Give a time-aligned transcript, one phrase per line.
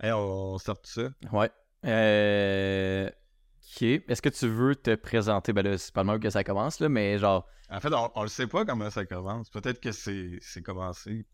[0.00, 1.08] Hey, on, on sort tout ça.
[1.32, 1.50] Ouais.
[1.84, 3.08] Euh...
[3.08, 3.82] Ok.
[3.82, 5.52] Est-ce que tu veux te présenter?
[5.52, 7.46] Ben là, c'est pas le même que ça commence, là, mais genre.
[7.70, 9.50] En fait, on, on le sait pas comment ça commence.
[9.50, 11.26] Peut-être que c'est c'est commencé.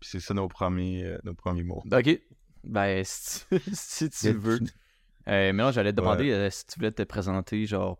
[0.00, 1.82] Puis c'est ça nos premiers, euh, nos premiers mots.
[1.92, 2.20] Ok.
[2.64, 4.58] Ben, si tu, si tu veux.
[5.28, 7.98] Euh, mais non, j'allais te demander euh, si tu voulais te présenter, genre,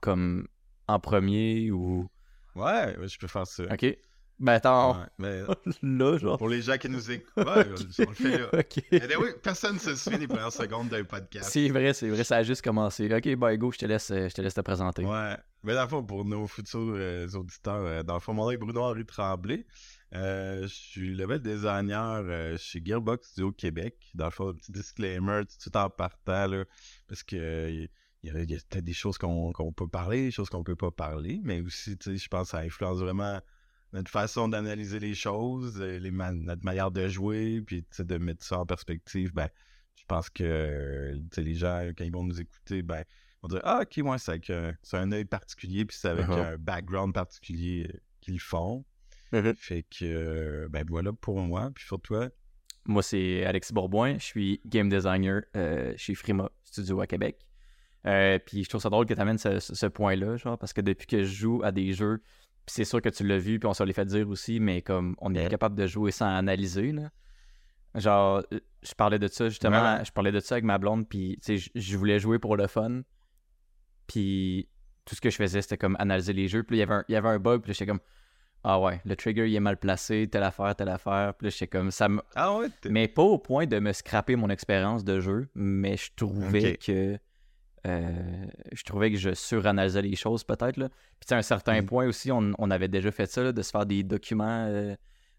[0.00, 0.48] comme
[0.88, 2.08] en premier ou.
[2.54, 3.64] Ouais, ouais, je peux faire ça.
[3.64, 3.96] Ok.
[4.38, 5.42] Ben attends, Ouais, mais
[5.82, 6.36] là, genre.
[6.36, 8.48] pour les gens qui nous écoutent, ouais, on le fait là.
[9.08, 11.48] Mais oui, personne ne se souvient des premières secondes d'un podcast.
[11.50, 13.12] C'est vrai, c'est vrai, ça a juste commencé.
[13.14, 15.04] Ok, ben go, je te laisse, euh, je te laisse te présenter.
[15.04, 15.36] Ouais.
[15.62, 18.50] Mais dans le fond, pour nos futurs euh, auditeurs, euh, dans le fond, mon nom
[18.50, 19.66] est Bruno-Henri Tremblay.
[20.14, 23.96] Euh, je suis level designer chez Gearbox Studio Québec.
[24.14, 26.64] Dans le fond, un petit disclaimer tout en partant, là,
[27.08, 27.88] parce que il
[28.22, 30.62] y, a, il y a peut-être des choses qu'on qu'on peut parler, des choses qu'on
[30.62, 33.40] peut pas parler, mais aussi, tu sais, je pense que ça influence vraiment
[33.92, 38.44] notre façon d'analyser les choses, euh, les ma- notre manière de jouer, puis de mettre
[38.44, 39.32] ça en perspective.
[39.32, 39.48] Ben,
[39.96, 43.04] je pense que euh, les gens, quand ils vont nous écouter, ben,
[43.42, 46.54] vont dire Ah, ok, moi, c'est avec un, œil particulier, puis c'est avec Uh-huh.
[46.54, 48.84] un background particulier euh, qu'ils font.
[49.32, 49.54] Mhm.
[49.54, 52.28] Fait que, euh, ben voilà pour moi, puis pour toi.
[52.86, 54.14] Moi, c'est Alexis Bourboin.
[54.18, 57.44] Je suis game designer euh, chez Frima Studio à Québec.
[58.06, 60.80] Euh, puis je trouve ça drôle que tu amènes ce, ce- point-là, genre, parce que
[60.80, 62.22] depuis que je joue à des jeux,
[62.66, 65.14] c'est sûr que tu l'as vu, puis on se l'est fait dire aussi, mais comme
[65.20, 65.48] on est Ouais.
[65.48, 67.10] capable de jouer sans analyser, là.
[67.94, 70.04] Genre, euh, je parlais de ça justement, Ouais.
[70.04, 72.66] je parlais de ça avec ma blonde, puis tu sais, je- voulais jouer pour le
[72.66, 73.02] fun.
[74.06, 74.68] Puis
[75.04, 76.62] tout ce que je faisais, c'était comme analyser les jeux.
[76.62, 78.00] Puis il y avait un, il y avait un bug, puis j'étais comme,
[78.64, 81.34] ah ouais, le trigger, il est mal placé, telle affaire, telle affaire.
[81.34, 84.50] Puis j'étais comme, ça me, Ah ouais, mais pas au point de me scraper mon
[84.50, 87.18] expérience de jeu, mais je trouvais que
[87.86, 90.88] euh, je trouvais que je suranalysais les choses peut-être là.
[91.20, 91.86] Puis à un certain Mm.
[91.86, 94.94] point aussi, on, on avait déjà fait ça là, de se faire des documents euh,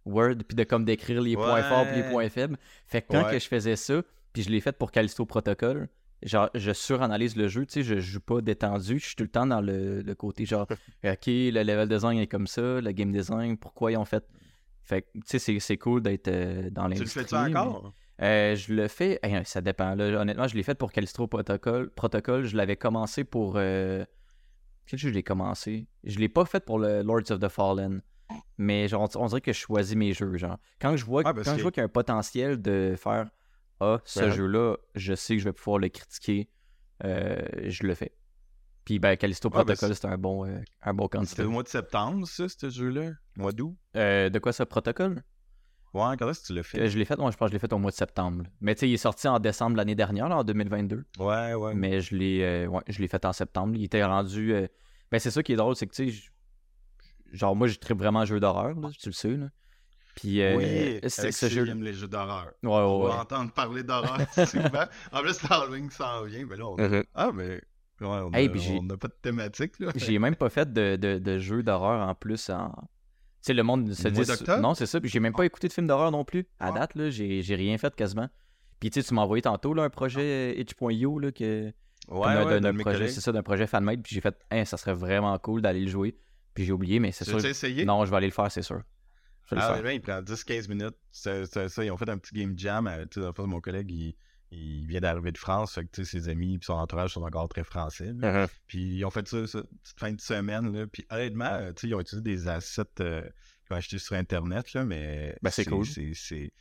[0.05, 2.57] Word puis de comme décrire les points forts puis les points faibles.
[2.85, 3.31] Fait que quand Ouais.
[3.33, 4.01] que je faisais ça,
[4.33, 5.89] puis je l'ai fait pour Callisto Protocol,
[6.23, 9.29] genre je suranalyse le jeu, tu sais, je joue pas détendu, je suis tout le
[9.29, 10.65] temps dans le, le côté genre
[11.03, 14.23] OK, le level design est comme ça, le game design, pourquoi ils ont fait?
[14.83, 17.23] Fait que, tu sais, c'est- c'est cool d'être euh, dans Tu le l'industrie.
[17.25, 17.93] fais-tu mais- encore?
[18.21, 19.19] Euh, je le fais.
[19.45, 19.95] ça dépend.
[19.95, 20.21] Là.
[20.21, 21.89] Honnêtement, je l'ai fait pour Calistro Protocol.
[21.91, 23.53] Protocol, je l'avais commencé pour.
[23.57, 24.05] euh,
[24.85, 25.87] Quel jeu je l'ai commencé?
[26.03, 28.01] Je l'ai pas fait pour le Lords of the Fallen.
[28.57, 30.35] Mais genre, on, dirait que je choisis mes jeux.
[30.37, 30.57] Genre.
[30.81, 33.29] Quand je vois, parce quand je vois qu'il y a un potentiel de faire
[33.79, 34.31] Ah, ce Ouais.
[34.31, 36.49] jeu-là, je sais que je vais pouvoir le critiquer,
[37.03, 38.13] euh, je le fais.
[38.83, 41.45] Puis ben, Callisto Ouais, ben, Protocol, c'est un bon, euh, un bon C'était candidat.
[41.47, 43.11] au mois de septembre, ça, ce jeu-là?
[43.35, 43.77] Mois d'août?
[43.95, 45.23] Euh, de quoi ça, Protocol?
[45.97, 46.79] Ouais, quand est-ce que tu l'as fait?
[46.81, 48.43] Euh, Je l'ai fait, moi, je pense que je l'ai fait au mois de septembre.
[48.43, 48.49] là.
[48.61, 51.03] Mais tu sais, il est sorti en décembre l'année dernière, là, en 2022.
[51.19, 51.73] Ouais, ouais.
[51.73, 53.73] Mais je l'ai euh, ouais, je l'ai fait en septembre.
[53.75, 54.53] Il était rendu.
[54.53, 54.67] euh,
[55.11, 56.19] Ben, c'est ça qui est drôle, c'est que tu sais,
[57.33, 59.35] genre, moi, je tripe vraiment jeu d'horreur, là, tu le sais.
[59.35, 59.47] Là.
[60.15, 61.67] Puis, euh, oui, c'est- avec ce jeu.
[61.67, 62.47] aiment les jeux d'horreur.
[62.63, 63.21] Ouais, On ouais, va ouais.
[63.21, 64.85] entendre parler d'horreur souvent.
[65.11, 66.45] En plus, Halloween s'en vient.
[66.49, 66.75] Mais là, on...
[66.77, 67.03] Mhm.
[67.13, 67.61] Ah, mais...
[68.01, 68.49] Ouais, on Hey,
[68.79, 69.91] on n'a pas de thématique, là.
[69.95, 72.71] J'ai même pas fait de, de, de jeu d'horreur en plus en.
[73.47, 74.61] Sais, le monde se Le dit.
[74.61, 74.99] Non, c'est ça.
[74.99, 76.47] Puis j'ai même pas écouté de film d'horreur non plus.
[76.59, 76.71] À Ah.
[76.71, 78.27] date, là, j'ai j'ai rien fait quasiment.
[78.79, 81.71] Puis tu sais, tu m'as envoyé tantôt là, un projet euh, itch.io là, que.
[82.09, 84.01] Ouais, d'un- ouais, d'un- projet, c'est ça, d'un projet fanmade.
[84.01, 86.15] Puis j'ai fait, hein, ça serait vraiment cool d'aller le jouer.
[86.53, 87.43] Puis j'ai oublié, mais c'est sûr.
[87.45, 87.85] essayé?
[87.85, 88.81] Non, je vais aller le faire, c'est sûr.
[89.49, 89.83] Je vais le Ah, faire.
[89.83, 90.95] ouais, il prend 10-15 minutes.
[91.11, 92.87] C'est c'est ça, ils ont fait un petit game jam.
[92.87, 94.15] euh, le fond, mon collègue, il,
[94.51, 95.73] il vient d'arriver de France.
[95.75, 98.13] Fait que, ses amis et son entourage sont encore très français.
[98.13, 98.47] Mhm.
[98.67, 100.73] Puis ils ont fait ça, ça petite fin de semaine.
[100.73, 100.87] Là.
[100.87, 104.73] Puis honnêtement, ils ont utilisé des assets euh, qu'ils ont achetés sur Internet.
[104.73, 105.85] Là, mais Ben, c'est cool.
[105.85, 106.51] c'est- c'est-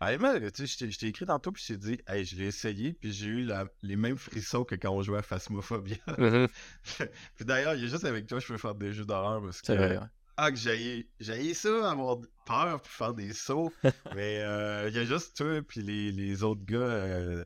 [0.00, 3.26] Honnêtement, je t'ai- écrit tantôt, puis je t'ai dit, hey, je l'ai essayé, puis j'ai
[3.26, 5.96] eu la- les mêmes frissons que quand on jouait à Phasmophobia.
[6.18, 6.46] Mhm.
[7.34, 9.60] puis d'ailleurs, il y a juste avec toi, je peux faire des jeux d'horreur parce
[9.60, 9.66] que.
[9.66, 9.98] C'est vrai.
[9.98, 10.04] ouais.
[10.40, 13.72] Ah, que j'ai ça, avoir peur puis faire des sauts.
[14.14, 17.44] mais euh, il y a juste toi puis les, les autres gars euh,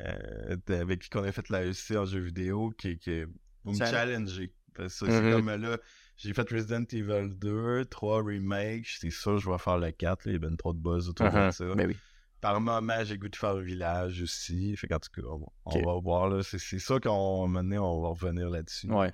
[0.00, 3.22] euh, avec qui on a fait la EC en jeu vidéo qui, qui
[3.64, 4.52] vont me challenger.
[4.74, 5.30] Parce que c'est Mhm.
[5.32, 5.78] comme là,
[6.18, 10.32] j'ai fait Resident Evil 2, 3 remakes, c'est sûr je vais faire le 4, là,
[10.32, 11.64] il y a ben trop de buzz autour de ça.
[11.74, 11.96] Ben oui.
[12.42, 14.76] Par moment, j'ai goût de faire le village aussi.
[14.76, 15.84] Fait qu'en tout cas, on, va- on Ok.
[15.86, 16.28] va voir.
[16.28, 16.42] là.
[16.42, 18.90] C'est ça qu'on on va revenir là-dessus.
[18.92, 19.12] Ouais.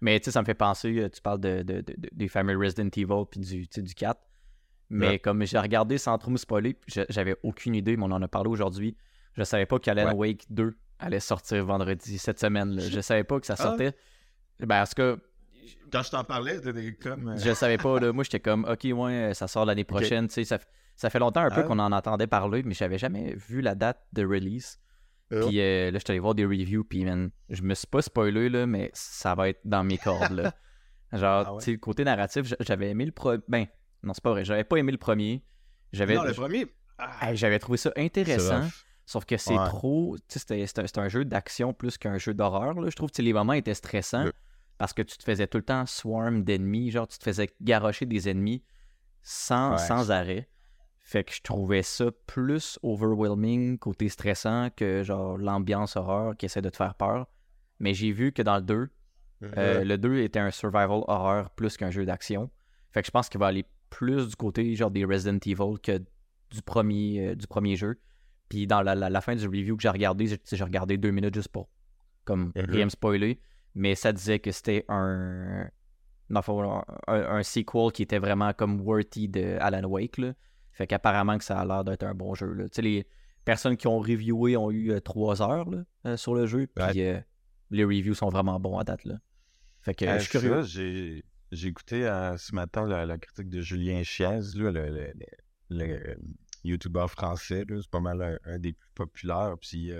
[0.00, 2.56] Mais tu sais, ça me fait penser, euh, tu parles de, de- de- des fameux
[2.58, 4.18] Resident Evil puis du, du 4.
[4.88, 5.18] Mais Ouais.
[5.18, 6.76] comme j'ai regardé sans trop me spoiler,
[7.08, 8.96] j'avais aucune idée, mais on en a parlé aujourd'hui.
[9.34, 12.74] Je savais pas qu'Alan Wake 2 allait sortir vendredi cette semaine.
[12.76, 12.82] là.
[12.88, 13.62] Je savais pas que ça Ah.
[13.62, 13.94] sortait.
[14.58, 15.16] Ben, en tout cas,
[15.92, 17.28] Quand je t'en parlais, t'étais comme.
[17.28, 18.00] euh, je savais pas.
[18.00, 18.12] Là.
[18.12, 20.26] Moi, j'étais comme, ok, ouais, ça sort l'année prochaine.
[20.28, 20.58] Tu sais, ça,
[20.96, 21.62] ça fait longtemps un peu Ah.
[21.64, 24.78] qu'on en entendait parler, mais j'avais jamais vu la date de release.
[25.32, 25.46] Oh.
[25.46, 28.02] Puis euh, là, je suis allé voir des reviews, puis man, je me suis pas
[28.02, 30.52] spoilé, là, mais ça va être dans mes cordes, là.
[31.12, 31.58] Genre, Ah ouais?
[31.58, 33.40] tu sais, le côté narratif, j'avais aimé le premier...
[33.48, 33.66] Ben,
[34.02, 35.44] non, c'est pas vrai, j'avais pas aimé le premier.
[35.92, 36.66] J'avais Non, le premier.
[36.98, 38.62] Ah, j'avais trouvé ça intéressant.
[39.06, 39.64] Sauf que c'est Ouais.
[39.66, 40.16] trop.
[40.18, 42.74] tu sais, C'était c'était- c'était un jeu d'action plus qu'un jeu d'horreur.
[42.74, 42.88] là.
[42.90, 44.26] Je trouve que les moments étaient stressants
[44.78, 46.90] parce que tu te faisais tout le temps swarm d'ennemis.
[46.92, 48.62] Genre, tu te faisais garrocher des ennemis
[49.22, 49.78] sans, Ouais.
[49.78, 50.48] sans arrêt.
[51.10, 56.62] Fait que je trouvais ça plus overwhelming, côté stressant, que genre l'ambiance horreur qui essaie
[56.62, 57.26] de te faire peur.
[57.80, 58.88] Mais j'ai vu que dans le 2,
[59.56, 62.48] euh, le 2 était un survival horror plus qu'un jeu d'action.
[62.92, 65.98] Fait que je pense qu'il va aller plus du côté genre des Resident Evil que
[66.50, 67.98] du premier, euh, du premier jeu.
[68.48, 71.34] Puis dans la, la- la fin du review que j'ai regardé, j'ai regardé deux minutes
[71.34, 71.68] juste pour
[72.24, 72.64] comme Mhm.
[72.68, 73.40] rien me spoiler.
[73.74, 75.68] Mais ça disait que c'était un,
[76.28, 76.36] un,
[77.08, 80.18] un sequel qui était vraiment comme worthy de Alan Wake.
[80.18, 80.34] Là.
[80.72, 82.52] Fait qu'apparemment que ça a l'air d'être un bon jeu.
[82.52, 82.64] là.
[82.78, 83.06] Les
[83.44, 86.66] personnes qui ont reviewé ont eu euh, trois heures là, euh, sur le jeu.
[86.66, 87.14] Puis Ouais.
[87.16, 87.20] euh,
[87.70, 89.04] les reviews sont vraiment bons à date.
[89.04, 89.16] Là.
[89.82, 90.62] Fait que je suis curieux.
[90.62, 92.02] j'ai écouté
[92.38, 95.12] ce matin la, la critique de Julien Chiez, le,
[95.70, 96.16] le-
[96.64, 97.64] YouTuber français.
[97.68, 99.54] C'est pas mal un, un des plus populaires.
[99.60, 99.90] Puis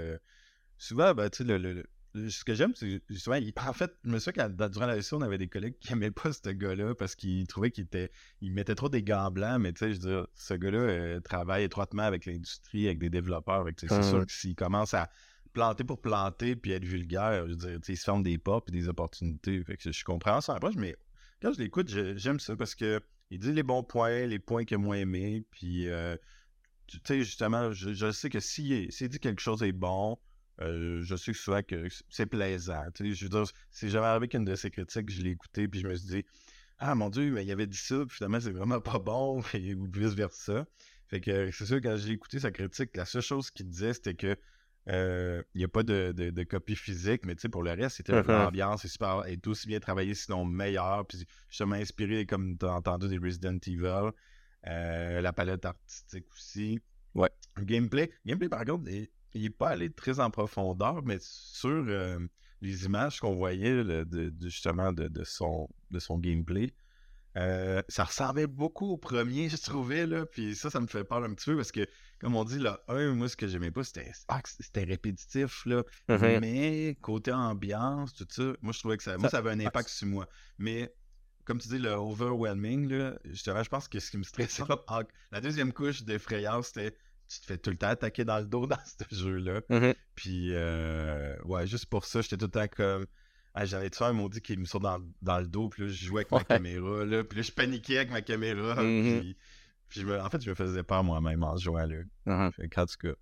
[0.79, 3.93] souvent, ben, tu sais, le, le- le- ce que j'aime, c'est souvent, il- en fait,
[4.05, 6.51] je me souviens que durant la session, on avait des collègues qui aimaient pas ce
[6.51, 8.11] gars-là parce qu'ils trouvaient qu'il était,
[8.41, 9.61] il mettait trop des gants blancs.
[9.61, 13.11] Mais tu sais, je veux dire, ce gars-là euh, travaille étroitement avec l'industrie, avec des
[13.11, 13.65] développeurs.
[13.65, 14.03] Que, sais, C'est Mhm.
[14.03, 15.09] sûr que s'il commence à
[15.53, 18.39] planter pour planter puis être vulgaire, je veux dire, tu sais, il se ferme des
[18.39, 19.62] portes puis des opportunités.
[19.65, 20.97] Fait que je comprends son approche, mais
[21.43, 24.75] quand je l'écoute, j'aime ça parce que il dit les bons points, les points qu'il
[24.75, 26.17] a moins aimés, puis euh,
[26.87, 30.19] tu sais, justement, je, je sais que s'il s'il dit quelque chose est bon,
[30.61, 32.83] euh, je sais que souvent que c'est plaisant.
[32.95, 35.69] tu sais, je veux dire, c'est jamais arrivé qu'une de ses critiques, je l'ai écouté,
[35.69, 36.25] puis je me suis dit,
[36.79, 39.75] ah mon Dieu, mais il avait dit ça, puis finalement, c'est vraiment pas bon, et-
[39.75, 40.67] ou vice-versa.
[41.09, 44.15] Fait que c'est sûr, quand j'ai écouté sa critique, la seule chose qu'il disait, c'était
[44.15, 44.37] que
[44.89, 47.73] euh, il n'y a pas de, de- de copie physique, mais tu sais, pour le
[47.73, 48.29] reste, c'était Mhm.
[48.29, 51.07] l'ambiance est super, est aussi bien travaillé, sinon meilleur.
[51.07, 54.11] Puis justement inspiré, comme tu as entendu, des Resident Evil.
[54.67, 56.81] Euh, la palette artistique aussi.
[57.15, 57.31] Ouais.
[57.57, 58.85] Le gameplay, gameplay par contre,
[59.35, 62.19] il n'est pas allé très en profondeur, mais sur euh,
[62.61, 66.73] les images qu'on voyait là, de, de- justement de, de son, de son gameplay,
[67.37, 71.23] euh, ça ressemblait beaucoup au premier, je trouvais, là, puis ça, ça me fait peur
[71.23, 71.87] un petit peu parce que,
[72.19, 75.85] comme on dit, le 1, moi, ce que j'aimais pas, c'était ah, c'était répétitif, là,
[76.09, 76.41] Mhm.
[76.41, 79.91] mais côté ambiance, tout ça, moi, je trouvais que ça, moi, Ça- avait un impact
[79.91, 80.26] sur moi.
[80.59, 80.93] Mais,
[81.44, 84.65] comme tu dis, le overwhelming, là, justement, je pense que ce qui me stressait,
[85.31, 86.97] la deuxième couche d'effrayance, c'était
[87.32, 89.61] tu te fais tout le temps attaquer dans le dos dans ce jeu-là.
[89.69, 89.94] Mhm.
[90.15, 93.06] Puis, euh, ouais, juste pour ça, j'étais tout le temps comme.
[93.55, 96.05] Ah, J'avais tué un maudit qui me sort dans, dans le dos, puis là, je
[96.05, 99.21] jouais avec ma caméra, là, puis là, je paniquais avec ma caméra, Mhm.
[99.21, 99.37] puis,
[99.88, 101.97] puis je me- en fait, je me faisais peur moi-même en jouant là.
[102.27, 102.53] Mhm.
[102.53, 103.15] Fait qu'en tout cas,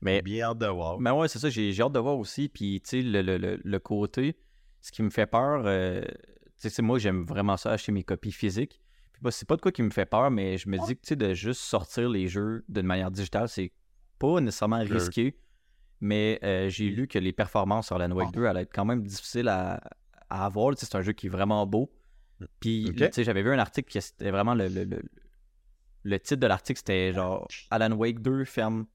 [0.00, 0.98] Mais bien hâte de voir.
[0.98, 2.48] Ben ouais, c'est ça, j'ai hâte de voir aussi.
[2.48, 4.36] Puis, tu sais, le, le- le- le côté,
[4.80, 6.12] ce qui me fait peur, euh, tu
[6.58, 8.80] sais, c'est moi, j'aime vraiment ça, acheter mes copies physiques.
[9.22, 11.08] Bah, c'est pas de quoi qui me fait peur, mais je me dis que, tu
[11.08, 13.72] sais, de juste sortir les jeux d'une manière digitale, c'est
[14.18, 15.36] pas nécessairement risqué.
[16.00, 19.02] Mais euh, j'ai lu que les performances sur la Wake 2 allaient être quand même
[19.02, 19.80] difficiles à,
[20.28, 20.74] à avoir.
[20.74, 21.90] Tu sais, c'est un jeu qui est vraiment beau.
[22.60, 25.02] Puis, tu sais, j'avais vu un article qui c'était vraiment le, le, le-
[26.02, 28.86] le titre de l'article, c'était genre Alan Wake 2 ferme,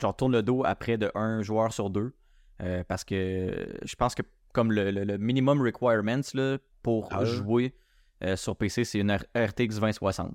[0.00, 2.14] genre tourne le dos après de un joueur sur deux.
[2.62, 4.22] Euh, parce que je pense que
[4.52, 7.74] comme le, minimum requirements là, pour Ah jouer
[8.22, 10.34] euh, sur PC, c'est une RTX 2060.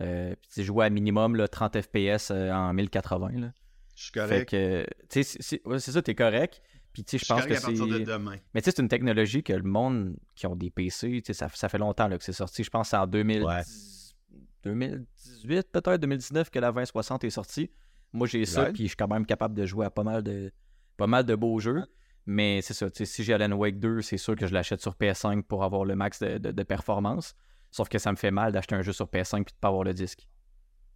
[0.00, 3.30] Euh, puis tu jouer à minimum là, 30 FPS euh, en 1080.
[3.40, 3.52] Là.
[3.94, 4.50] Je suis correct.
[5.22, 6.60] sais, c'est- ça, t'es correct.
[6.92, 7.54] Puis tu sais, Je pense que de
[8.18, 8.40] c'est.
[8.54, 11.68] Mais tu sais, c'est une technologie que le monde qui ont des PC, ça, ça
[11.68, 12.62] fait longtemps là, que c'est sorti.
[12.64, 13.62] Je pense que c'est en 2010 Ouais.
[14.64, 17.70] 2018, peut-être 2019 que la 2060 est sortie.
[18.12, 20.50] Moi, j'ai ça, puis je suis quand même capable de jouer à pas mal de,
[20.96, 21.82] pas mal de beaux jeux.
[22.26, 25.42] Mais c'est ça, si j'ai Alan Wake 2, c'est sûr que je l'achète sur PS5
[25.44, 27.34] pour avoir le max de, de- de performance.
[27.70, 29.84] Sauf que ça me fait mal d'acheter un jeu sur PS5 puis de pas avoir
[29.84, 30.26] le disque.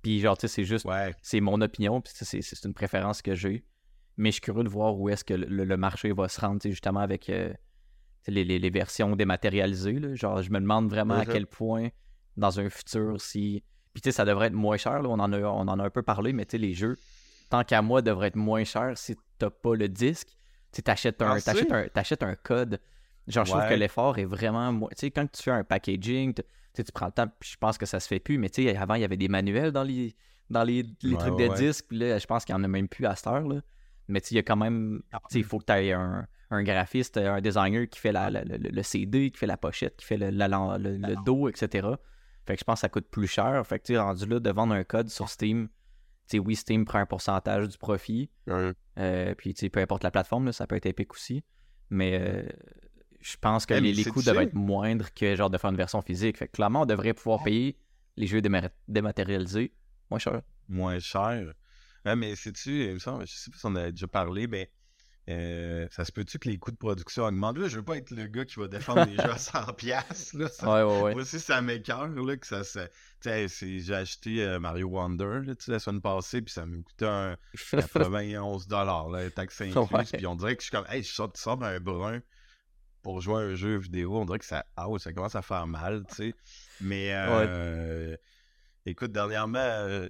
[0.02, 1.14] Puis genre, tu sais, c'est juste Ouais.
[1.22, 3.64] c'est mon opinion, puis c'est, une préférence que j'ai.
[4.16, 6.60] Mais je suis curieux de voir où est-ce que le, le marché va se rendre,
[6.64, 7.52] justement, avec euh,
[8.26, 9.98] les, les- les versions dématérialisées.
[10.00, 10.14] là.
[10.14, 11.88] Genre, je me demande vraiment à quel point,
[12.36, 13.62] dans un futur, si.
[13.92, 15.08] Puis, tu sais, ça devrait être moins cher, là.
[15.08, 16.96] On, en a, on en a un peu parlé, mais tu sais, les jeux,
[17.50, 20.36] tant qu'à moi, devraient être moins chers si t'as pas le disque.
[20.72, 22.80] Tu t'achètes un, Ah, t'achètes un, t'achètes un code.
[23.26, 23.68] Genre, je trouve Ouais.
[23.70, 24.72] que l'effort est vraiment.
[24.90, 26.42] Tu sais, quand tu fais un packaging, tu
[26.74, 28.64] sais, tu prends le temps, puis je pense que ça se fait plus, mais tu
[28.64, 30.14] sais, avant, il y avait des manuels dans les,
[30.48, 31.56] dans les, les Ouais, trucs ouais, de ouais.
[31.58, 33.60] disques, puis là, je pense qu'il y en a même plus à cette heure, là.
[34.08, 35.02] Mais tu sais, il y a quand même.
[35.12, 38.30] Tu sais, il faut que tu aies un, un graphiste, un designer qui fait la,
[38.30, 41.14] la- le, le CD, qui fait la pochette, qui fait le, la- la- le- le
[41.24, 41.88] dos, etc.
[42.46, 43.64] Fait que je pense que ça coûte plus cher.
[43.66, 45.74] Fait que tu rendu là, de vendre un code sur Steam, tu
[46.26, 48.30] sais, oui, Steam prend un pourcentage du profit.
[48.48, 48.72] Ouais.
[49.00, 51.42] Euh, puis, tu sais, peu importe la plateforme, là, ça peut être Epic aussi.
[51.90, 52.42] Mais euh,
[53.20, 56.36] je pense que les, coûts sais- être moindres que genre de faire une version physique.
[56.38, 57.76] Fait que clairement, on devrait pouvoir payer
[58.16, 59.72] les jeux déma- dématérialisés
[60.10, 60.42] moins cher.
[60.68, 61.52] moins cher.
[62.04, 64.70] Ouais, mais sais-tu, je sais pas si on a déjà parlé, mais
[65.28, 67.58] euh, ça se peut-tu que les coûts de production augmentent?
[67.58, 70.36] Là, je veux pas être le gars qui va défendre les jeux à 100$.
[70.38, 71.12] Là, ça- Ouais, ouais, ouais.
[71.12, 72.08] Moi aussi, ça m'écœure,
[72.38, 72.64] que ça
[73.48, 77.36] c'est- j'ai acheté euh, Mario Wonder, là, la semaine passée, puis ça me coûtait un
[77.70, 78.66] 91
[79.10, 81.56] là, taxe incluse, puis on dirait que je suis comme, hey, je sors, tu sors
[81.58, 82.20] d'un brun
[83.02, 85.66] pour jouer à un jeu vidéo, on dirait que ça, ouais, ça commence à faire
[85.66, 86.34] mal, tu sais.
[86.80, 88.16] Mais, euh,
[88.84, 90.08] écoute, dernièrement, euh,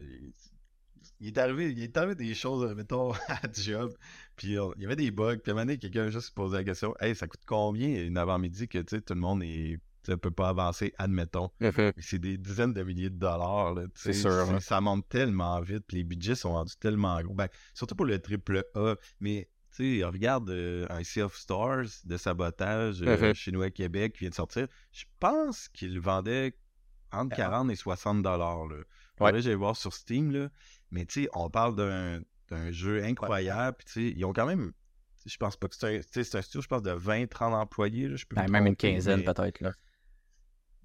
[1.21, 3.93] il est arrivé, il est arrivé des choses, mettons, à job,
[4.41, 6.57] puis il y avait des bugs, puis à un moment donné, quelqu'un juste se posait
[6.57, 10.31] la question, hey, ça coûte combien une avant-midi que, tout le monde est, sais, peut
[10.31, 11.51] pas avancer, admettons?
[11.99, 13.75] C'est des dizaines de milliers de dollars.
[13.95, 14.59] C'est sûr, hein.
[14.59, 17.35] Ça monte tellement vite, puis les budgets sont rendus tellement gros.
[17.35, 18.95] Ben, surtout pour le triple A.
[19.21, 23.69] Mais tu sais, regarde euh, un Sea of Stars de sabotage euh, chez nous à
[23.69, 24.69] Québec qui vient de sortir.
[24.91, 26.55] Je pense qu'il vendait
[27.13, 28.69] entre 40 et 60 dollars.
[29.21, 29.39] Ouais.
[29.43, 30.31] J'aille voir sur Steam.
[30.33, 30.49] Là.
[30.91, 33.77] Mais tu sais, on parle d'un d'un jeu incroyable.
[33.85, 34.73] Puis ils ont quand même.
[35.27, 38.09] Je pense pas que c'est un, un studio, je pense, de 20-30 employés.
[38.09, 39.61] Là, je peux Ben, même une quinzaine mais- peut-être.
[39.61, 39.73] là.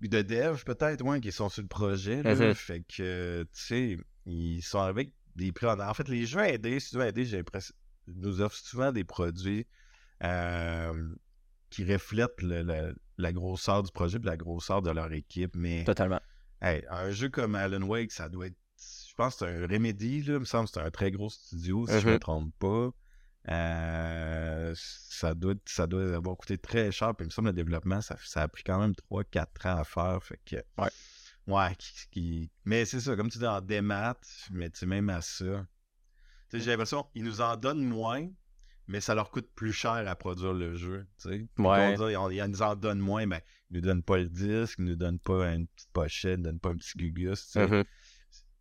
[0.02, 2.22] de dev peut-être, ouais, qui sont sur le projet.
[2.22, 2.54] Là, Mhm.
[2.54, 6.78] Fait que, tu sais, ils sont avec des prix en En fait, les jeux aidés,
[7.02, 7.74] aider, j'ai l'impression,
[8.08, 9.66] nous offrent souvent des produits
[10.24, 11.10] euh,
[11.70, 15.56] qui reflètent le- le- la grosseur du projet et la grosseur de leur équipe.
[15.56, 16.22] Mais Totalement.
[16.62, 18.56] hey, un jeu comme Alan Wake, ça doit être.
[19.18, 21.30] Je pense que c'est un Remedy, là, il me semble que c'est un très gros
[21.30, 22.20] studio, si je me Mhm.
[22.20, 22.90] trompe pas.
[23.48, 27.16] Euh, ça, doit, ça doit avoir coûté très cher.
[27.16, 29.78] Puis il me semble que le développement, ça, ça a pris quand même 3-4 ans
[29.78, 30.22] à faire.
[30.22, 30.56] Fait que.
[30.78, 30.90] Ouais.
[31.48, 31.76] Ouais.
[31.78, 34.18] qui- qui- Mais c'est ça, comme tu dis, en démat,
[34.52, 35.66] mais tu sais, même à ça.
[36.52, 38.28] J'ai l'impression qu'ils nous en donnent moins,
[38.88, 41.06] mais ça leur coûte plus cher à produire le jeu.
[41.58, 41.96] Ouais.
[42.18, 44.86] on dit, ils nous en donnent moins, mais ils nous donnent pas le disque, ils
[44.86, 47.40] nous donnent pas une petite pochette, ils nous donnent pas un petit gugus.
[47.40, 47.68] sais.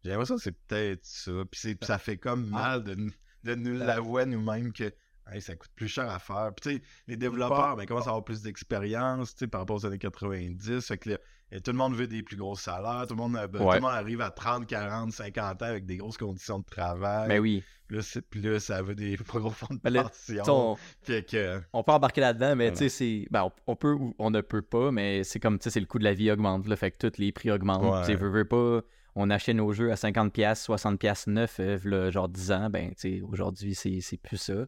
[0.04, 1.32] J'ai l'impression que c'est peut-être ça.
[1.50, 3.12] Puis, ça fait comme mal de, nous-
[3.44, 4.92] de nous l'avouer nous-mêmes que
[5.32, 6.52] hey, ça coûte plus cher à faire.
[6.54, 9.76] Puis tu sais, les développeurs ben, commencent à avoir plus d'expérience tu sais, par rapport
[9.76, 10.86] aux années 90.
[10.86, 11.18] Fait que là,
[11.52, 13.04] et tout le monde veut des plus gros salaires.
[13.06, 15.86] Tout le monde, a- ben, tout le monde arrive à 30, 40, 50 ans avec
[15.86, 17.28] des grosses conditions de travail.
[17.28, 17.62] Mais oui.
[17.86, 20.42] Puis là, c'est- puis là, ça veut des plus gros fonds de Ben pension.
[20.72, 22.76] On, Fait que, on peut embarquer là-dedans, mais Voilà.
[22.78, 23.28] tu sais, c'est.
[23.30, 25.80] Ben, on, on peut ou on ne peut pas, mais c'est comme, tu sais, c'est
[25.80, 26.76] le coût de la vie augmente, là.
[26.76, 27.82] Fait que tous les prix augmentent.
[27.84, 28.00] Ouais.
[28.00, 28.80] Tu sais, veux, veux pas.
[29.16, 32.70] On achetait nos jeux à 50$, 60$ neuf, euh, genre 10 ans.
[32.70, 34.66] Ben, tu sais, aujourd'hui, c'est c'est plus ça.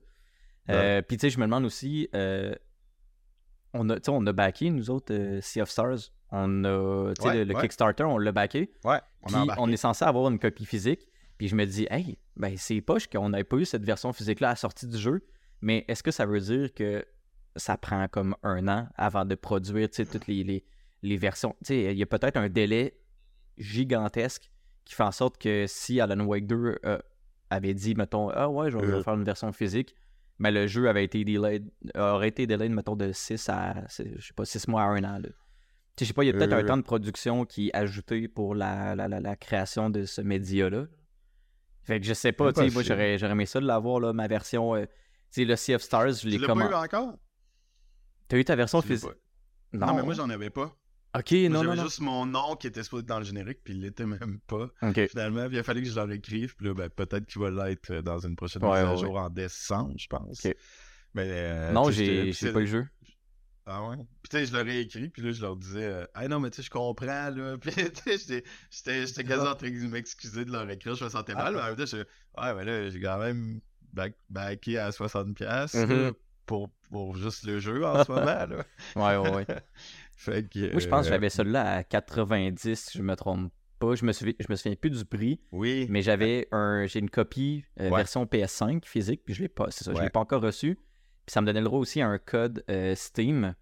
[0.71, 2.09] Euh, Puis, tu sais, je me demande aussi.
[2.15, 2.55] euh,
[3.75, 6.11] on, a, on a backé, nous autres, euh, Sea of Stars.
[6.31, 7.13] On a.
[7.15, 7.61] Tu sais, Ouais, le, le ouais.
[7.63, 8.71] Kickstarter, on l'a backé.
[8.85, 11.07] ouais, on a on est censé avoir une copie physique.
[11.39, 14.49] Puis je me dis, hey, ben c'est poche qu'on n'ait pas eu cette version physique-là
[14.49, 15.27] à la sortie du jeu.
[15.61, 17.05] Mais est-ce que ça veut dire que
[17.57, 20.65] ça prend comme un an avant de produire toutes les, les,
[21.03, 21.55] les versions?
[21.69, 22.99] Il y a peut-être un délai
[23.59, 24.51] gigantesque
[24.85, 26.99] qui fait en sorte que si Alan Wake 2 euh,
[27.51, 29.03] avait dit, mettons, ah ouais, je vais Euh.
[29.03, 29.95] faire une version physique,
[30.39, 34.33] mais le jeu avait été delayed, aurait été delayed, mettons, de 6 à, je sais
[34.35, 35.19] pas, 6 mois à un an.
[35.19, 35.29] là.
[35.97, 36.67] Tu sais, je sais pas, il y a peut-être un Euh.
[36.67, 40.87] temps de production qui est ajouté pour la, la, la, la création de ce média-là.
[41.85, 44.13] Fait que je sais pas, tu sais, moi j'aurais, j'aurais aimé ça de l'avoir, là,
[44.13, 44.75] ma version.
[44.75, 44.91] euh, tu
[45.31, 46.73] sais, le Sea of Stars, je Tu l'ai l'as pas commandé.
[46.73, 47.15] eu encore?
[48.29, 49.09] T'as eu ta version Tu physique?
[49.11, 49.87] pas.
[49.87, 50.77] Non, mais moi, j'en avais pas.
[51.19, 53.81] Ok, non, non, juste mon nom qui était supposé être dans le générique, puis il
[53.81, 54.69] l'était même pas.
[55.09, 57.91] Finalement, il a fallu que je leur écrive, puis là, ben, peut-être qu'il va l'être
[57.91, 60.45] euh, dans une prochaine Ouais, mise à ouais, jour en décembre, je pense.
[60.45, 60.55] Ok.
[61.15, 62.87] Mais, euh, non, j'ai, pas le jeu.
[63.69, 63.97] Ah ouais?
[63.97, 66.39] Puis tu sais, je leur ai écrit, puis là, je leur disais, euh, ah non,
[66.39, 67.57] mais tu sais, je comprends, là.
[67.61, 71.05] Puis tu sais, j'étais- j'étais j'étais quasiment en train de m'excuser de leur écrire, je
[71.05, 73.61] me sentais mal, mais en même temps, je ouais, mais là, j'ai quand même
[73.93, 76.13] back, backé à 60$ piastres, là, Mhm.
[76.45, 78.65] pour, pour juste le jeu en ce moment, là.
[78.95, 79.47] Ouais, ouais, ouais.
[80.17, 80.71] Fait que.
[80.73, 83.95] Moi, je pense que euh, j'avais celui-là à 90, si je me trompe pas.
[83.95, 85.87] Je me souviens, je me souviens plus du prix, Oui.
[85.91, 87.99] mais j'avais un, j'ai une copie euh, Ouais.
[87.99, 90.75] version PS5 physique, puis je l'ai pas, c'est ça, je l'ai pas encore reçu.
[91.27, 93.55] Puis ça me donnait le droit aussi à un code euh, Steam.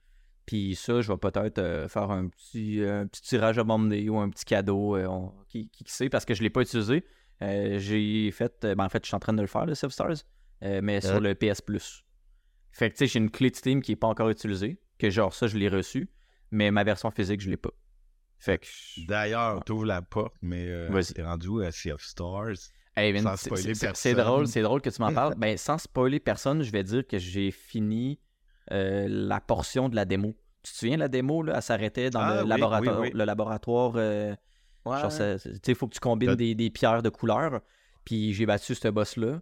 [0.46, 4.18] Puis ça, je vais peut-être euh, faire un petit, un petit tirage à bomber ou
[4.18, 7.04] un petit cadeau, on- qui, qui sait, parce que je l'ai pas utilisé.
[7.40, 10.16] J'ai fait, ben en fait, je suis en train de le faire, le Self Stars,
[10.62, 12.04] mais sur le PS Plus.
[12.72, 15.10] Fait que tu sais, j'ai une clé de Steam qui est pas encore utilisée, que
[15.10, 16.08] genre ça, je l'ai reçu,
[16.54, 17.70] mais ma version physique, je l'ai pas.
[18.38, 18.66] Fait que.
[18.66, 21.12] je- D'ailleurs, t'ouvres la porte, mais euh, Vas-y.
[21.14, 22.54] t'es rendu où à Sea of Stars?
[22.96, 23.94] Hey, Sans c'est- spoiler c'est- personne.
[24.12, 25.34] C'est drôle, c'est drôle que tu m'en parles.
[25.36, 28.20] ben, sans spoiler personne, je vais dire que j'ai fini
[28.72, 30.34] euh, la portion de la démo.
[30.62, 33.18] Tu te souviens, la démo, là, elle s'arrêtait dans Ah, le, oui, laboratoire, oui, oui.
[33.18, 33.92] le laboratoire.
[33.96, 34.34] euh,
[34.86, 35.00] Ouais.
[35.00, 37.60] genre, ça- c'est- tu sais, il faut que tu combines des, des pierres de couleur.
[38.04, 39.40] Puis j'ai battu ce boss-là.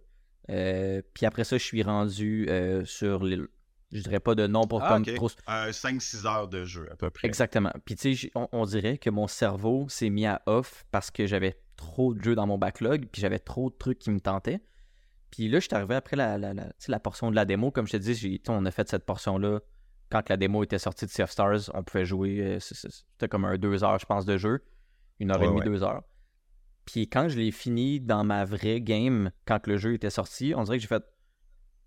[0.49, 3.47] Euh, puis après ça, je suis rendu euh, sur l'île.
[3.93, 5.13] Je dirais pas de nom pour Ah, comme ok.
[5.15, 5.29] trop.
[5.49, 7.27] Euh, 5-6 heures de jeu, à peu près.
[7.27, 7.71] Exactement.
[7.85, 11.25] Puis tu sais, on, on dirait que mon cerveau s'est mis à off parce que
[11.27, 14.61] j'avais trop de jeux dans mon backlog, puis j'avais trop de trucs qui me tentaient.
[15.31, 17.71] Puis là, je suis arrivé après la, la, la, la portion de la démo.
[17.71, 19.59] Comme je te dis, on a fait cette portion-là.
[20.09, 22.39] Quand la démo était sortie de Sea of Stars, on pouvait jouer.
[22.41, 24.63] euh, C'était comme un deux heures, je pense, de jeu.
[25.19, 25.65] Une heure Ouais, et demie, ouais.
[25.65, 26.03] deux heures.
[26.85, 30.63] Puis quand je l'ai fini dans ma vraie game, quand le jeu était sorti, on
[30.63, 31.03] dirait que j'ai fait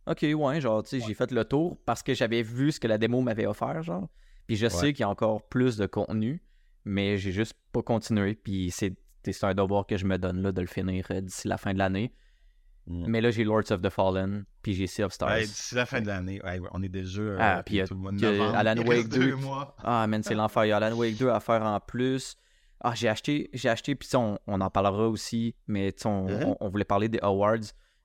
[0.06, 2.86] OK, ouais, genre, tu sais, j'ai fait le tour parce que j'avais vu ce que
[2.86, 4.08] la démo m'avait offert, genre.
[4.46, 6.42] Puis je sais qu'il y a encore plus de contenu,
[6.84, 8.34] mais j'ai juste pas continué.
[8.36, 8.94] Puis c'est
[9.42, 11.78] un devoir que je me donne là de le finir euh, d'ici la fin de
[11.78, 12.12] l'année.
[12.86, 13.06] Mm.
[13.08, 15.28] Mais là, j'ai Lords of the Fallen, puis j'ai Sea of Stars.
[15.30, 17.80] Ouais, D'ici la fin de l'année, ouais, on est déjà euh, Ah, puis il y
[17.80, 18.56] a- tout le mois de que novembre.
[18.56, 19.76] Alan Wake reste 2, deux mois.
[19.82, 20.64] Ah, man, c'est l'enfer.
[20.66, 22.36] Il y a Alan Wake 2 à faire en plus.
[22.80, 26.26] Ah, j'ai acheté, j'ai acheté, puis on, on en parlera aussi, mais tu sais, on,
[26.28, 26.44] Mhm.
[26.44, 27.56] on- on voulait parler des awards.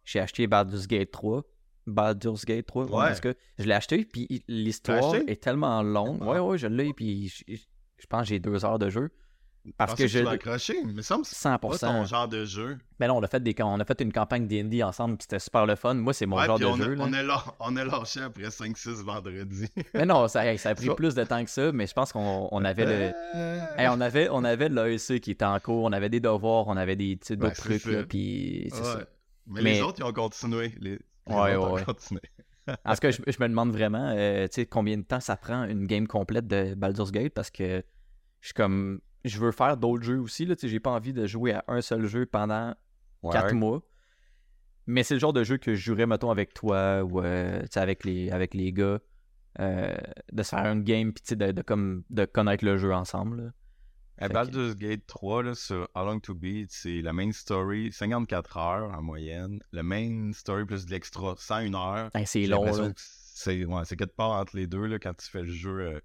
[0.04, 1.44] J'ai acheté Baldur's Gate 3.
[1.88, 3.06] Baldur's Gate 3, ouais, Ouais.
[3.08, 6.20] parce que je l'ai acheté, puis l'histoire est tellement longue.
[6.22, 6.26] Ah.
[6.26, 9.10] Ouais, ouais, je l'ai, puis je, pense que j'ai deux heures de jeu.
[9.78, 10.26] Parce Pensais que je.
[10.26, 11.60] accrocher, mais il me semble que c'est 100%.
[11.60, 12.80] pas ton genre de jeu.
[13.00, 15.38] Mais là, on a fait, des, on a fait une campagne D&D ensemble, puis c'était
[15.38, 15.94] super le fun.
[15.94, 16.94] Moi, c'est mon Ouais, genre de on, jeu.
[16.94, 17.04] a, là.
[17.08, 19.68] on, a lâ- on a lâché après 5-6 vendredis.
[19.94, 22.66] Mais non, ça, a pris plus de temps que ça, mais je pense qu'on on
[22.66, 23.14] avait le.
[23.36, 26.68] Euh, Hey, on avait, on avait l'AEC qui était en cours, on avait des devoirs,
[26.68, 28.84] on avait des sais, d'autres c'est trucs, là, puis c'est ouais.
[28.84, 29.00] ça.
[29.46, 30.74] Mais, Mais- les autres, ils ont continué.
[30.80, 30.98] Les
[31.28, 31.84] Ouais, ouais, ont ouais.
[31.84, 32.22] continué.
[32.86, 35.88] En tout cas, je, je me demande vraiment, euh, combien de temps ça prend une
[35.88, 37.84] game complète de Baldur's Gate, parce que
[38.40, 41.54] je suis comme, je veux faire d'autres jeux aussi, là, j'ai pas envie de jouer
[41.54, 42.76] à un seul jeu pendant
[43.32, 43.82] quatre mois.
[44.86, 48.04] Mais c'est le genre de jeu que je jouerais, mettons, avec toi ou euh, avec
[48.06, 49.00] les, avec les gars,
[49.60, 49.96] euh,
[50.32, 53.44] de se faire une game, puis de, de, comme, de connaître le jeu ensemble.
[53.44, 53.52] là.
[54.28, 58.58] Que- Baldur's Gate 3, là, sur How Long to Beat, c'est la main story, 54
[58.58, 59.60] heures en moyenne.
[59.72, 62.10] Le main story plus de l'extra, 101 heures.
[62.14, 62.64] Hey, c'est long,
[62.96, 65.80] C'est ouais, quelque part entre les deux là, quand tu fais le jeu.
[65.80, 66.00] euh.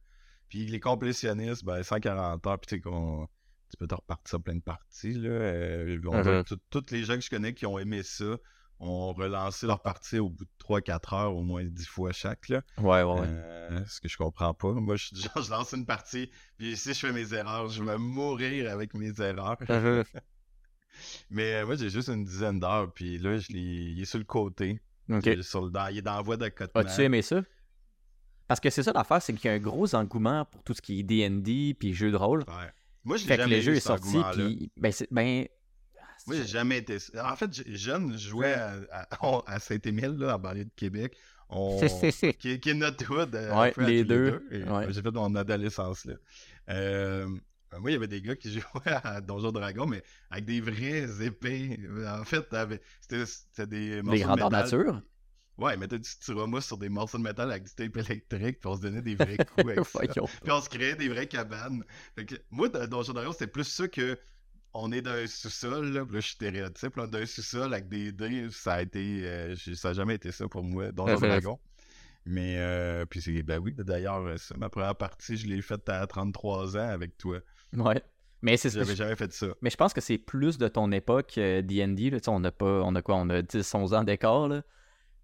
[0.49, 3.27] Puis les complétionnistes, ben, 140 heures, puis tu sais qu'on-
[3.71, 5.13] tu peux te repartir plein de parties.
[5.15, 5.31] Là.
[5.31, 6.45] Euh, on Mhm.
[6.45, 8.37] tout- Tous les gens que je connais qui ont aimé ça
[8.78, 12.49] ont relancé leur partie au bout de 3-4 heures, au moins 10 fois chaque.
[12.49, 12.62] Là.
[12.78, 13.26] Ouais, ouais, ouais.
[13.28, 14.73] Euh, ce que je comprends pas.
[14.73, 17.97] Moi, je, genre, je lance une partie, puis si je fais mes erreurs, je vais
[17.99, 19.56] mourir avec mes erreurs.
[19.69, 20.04] Mhm.
[21.30, 24.25] Mais euh, moi, j'ai juste une dizaine d'heures, puis là, je il est sur le
[24.25, 24.80] côté.
[25.08, 26.80] Il est sur le- dans, il est dans la voie d'accotement.
[26.80, 27.43] As-tu aimé ça?
[28.49, 30.80] Parce que c'est ça l'affaire, c'est qu'il y a un gros engouement pour tout ce
[30.80, 32.41] qui est D&D puis jeux de rôle.
[32.49, 32.71] Ouais.
[33.04, 35.47] Moi, je l'ai Fait que le jeu eu, est sorti, puis ben, c'est- ben,
[36.26, 36.99] Moi, j'ai jamais été.
[37.23, 41.17] En fait, jeune, je jouais à, à- on- à Saint-Émile, là, en banlieue de Québec.
[41.49, 41.78] On...
[42.39, 43.34] qui, qui est notre hood.
[43.34, 44.43] euh, Ouais, les deux.
[44.50, 44.93] Ouais.
[44.93, 46.15] J'ai fait mon adolescence là.
[46.71, 47.28] Euh,
[47.78, 51.06] moi, il y avait des gars qui jouaient à Donjon Dragon, mais avec des vraies
[51.25, 51.78] épées.
[52.08, 52.45] En fait,
[53.00, 54.65] c'était des morceaux des de grandeurs métal.
[54.65, 55.02] nature.
[55.58, 58.67] Ouais, ils mettaient du styromousse sur des morceaux de métal avec du tape électrique, puis
[58.67, 60.21] on se donnait des vrais coups avec ça.
[60.43, 61.82] Puis on se créait des vraies cabanes.
[62.17, 64.19] Que, moi, Donjon Dragon, c'était plus ça que
[64.78, 67.89] on est dans un sous-sol, là, là, je suis stéréotype, là, dans un sous-sol avec
[67.89, 71.21] des dés, ça a été, euh, ça a jamais été ça pour moi, Donjon Mhm.
[71.21, 71.58] Dragon.
[72.25, 75.89] Mais, euh, puis c'est, ben oui, d'ailleurs, euh, ça, ma première partie, je l'ai faite
[75.89, 77.39] à 33 ans avec toi.
[77.73, 78.02] Ouais.
[78.43, 79.47] Mais c'est J'avais jamais fait ça.
[79.62, 82.10] Mais je pense que c'est plus de ton époque euh, D&D.
[82.10, 82.19] là.
[82.21, 84.49] Tu sais, On a pas, on a quoi, on a 10, 11 ans d'écart.
[84.49, 84.62] là.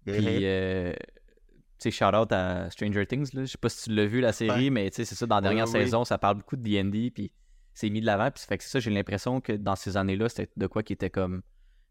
[0.05, 0.93] Puis, euh,
[1.79, 3.29] tu sais, shout out à Stranger Things.
[3.33, 3.45] Là.
[3.45, 4.69] Je sais pas si tu l'as vu la série, Ouais.
[4.69, 5.71] mais tu sais, c'est ça, dans la dernière oui.
[5.71, 7.31] saison, ça parle beaucoup de D&D, puis
[7.73, 8.29] c'est mis de l'avant.
[8.31, 10.83] Puis ça fait que c'est ça, j'ai l'impression que dans ces années-là, c'était de quoi
[10.83, 11.41] qui était comme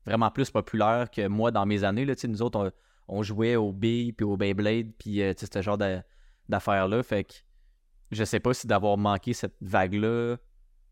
[0.06, 2.04] vraiment plus populaire que moi dans mes années.
[2.04, 2.14] Là.
[2.28, 2.72] Nous autres,
[3.08, 6.02] on, on jouait au B puis au Beyblade, puis euh, ce genre d'a-
[6.48, 7.02] d'affaires-là.
[7.02, 7.34] Fait que
[8.10, 10.36] je sais pas si d'avoir manqué cette vague-là,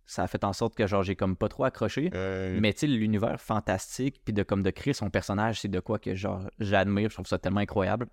[0.07, 2.11] ça a fait en sorte que genre j'ai comme pas trop accroché.
[2.15, 5.79] Euh, Mais tu sais, l'univers fantastique, puis de comme de créer son personnage, c'est de
[5.81, 8.09] quoi que genre j'admire, je trouve ça tellement incroyable.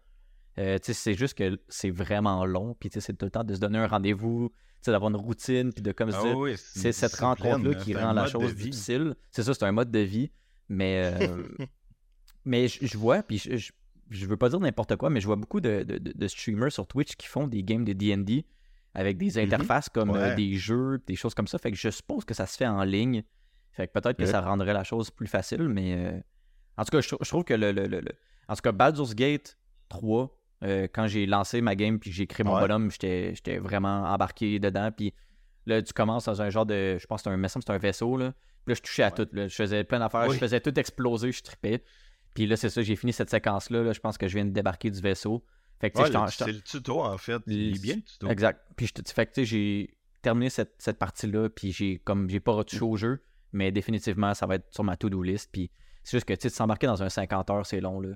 [0.60, 3.78] Euh, c'est juste que c'est vraiment long, puis c'est tout le temps de se donner
[3.78, 4.52] un rendez-vous,
[4.86, 8.56] d'avoir une routine, puis de comme ah oui, c'est cette rencontre-là qui rend la chose
[8.72, 9.16] difficile.
[9.32, 10.32] C'est ça, c'est un mode de vie.
[10.70, 11.44] Mais, euh,
[12.46, 13.72] mais je vois, puis je,
[14.10, 17.16] je, veux pas dire n'importe quoi, mais je vois beaucoup de, de- streamers sur Twitch
[17.16, 18.46] qui font des games de D&D
[18.94, 21.58] avec des interfaces comme euh, des jeux, des choses comme ça.
[21.58, 23.24] Fait que je suppose que ça se fait en ligne.
[23.74, 26.20] Fait que peut-être que ça rendrait la chose plus facile, mais euh,
[26.78, 28.12] en tout cas, je, je trouve que le, le- le- le-
[28.48, 29.58] En tout cas, Baldur's Gate
[29.90, 32.62] 3, euh, quand j'ai lancé ma game puis j'ai créé mon Ouais.
[32.62, 34.92] bonhomme, j'étais vraiment embarqué dedans.
[34.96, 35.14] Puis
[35.66, 36.98] là, tu commences dans un genre de.
[37.00, 38.18] Je pense que c'est un, me semble c'est un vaisseau.
[38.18, 38.32] Là.
[38.66, 39.14] Puis là, je touchais à Ouais.
[39.14, 39.28] tout.
[39.34, 39.48] là.
[39.48, 40.34] Je faisais plein d'affaires, Oui.
[40.36, 41.84] je faisais tout exploser, je tripais.
[42.34, 43.84] Puis là, c'est ça, j'ai fini cette séquence-là.
[43.84, 43.94] là.
[43.94, 45.44] Je pense que je viens de débarquer du vaisseau.
[45.80, 47.40] Fait que Ouais, c'est le tuto, en fait.
[47.46, 48.28] Il est bien, le tuto.
[48.30, 48.60] Exact.
[48.76, 52.52] Puis je te fait que j'ai terminé cette, cette partie-là, puis j'ai comme j'ai pas
[52.54, 55.50] retouché au jeu, mais définitivement, ça va être sur ma to-do list.
[55.52, 55.70] Puis
[56.04, 58.10] c'est juste que tu s'embarquer dans un 50 heures, c'est long là.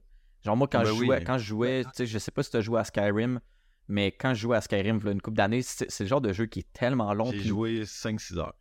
[0.43, 1.05] Genre moi quand ben je oui.
[1.05, 3.39] jouais, quand je jouais, tu sais, je sais pas si tu as joué à Skyrim,
[3.87, 6.45] mais quand je jouais à Skyrim une couple d'années, c'est c'est le genre de jeu
[6.47, 7.31] qui est tellement long.
[7.31, 8.55] J'ai puis- joué 5-6 heures.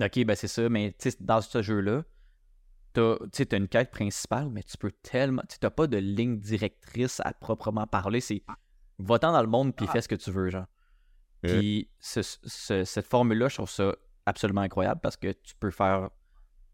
[0.00, 2.02] Ok, ben c'est ça, mais tu sais, dans ce jeu-là,
[2.92, 5.42] t'as t'as une quête principale, mais tu peux tellement.
[5.48, 8.20] Tu n'as pas de ligne directrice à proprement parler.
[8.20, 8.42] C'est
[8.98, 9.92] va-t'en dans le monde puis Ah.
[9.92, 10.66] fais ce que tu veux, genre.
[11.44, 11.58] Ouais.
[11.58, 13.94] Puis ce- ce- cette formule-là, je trouve ça
[14.26, 16.08] absolument incroyable parce que tu peux faire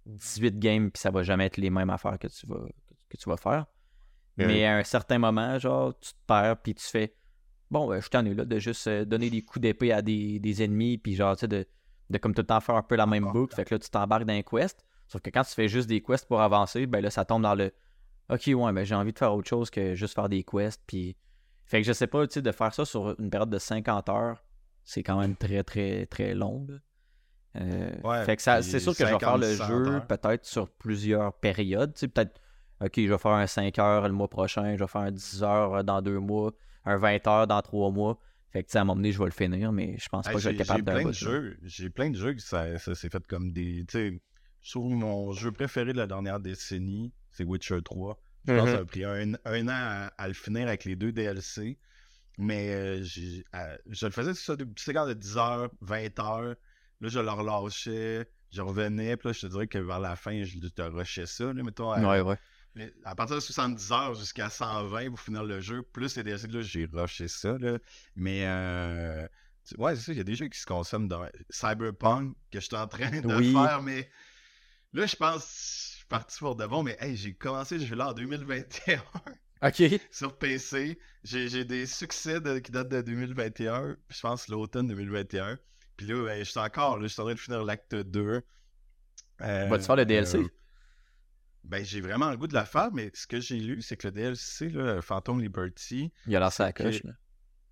[0.06, 2.60] 18 games puis ça va jamais être les mêmes affaires que tu vas,
[3.08, 3.66] que tu vas faire.
[4.46, 7.14] Mais à un certain moment, genre, tu te perds puis tu fais
[7.70, 10.38] Bon, ben, je t'en ai là de juste euh, donner des coups d'épée à des,
[10.38, 11.66] des ennemis puis genre, tu sais, de,
[12.08, 13.54] de comme tout le temps faire un peu la même boucle.
[13.54, 14.84] Fait que là, tu t'embarques dans un quest.
[15.06, 17.54] Sauf que quand tu fais juste des quests pour avancer, ben là, ça tombe dans
[17.54, 17.72] le
[18.30, 20.82] Ok, ouais, ben j'ai envie de faire autre chose que juste faire des quests.
[20.86, 21.16] Puis.
[21.64, 24.08] Fait que je sais pas, tu sais, de faire ça sur une période de 50
[24.08, 24.42] heures,
[24.84, 26.66] c'est quand même très, très, très long.
[27.56, 30.00] Euh, Ouais, fait que ça, c'est sûr que je vais faire le 50, 100 jeu
[30.08, 31.92] peut-être sur plusieurs périodes.
[31.92, 32.40] Tu sais, peut-être,
[32.80, 35.42] ok, je vais faire un 5 heures le mois prochain, je vais faire un 10
[35.42, 36.52] heures dans deux mois,
[36.84, 38.18] un 20 heures dans trois mois.
[38.50, 40.24] Fait que, tu sais, à un moment donné, je vais le finir, mais je pense
[40.24, 41.58] pas Hey, que je vais être capable j'ai d'un plein de jeux.
[41.62, 43.84] J'ai plein de jeux que ça, ça s'est fait comme des.
[43.86, 44.22] Tu sais,
[44.62, 48.18] je trouve mon jeu préféré de la dernière décennie, c'est Witcher 3.
[48.46, 50.96] Je pense que ça a pris un, un an à, à le finir avec les
[50.96, 51.78] deux DLC.
[52.38, 53.04] Mais euh,
[53.52, 56.54] à- je le faisais sur ça, des petits de 10 heures, 20 heures.
[57.00, 59.16] Là, je le relâchais, je revenais.
[59.16, 61.52] Puis là, je te dirais que vers la fin, je te rushais ça.
[61.52, 62.36] Là, mettons, à, Ouais, ouais.
[63.04, 66.60] À partir de 70 heures jusqu'à 120 pour finir le jeu, plus les DLC, là,
[66.62, 67.56] j'ai rushé ça.
[67.58, 67.78] Là.
[68.16, 69.26] Mais euh,
[69.78, 72.66] ouais, c'est ça, il y a des jeux qui se consomment dans Cyberpunk que je
[72.66, 73.52] suis en train de Oui.
[73.52, 74.08] faire, mais
[74.92, 78.08] là, je pense je suis parti pour de bon, mais hey, j'ai commencé ce jeu-là
[78.10, 79.02] en 2021
[79.62, 79.82] Ok.
[80.12, 80.98] sur PC.
[81.24, 85.58] J'ai des succès de- qui datent de 2021, puis je pense l'automne 2021.
[85.96, 88.40] Puis là, ben, je suis encore, là, je suis en train de finir l'acte 2.
[89.40, 90.38] Euh, Vas-tu faire le DLC?
[90.38, 90.48] euh,
[91.68, 94.08] ben, j'ai vraiment le goût de la faire, mais ce que j'ai lu, c'est que
[94.08, 97.02] le DLC, là, Phantom Liberty, Il a lancé la que- coche.
[97.04, 97.12] là.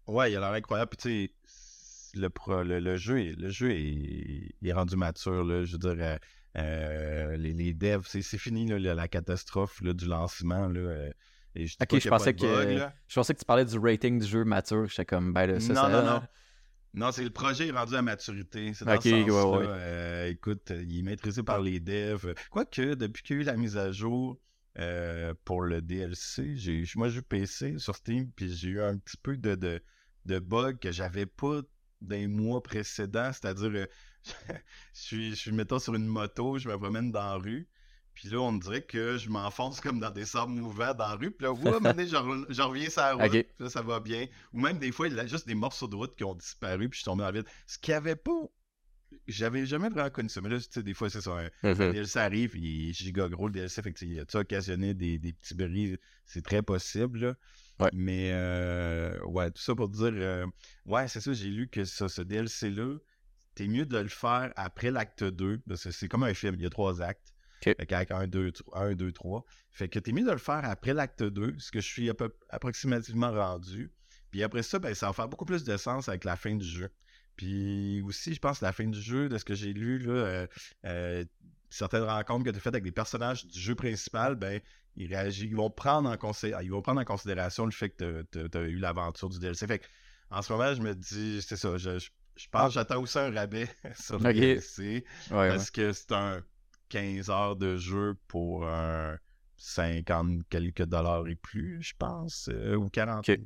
[0.06, 0.90] ouais, il a l'air incroyable.
[0.90, 5.42] Puis, tu sais, le, pro- le, le jeu, est, le jeu est, est rendu mature,
[5.44, 5.64] là.
[5.64, 6.16] Je veux dire, euh,
[6.56, 10.80] euh, les, les devs, c'est fini, là, la, la catastrophe là, du lancement, là.
[10.80, 11.10] euh,
[11.54, 12.94] et je Ok, je pensais que bug, là.
[13.08, 14.86] je pensais que tu parlais du rating du jeu mature.
[14.88, 16.22] J'étais comme ben ça, non, ça- non, non.
[16.96, 18.74] Non, c'est le projet est rendu à maturité.
[18.74, 19.58] C'est dans Ok, ce ouais, sens-là.
[19.58, 19.68] ouais.
[19.68, 22.34] Euh, écoute, il est maîtrisé par les devs.
[22.50, 24.40] Quoique, depuis qu'il y a eu la mise à jour
[24.78, 28.96] euh, pour le DLC, j'ai moi j'ai eu PC sur Steam, puis j'ai eu un
[28.98, 29.82] petit peu de, de,
[30.26, 31.60] de bugs que j'avais pas
[32.00, 33.32] des mois précédents.
[33.32, 33.86] C'est-à-dire, euh,
[34.94, 37.68] je suis, je suis, mettons, sur une moto, je me promène dans la rue.
[38.16, 41.30] Puis là, on dirait que je m'enfonce comme dans des sables mouvants dans la rue.
[41.30, 43.22] Puis là, ouais, donné, je re- je reviens sur la route.
[43.44, 44.26] Puis là, ça va bien.
[44.54, 46.88] Ou même des fois, il y a juste des morceaux de route qui ont disparu.
[46.88, 47.48] Puis je suis tombé dans le vide.
[47.66, 48.32] Ce qu'il n'y avait pas.
[49.28, 50.40] J'avais jamais vraiment connu ça.
[50.40, 51.30] Mais là, tu sais, des fois, c'est ça.
[51.32, 51.92] Un, un Mhm.
[51.92, 53.82] DLC arrive, il est giga gros le DLC.
[53.82, 55.96] Fait que tu sais, il a occasionné des, des petits bris.
[56.24, 57.20] C'est très possible.
[57.20, 57.34] là.
[57.78, 57.90] Ouais.
[57.92, 60.10] Mais euh, ouais, tout ça pour dire.
[60.12, 60.46] euh,
[60.86, 62.96] ouais, c'est ça, j'ai lu que ça, ce DLC-là,
[63.54, 65.60] t'es mieux de le faire après l'acte 2.
[65.68, 67.32] Parce que c'est comme un film, il y a trois actes.
[67.66, 67.76] Ok.
[67.76, 69.44] Fait qu'avec 1, 2, 1, 2, 3.
[69.72, 72.14] Fait que t'es mieux de le faire après l'acte 2, ce que je suis à
[72.14, 73.90] peu- approximativement rendu.
[74.30, 76.66] Puis après ça, ben, ça va faire beaucoup plus de sens avec la fin du
[76.66, 76.90] jeu.
[77.36, 80.12] Puis aussi, je pense que la fin du jeu, de ce que j'ai lu, là,
[80.12, 80.46] euh,
[80.86, 81.24] euh,
[81.70, 84.60] certaines rencontres que tu as faites avec des personnages du jeu principal, ben,
[84.96, 88.58] ils réagissent, ils vont prendre en, ils vont prendre en considération le fait que tu
[88.58, 89.66] as eu l'aventure du DLC.
[89.66, 89.84] Fait que,
[90.30, 93.30] en ce moment, je me dis, c'est ça, je, je, je pense j'attends aussi un
[93.30, 93.68] rabais
[94.00, 94.32] sur le.
[94.54, 95.04] DLC.
[95.30, 95.48] Ouais, ouais.
[95.50, 96.42] Parce que c'est un
[96.88, 99.16] 15 heures de jeu pour un
[99.56, 103.28] 50 quelques dollars et plus, je pense, euh, ou 40.
[103.28, 103.38] Ok.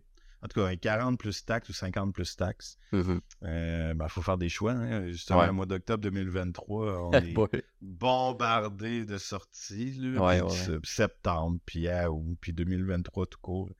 [0.42, 2.78] En tout cas, un 40 plus taxes ou 50 plus taxes.
[2.92, 4.72] Il ben, faut faire des choix.
[4.72, 5.06] hein.
[5.08, 5.46] Justement, Ouais.
[5.48, 7.62] le mois d'octobre 2023, on est Ouais.
[7.82, 9.92] bombardé de sorties.
[9.98, 10.42] Là, Ouais,
[10.80, 13.70] puis septembre, puis à août, puis 2023 tout court.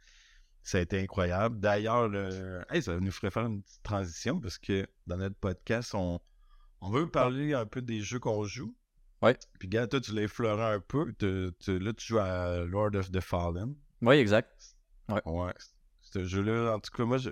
[0.63, 1.59] Ça a été incroyable.
[1.59, 2.61] D'ailleurs, le...
[2.71, 6.21] hey, ça nous ferait faire une petite transition parce que dans notre podcast, on,
[6.83, 8.75] on veut parler un peu des jeux qu'on joue.
[9.23, 9.37] Ouais.
[9.59, 11.13] Puis, gars, toi, tu l'as effleuré un peu.
[11.19, 13.75] Tu- tu- là, tu joues à Lord of the Fallen.
[14.03, 14.77] Ouais, exact.
[15.27, 15.53] Ouais.
[16.01, 17.31] Ce jeu-là, en tout cas, moi, je,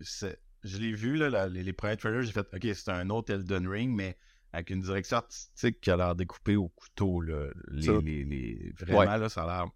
[0.00, 3.32] je l'ai vu, là, la- les, les premiers trailers, j'ai fait, OK, c'est un autre
[3.32, 4.16] Elden Ring, mais
[4.52, 7.48] avec une direction artistique qui a l'air découpée au couteau, là.
[7.68, 9.18] Les, les- les- Vraiment, Ouais.
[9.18, 9.70] là, ça a l'air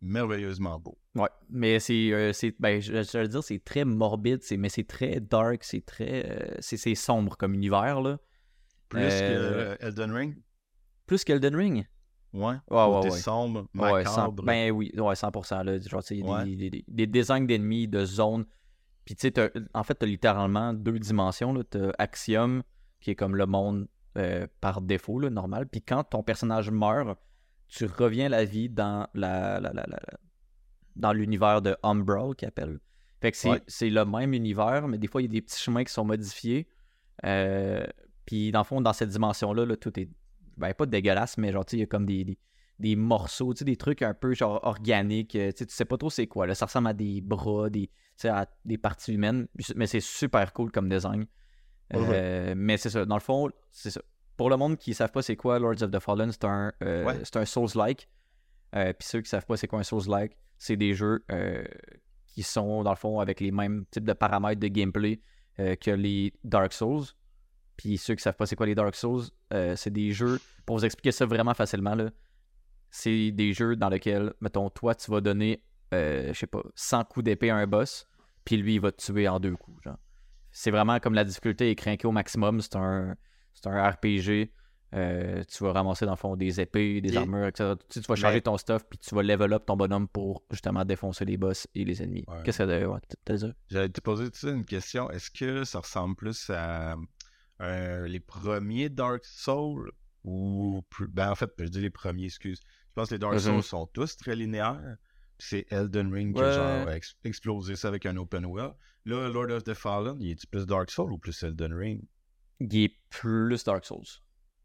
[0.00, 0.96] merveilleusement beau.
[1.14, 4.68] Ouais, mais c'est, euh, c'est ben, je, je veux dire, c'est très morbide, c'est, mais
[4.68, 8.18] c'est très dark, c'est très, euh, c'est, c'est sombre comme univers là.
[8.88, 10.36] Plus Euh, que Elden Ring?
[11.06, 11.86] Plus qu'Elden Ring.
[12.32, 12.54] Ouais.
[12.70, 13.10] Ouais, ouais, ouais.
[13.10, 14.42] sombre, macabre.
[14.42, 15.62] ben oui, ouais, 100%.
[15.64, 16.44] Là, genre, tu sais, Ouais.
[16.44, 18.44] des, des, des- des designs d'ennemis, de zones.
[19.04, 21.52] Puis tu sais, en fait, t'as littéralement deux dimensions.
[21.54, 21.62] Là.
[21.64, 22.62] T'as Axiom,
[23.00, 23.86] qui est comme le monde
[24.18, 25.66] euh, par défaut, là, normal.
[25.68, 27.18] Puis quand ton personnage meurt,
[27.68, 30.00] tu reviens à la vie dans la, la- la- la-
[30.96, 32.80] dans l'univers de Umbral, qu'ils appellent.
[33.20, 33.90] Fait que c'est, Ouais.
[33.90, 36.66] le même univers, mais des fois, il y a des petits chemins qui sont modifiés.
[37.24, 37.84] Euh,
[38.24, 40.08] puis dans le fond, dans cette dimension-là, là, tout est
[40.56, 42.38] ben, pas dégueulasse, mais genre, tu sais, il y a comme des, des,
[42.78, 45.34] des morceaux, tu sais, des trucs un peu genre organiques.
[45.36, 46.46] euh, Tu sais, tu sais pas trop c'est quoi.
[46.46, 46.54] Là.
[46.54, 49.48] Ça ressemble à des bras, des, tu sais, à des parties humaines.
[49.74, 51.26] Mais c'est super cool comme design.
[51.94, 53.04] Euh, Mais c'est ça.
[53.04, 54.00] Dans le fond, c'est ça.
[54.36, 56.72] Pour le monde qui ne savent pas c'est quoi Lords of the Fallen, c'est un,
[56.82, 57.14] euh, Ouais.
[57.34, 58.08] un Souls-like.
[58.74, 61.24] Euh, Puis ceux qui savent pas c'est quoi un Souls-like, c'est des jeux
[62.26, 65.20] qui sont, dans le fond, avec les mêmes types de paramètres de gameplay
[65.56, 67.04] que les Dark Souls.
[67.76, 70.76] Puis ceux qui savent pas c'est quoi les Dark Souls, euh, c'est des jeux, pour
[70.78, 72.10] vous expliquer ça vraiment facilement, là,
[72.90, 75.62] c'est des jeux dans lesquels, mettons, toi, tu vas donner,
[75.92, 78.06] euh, je sais pas, 100 coups d'épée à un boss,
[78.44, 79.82] puis lui, il va te tuer en deux coups.
[79.84, 79.98] Genre.
[80.52, 82.60] C'est vraiment comme la difficulté est craquée au maximum.
[82.60, 83.14] C'est un,
[83.52, 84.50] c'est un RPG.
[84.94, 87.74] Euh, tu vas ramasser dans le fond des épées, des Et- armures, etc.
[87.90, 90.84] Tu, vas changer Mais- ton stuff, puis tu vas level up ton bonhomme pour justement
[90.84, 92.24] défoncer les boss et les ennemis.
[92.28, 92.36] Ouais.
[92.44, 93.52] Qu'est-ce que t'as dit?
[93.68, 95.10] J'allais te poser une question.
[95.10, 96.94] Est-ce que ça ressemble plus à
[97.60, 99.90] euh, les premiers Dark Souls
[100.24, 101.08] ou plus...
[101.08, 102.60] Ben, en fait, je dis les premiers, excuse.
[102.60, 103.40] Je pense que les Dark Mhm.
[103.40, 104.96] Souls sont tous très linéaires.
[105.38, 106.46] C'est Elden Ring qui Ouais.
[106.48, 106.52] a
[106.84, 108.74] genre ex- explosé ça avec un open world.
[109.04, 112.02] Là, Lord of the Fallen, il est plus Dark Souls ou plus Elden Ring?
[112.60, 114.06] Il est plus Dark Souls.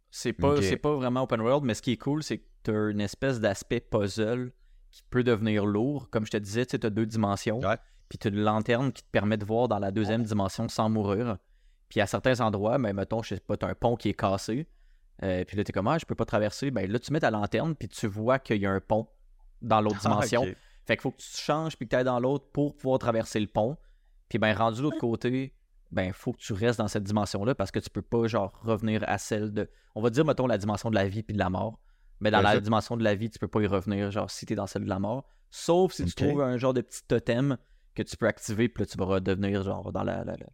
[0.10, 0.64] C'est pas, Ok.
[0.64, 3.02] c'est pas vraiment open world, mais ce qui est cool, c'est que tu as une
[3.02, 4.52] espèce d'aspect puzzle
[4.92, 6.10] qui peut devenir lourd.
[6.10, 7.60] Comme je te disais, tu as deux dimensions.
[7.60, 7.78] Ouais.
[8.10, 10.90] Puis tu as une lanterne qui te permet de voir dans la deuxième dimension sans
[10.90, 11.38] mourir.
[11.92, 14.66] Puis à certains endroits, ben, mettons, je sais pas, tu un pont qui est cassé.
[15.24, 16.72] Euh, puis là, tu es comme, ah, je peux pas traverser.
[16.72, 19.10] Ben là, tu mets ta lanterne, puis tu vois qu'il y a un pont
[19.62, 20.44] dans l'autre dimension.
[20.46, 20.58] Ah, ok.
[20.88, 23.42] Fait qu'il faut que tu changes puis que tu ailles dans l'autre pour pouvoir traverser
[23.42, 23.76] le pont.
[24.30, 25.54] Puis ben rendu de l'autre côté,
[25.92, 29.04] ben faut que tu restes dans cette dimension-là parce que tu peux pas genre revenir
[29.06, 31.50] à celle de on va dire mettons la dimension de la vie puis de la
[31.50, 31.82] mort.
[32.22, 34.46] Mais dans Ouais, la dimension de la vie, tu peux pas y revenir genre si
[34.46, 37.02] tu es dans celle de la mort, sauf si tu trouves un genre de petit
[37.06, 37.58] totem
[37.94, 40.48] que tu peux activer puis là tu vas redevenir genre dans la, la- la-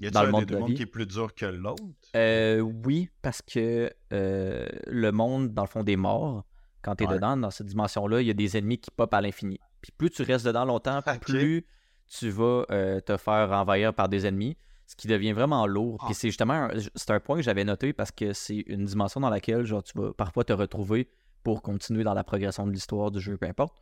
[0.00, 0.76] Y a-tu dans le monde des de deux la mondes vie.
[0.76, 1.82] qui est plus dur que l'autre?
[2.16, 6.44] Euh, oui, parce que euh, le monde, dans le fond, des morts,
[6.82, 7.14] quand tu es Ouais.
[7.14, 9.58] dedans, dans cette dimension-là, il y a des ennemis qui pop à l'infini.
[9.82, 11.66] Puis plus tu restes dedans longtemps, plus
[12.08, 15.98] tu vas euh, te faire envahir par des ennemis, ce qui devient vraiment lourd.
[16.00, 16.06] Ah.
[16.06, 19.20] Puis c'est justement un, c'est un point que j'avais noté parce que c'est une dimension
[19.20, 21.08] dans laquelle genre, tu vas parfois te retrouver
[21.44, 23.76] pour continuer dans la progression de l'histoire du jeu, peu importe.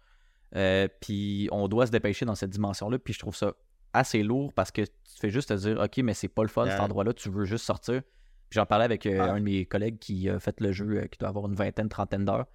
[0.57, 2.99] Euh, puis on doit se dépêcher dans cette dimension-là.
[2.99, 3.53] Puis je trouve ça
[3.99, 6.67] assez lourd parce que tu fais juste te dire, OK, mais c'est pas le fun
[6.69, 8.03] cet endroit-là, tu veux juste sortir.
[8.51, 9.33] J'en parlais avec euh, Ah.
[9.33, 11.89] un de mes collègues qui a fait le jeu, euh, qui doit avoir une vingtaine,
[11.89, 12.47] trentaine d'heures.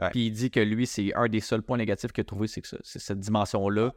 [0.00, 0.10] Ouais.
[0.10, 2.60] Puis il dit que lui, c'est un des seuls points négatifs qu'il a trouvé, c'est
[2.60, 3.92] que c'est cette dimension-là.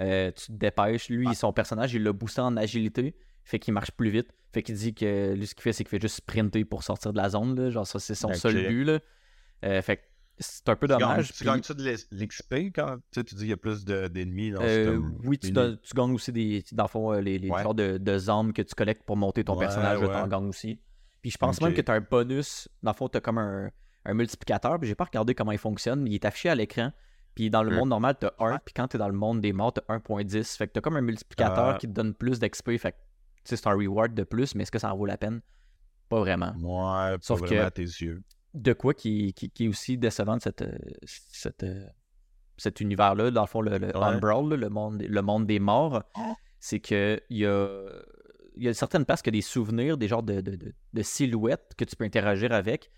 [0.00, 1.10] euh, tu te dépêches.
[1.10, 1.34] Lui, Ah.
[1.34, 3.14] son personnage, il l'a boosté en agilité.
[3.44, 4.28] Fait qu'il marche plus vite.
[4.52, 7.12] Fait qu'il dit que lui, ce qu'il fait, c'est qu'il fait juste sprinter pour sortir
[7.12, 7.54] de la zone.
[7.60, 7.68] Là.
[7.70, 8.84] Genre, ça, c'est son seul but.
[8.84, 9.00] Là.
[9.82, 10.02] Fait que
[10.40, 11.28] c'est un peu Tu dommage.
[11.28, 14.08] Tu puis- gagnes-tu de l'XP quand tu, sais, tu dis qu'il y a plus de-
[14.08, 16.64] d'ennemis dans euh, oui, tu, tu gagnes aussi des.
[16.72, 17.62] Dans le fond, euh, les, les Ouais.
[17.62, 20.08] genres de, de armes que tu collectes pour monter ton Ouais, personnage, ouais.
[20.08, 20.80] t'en gagnes aussi.
[21.22, 22.68] Puis je pense même que tu as un bonus.
[22.82, 23.70] Dans le fond, tu as comme un,
[24.06, 24.78] un multiplicateur.
[24.80, 26.90] Puis j'ai pas regardé comment il fonctionne, mais il est affiché à l'écran.
[27.34, 28.58] Puis dans le monde normal, tu as 1.
[28.64, 30.56] Puis quand tu es dans le monde des morts, tu as 1.10.
[30.56, 31.78] Fait que tu as comme un multiplicateur Ah.
[31.78, 32.78] qui te donne plus d'XP.
[32.78, 32.96] Fait que
[33.44, 35.40] tu sais, c'est un reward de plus, mais est-ce que ça en vaut la peine?
[36.08, 36.52] Pas vraiment.
[36.56, 38.22] Ouais, pas Sauf vraiment que- à tes yeux.
[38.54, 41.86] De quoi qui, qui, qui est aussi décevant de cette, euh, cette, euh,
[42.56, 43.94] cet univers-là, dans le fond, le, le Ouais.
[43.94, 46.34] Umbral, là, le, monde, le monde des morts, Ah.
[46.58, 47.68] c'est que il y a,
[48.56, 51.02] il y a certaines places qui ont des souvenirs, des genres de, de, de- de
[51.02, 52.90] silhouettes que tu peux interagir avec,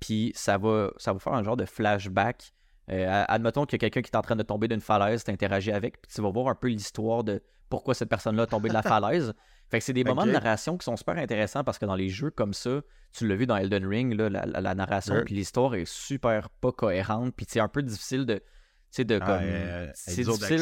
[0.00, 2.52] puis ça va, ça va faire un genre de flashback.
[2.90, 5.30] Euh, admettons qu'il y a quelqu'un qui est en train de tomber d'une falaise, tu
[5.30, 8.68] interagis avec, puis tu vas voir un peu l'histoire de pourquoi cette personne-là est tombée
[8.68, 9.32] de la falaise.
[9.70, 12.08] Fait que c'est des moments de narration qui sont super intéressants parce que dans les
[12.10, 15.34] jeux comme ça, tu l'as vu dans Elden Ring, là, la, la- la narration puis
[15.34, 18.42] l'histoire est super pas cohérente, puis c'est un peu difficile de,
[19.20, 20.12] Ah, euh, c'est
[20.56, 20.58] difficile,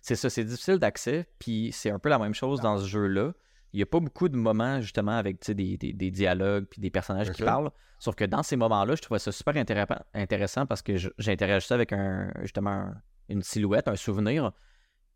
[0.00, 3.32] c'est ça, c'est difficile d'accès, puis c'est un peu la même chose dans ce jeu-là.
[3.72, 6.90] Il n'y a pas beaucoup de moments justement avec des, des- des dialogues puis des
[6.90, 7.70] personnages qui parlent.
[7.98, 11.92] Sauf que dans ces moments-là, je trouvais ça super intér- intéressant parce que j'interagissais avec
[11.92, 12.94] un justement un-
[13.28, 14.52] une silhouette, un souvenir.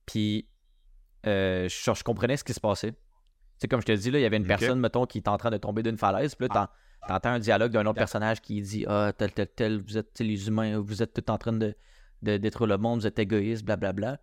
[0.07, 0.47] Puis
[1.27, 2.93] euh, je, je comprenais ce qui se passait.
[2.93, 2.99] Tu
[3.59, 5.37] sais, comme je te dis, là, il y avait une personne, mettons, qui est en
[5.37, 6.35] train de tomber d'une falaise.
[6.35, 9.79] Puis là, t'en- t'entends un dialogue d'un autre personnage qui dit Ah, tel, tel, tel,
[9.81, 11.75] vous êtes les humains, vous êtes tous en train de,
[12.23, 14.19] de détruire le monde, vous êtes égoïstes, blablabla.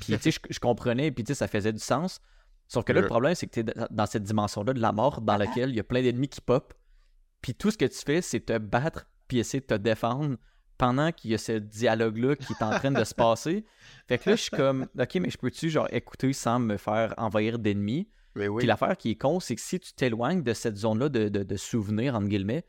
[0.00, 2.20] Puis, tu sais, je, je comprenais, puis, tu sais, ça faisait du sens.
[2.68, 5.20] Sauf que là, le problème, c'est que tu es dans cette dimension-là de la mort
[5.20, 6.72] dans laquelle il y a plein d'ennemis qui pop.
[7.42, 10.36] Puis tout ce que tu fais, c'est te battre, puis essayer de te défendre
[10.80, 13.66] pendant qu'il y a ce dialogue-là qui est en train de se passer.
[14.08, 17.12] Fait que là, je suis comme, OK, mais je peux-tu, genre, écouter sans me faire
[17.18, 18.08] envahir d'ennemis?
[18.34, 18.60] Mais oui.
[18.60, 21.42] Puis l'affaire qui est con, c'est que si tu t'éloignes de cette zone-là de, de,
[21.42, 22.64] de souvenirs, entre guillemets,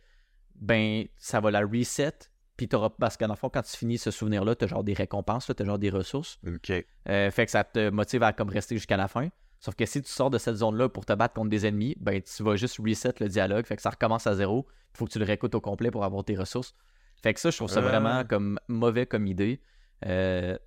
[0.56, 2.13] ben, ça va la reset.
[2.58, 4.93] Puis t'auras, parce que dans le fond, quand tu finis ce souvenir-là, t'as genre des
[4.93, 6.38] récompenses, t'as genre des ressources.
[6.45, 6.71] Ok.
[7.08, 9.30] Euh, fait que ça te motive à comme rester jusqu'à la fin.
[9.60, 12.21] Sauf que si tu sors de cette zone-là pour te battre contre des ennemis, ben
[12.21, 13.65] tu vas juste reset le dialogue.
[13.65, 14.67] Fait que ça recommence à zéro.
[14.93, 16.76] Il faut que tu le réécoutes au complet pour avoir tes ressources.
[17.23, 19.62] Fait que ça, je trouve ça vraiment comme mauvais comme idée.
[20.05, 20.57] Euh,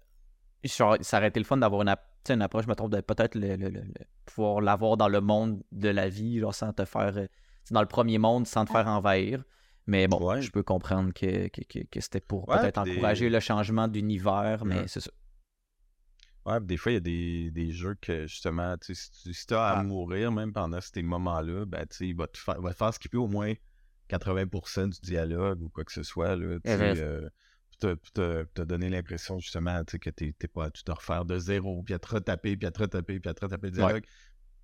[0.64, 3.00] genre, ça aurait été le fun d'avoir une, app- tu sais, une approche, mettons, de
[3.00, 6.72] peut-être le, le- le- le- pouvoir l'avoir dans le monde de la vie, genre sans
[6.72, 7.16] te faire.
[7.16, 7.26] euh,
[7.70, 9.42] dans le premier monde, sans te faire envahir.
[9.86, 10.42] Mais bon, Ouais.
[10.42, 13.88] je peux comprendre que, que, que- que c'était pour Ouais, peut-être des- encourager le changement
[13.88, 14.86] d'univers, mais Ouais.
[14.88, 15.10] c'est ça.
[16.46, 19.66] Ouais, des fois, il y a des, des jeux que justement, si tu si t'as
[19.66, 19.82] à Ah.
[19.82, 23.28] mourir, même pendant ces moments-là, ben, il va te faire, va te faire skipper au
[23.28, 23.54] moins
[24.08, 26.94] 80% du dialogue ou quoi que ce soit, là, tu sais, vrai.
[27.00, 27.28] euh,
[27.80, 30.82] te, puis te- puis te donner l'impression, justement, tu que t'es t'es pas à tout
[30.82, 33.44] te refaire de zéro, puis à te retaper, puis à te retaper, puis à te
[33.44, 34.04] retaper le dialogue,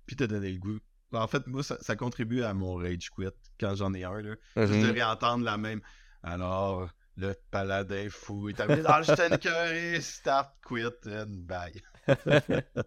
[0.05, 0.79] puis te donner le goût.
[1.13, 3.25] En fait, moi, ça, ça contribue à mon rage quit
[3.59, 4.35] quand j'en ai un, là.
[4.55, 4.87] Juste Mhm.
[4.87, 5.81] de réentendre la même.
[6.23, 11.81] Alors, le paladin fou est arrivé dans le curry, start, quit, and bye.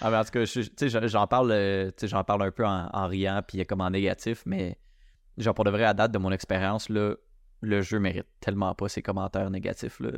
[0.00, 2.66] Ah, mais en tout cas, je- tu j'en- parle, euh, tu j'en parle un peu
[2.66, 4.78] en, en riant puis comme en négatif, mais
[5.38, 7.14] genre pour de vrai, à date de mon expérience, là,
[7.60, 10.00] le jeu mérite tellement pas ces commentaires négatifs.
[10.00, 10.10] là.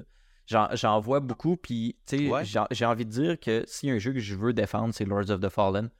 [0.46, 2.44] J'en, j'en vois beaucoup, puis tu sais, Ouais.
[2.44, 4.94] j'ai, j'ai envie de dire que s'il y a un jeu que je veux défendre,
[4.94, 5.90] c'est Lords of the Fallen.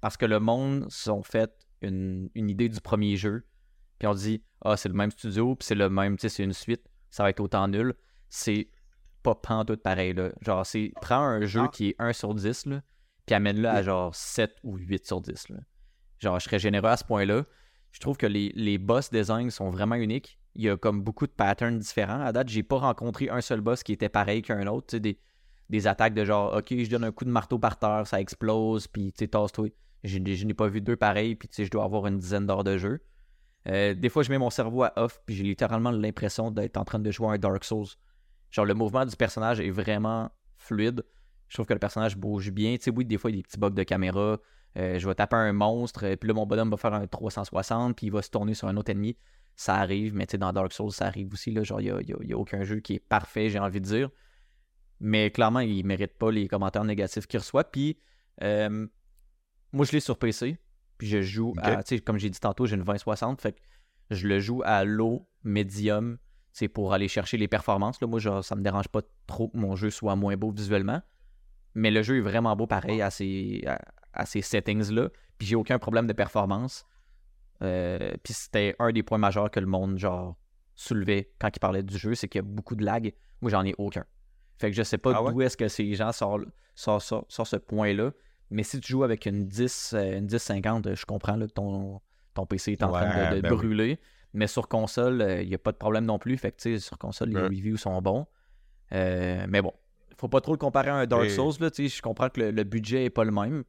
[0.00, 1.50] Parce que le monde sont fait
[1.82, 3.44] une, une idée du premier jeu,
[3.98, 6.44] puis on dit, ah, c'est le même studio, puis c'est le même, tu sais, c'est
[6.44, 7.94] une suite, ça va être autant nul.
[8.28, 8.68] C'est
[9.22, 10.30] pas pantoute pareil, là.
[10.40, 11.68] Genre, c'est, prends un jeu Ah.
[11.72, 12.82] qui est 1 sur 10, là,
[13.26, 15.48] puis amène-le à genre 7 ou 8 sur 10.
[15.50, 15.56] Là.
[16.20, 17.44] Genre, je serais généreux à ce point-là.
[17.92, 20.38] Je trouve que les, les boss designs sont vraiment uniques.
[20.54, 22.20] Il y a comme beaucoup de patterns différents.
[22.20, 24.88] À date, j'ai pas rencontré un seul boss qui était pareil qu'un autre.
[24.88, 25.18] Tu sais, des,
[25.70, 28.88] des attaques de genre, OK, je donne un coup de marteau par terre, ça explose,
[28.88, 29.68] puis tu sais, tasse-toi.
[30.02, 32.64] Je n'ai pas vu deux pareils, puis tu sais, je dois avoir une dizaine d'heures
[32.64, 33.00] de jeu.
[33.68, 36.84] Euh, des fois, je mets mon cerveau à off, puis j'ai littéralement l'impression d'être en
[36.84, 37.86] train de jouer à un Dark Souls.
[38.50, 41.04] Genre, le mouvement du personnage est vraiment fluide.
[41.48, 42.76] Je trouve que le personnage bouge bien.
[42.76, 44.38] Tu sais, oui, des fois, il y a des petits bugs de caméra.
[44.78, 47.96] Euh, je vais taper un monstre, euh, puis là, mon bonhomme va faire un 360,
[47.96, 49.16] puis il va se tourner sur un autre ennemi.
[49.56, 51.50] Ça arrive, mais tu sais, dans Dark Souls, ça arrive aussi.
[51.50, 53.50] Là, genre, il n'y a, y a- il y a aucun jeu qui est parfait,
[53.50, 54.10] j'ai envie de dire.
[55.00, 57.64] Mais clairement, il ne mérite pas les commentaires négatifs qu'il reçoit.
[57.64, 57.98] Puis,
[58.42, 58.86] euh,
[59.72, 60.58] moi, je l'ai sur PC,
[60.98, 63.58] puis je joue à, tu sais, comme j'ai dit tantôt, j'ai une 2060, fait que
[64.10, 66.18] je le joue à low, medium,
[66.52, 68.00] c'est pour aller chercher les performances.
[68.00, 68.06] Là.
[68.06, 71.00] Moi, genre, ça me dérange pas trop que mon jeu soit moins beau visuellement.
[71.74, 73.78] Mais le jeu est vraiment beau pareil à ces, à,
[74.12, 75.08] à ces settings-là.
[75.38, 76.84] Puis j'ai aucun problème de performance.
[77.62, 80.36] Euh, puis c'était un des points majeurs que le monde genre
[80.74, 83.12] soulevait quand il parlait du jeu, c'est qu'il y a beaucoup de lag.
[83.42, 84.04] Moi, j'en ai aucun.
[84.58, 85.32] Fait que je sais pas Ah ouais?
[85.32, 88.12] d'où est-ce que ces gens sortent, sortent, sortent- sortent ce point-là.
[88.50, 92.00] Mais si tu joues avec une 10, euh, une 1050, je comprends là, que ton,
[92.34, 93.56] ton PC est en train de, ben oui.
[93.56, 94.00] brûler.
[94.32, 96.36] Mais sur console, il n'y a pas de problème non plus.
[96.36, 97.42] Fait que tu sais, sur console, les Ouais.
[97.46, 98.26] reviews sont bons.
[98.92, 99.72] Euh, mais bon,
[100.20, 101.54] faut pas trop le comparer à un Dark Souls.
[101.60, 103.64] Là, je comprends que le, le budget est pas le même.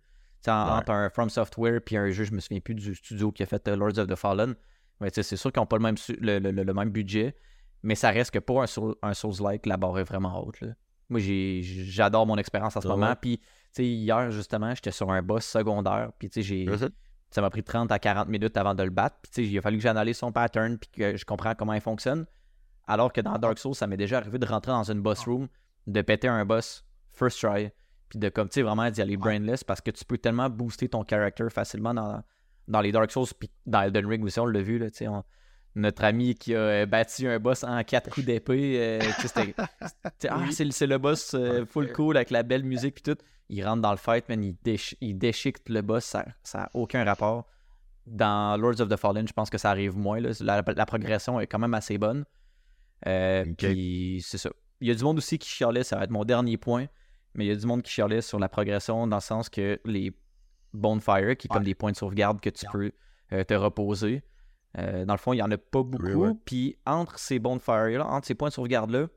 [0.48, 0.72] En- Ouais.
[0.80, 3.46] Entre un From Software puis un jeu, je me souviens plus du studio qui a
[3.46, 4.56] fait euh, Lords of the Fallen.
[5.00, 7.36] Mais c'est sûr qu'ils n'ont pas le même, le, le- le- même budget.
[7.84, 8.66] Mais ça reste que pour un,
[9.04, 10.60] un Souls-like, la barre est vraiment haute.
[10.62, 10.70] là.
[11.10, 11.20] Moi,
[11.62, 13.00] j'adore mon expérience en ce Ah ouais?
[13.00, 13.16] moment.
[13.20, 13.40] Puis,
[13.78, 16.12] hier, justement, j'étais sur un boss secondaire.
[16.18, 16.30] Puis,
[17.30, 19.18] ça m'a pris 30 à 40 minutes avant de le battre.
[19.32, 22.26] Puis, il a fallu que j'analyse son pattern puis que je comprends comment il fonctionne.
[22.88, 25.48] Alors que dans Dark Souls, ça m'est déjà arrivé de rentrer dans une boss room,
[25.88, 27.70] de péter un boss first try,
[28.10, 30.90] puis de comme, tu sais, vraiment d'y aller brainless parce que tu peux tellement booster
[30.90, 32.24] ton character facilement dans,
[32.68, 35.08] dans les Dark Souls, puis dans Elden Ring aussi, on l'a vu, là, tu sais,
[35.76, 39.56] notre ami qui a euh, bâti un boss en quatre coups d'épée, euh, c'était-
[40.30, 43.18] ah, c'est le- boss euh, full cool avec la belle musique puis tout.
[43.48, 47.04] Il rentre dans le fight, man, il, déch- il déchiquette le boss, ça n'a aucun
[47.06, 47.48] rapport.
[48.06, 50.20] Dans Lords of the Fallen, je pense que ça arrive moins.
[50.20, 50.32] là.
[50.42, 52.26] La, la progression est quand même assez bonne.
[53.08, 53.46] Euh.
[53.58, 54.50] Puis c'est ça.
[54.82, 56.88] Il y a du monde aussi qui chialait, ça va être mon dernier point,
[57.36, 59.80] mais il y a du monde qui chialait sur la progression dans le sens que
[59.86, 60.12] les
[60.74, 61.66] bonfires, qui est comme Ouais.
[61.66, 62.92] des points de sauvegarde que tu peux
[63.34, 64.24] euh, te reposer,
[64.78, 66.26] euh, dans le fond, il n'y en a pas beaucoup.
[66.26, 66.34] Oui.
[66.46, 69.08] Puis entre ces bonfires-là, entre ces points de sauvegarde-là,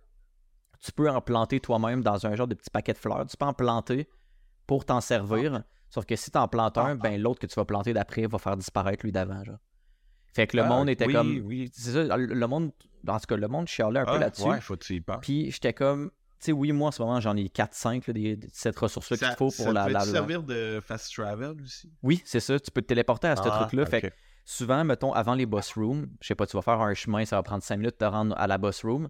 [0.81, 3.25] tu peux en planter toi-même dans un genre de petit paquet de fleurs.
[3.27, 4.09] Tu peux en planter
[4.67, 5.63] pour t'en servir.
[5.89, 8.39] Sauf que si tu en plantes un, ben l'autre que tu vas planter d'après va
[8.39, 9.43] faire disparaître lui d'avant.
[9.45, 9.59] genre.
[10.35, 11.41] Fait que le Ah, monde était oui, comme.
[11.45, 11.71] oui.
[11.73, 12.73] C'est ça, le monde.
[13.07, 14.43] En tout cas, le monde chialait un peu Ah, là-dessus.
[14.49, 15.19] Ouais, faut que tu y penses.
[15.23, 16.11] Puis j'étais comme.
[16.41, 19.17] Tu sais, oui, moi en ce moment, j'en ai 4-5 là, des- de cette ressource-là
[19.17, 19.85] qu'il Ça- faut ça pour la.
[19.87, 21.91] peut la- la- servir de fast travel aussi?
[22.03, 22.59] Oui, c'est ça.
[22.59, 23.87] Tu peux te téléporter à ce Ah, truc-là.
[23.87, 24.07] Fait que
[24.45, 27.37] souvent, mettons, avant les boss rooms, je sais pas, tu vas faire un chemin, ça
[27.37, 29.09] va prendre 5 minutes de te rendre à la boss room.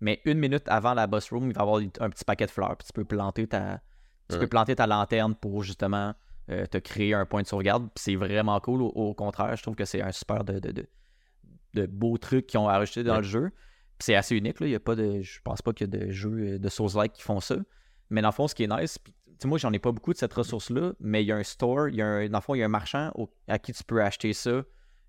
[0.00, 2.50] Mais une minute avant la boss room, il va y avoir un petit paquet de
[2.50, 2.76] fleurs.
[2.76, 3.80] Puis tu peux planter ta,
[4.28, 4.40] tu Ouais.
[4.40, 6.14] peux planter ta lanterne pour justement
[6.50, 7.88] euh, te créer un point de sauvegarde.
[7.96, 8.82] C'est vraiment cool.
[8.82, 10.86] Au, au contraire, je trouve que c'est un super de, de, de,
[11.74, 13.18] de beaux trucs qu'ils ont rajouté dans Ouais.
[13.18, 13.50] le jeu.
[13.98, 14.60] C'est assez unique.
[14.60, 14.66] Là.
[14.66, 16.68] Il y a pas de, je pense pas qu'il y a de jeux euh, de
[16.68, 17.56] Souls-like qui font ça.
[18.10, 18.98] Mais dans le fond, ce qui est nice,
[19.40, 21.88] sais, moi, j'en ai pas beaucoup de cette ressource-là, mais il y a un store,
[21.88, 23.72] il y a un, dans le fond, il y a un marchand au- à qui
[23.72, 24.62] tu peux acheter ça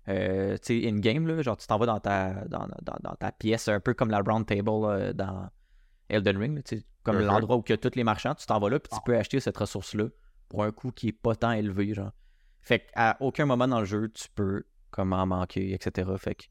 [0.08, 3.66] euh, tu sais, in-game, genre tu t'en vas dans ta, dans, dans- dans ta pièce,
[3.66, 5.48] un peu comme la round table euh, dans
[6.08, 7.24] Elden Ring, là, comme Mhm.
[7.26, 9.16] l'endroit où il y a tous les marchands, tu t'en vas là, puis tu peux
[9.16, 10.04] acheter cette ressource-là
[10.48, 12.12] pour un coût qui est pas tant élevé, genre.
[12.62, 16.10] Fait qu'à aucun moment dans le jeu, tu peux comme en manquer, etc.
[16.18, 16.44] Fait que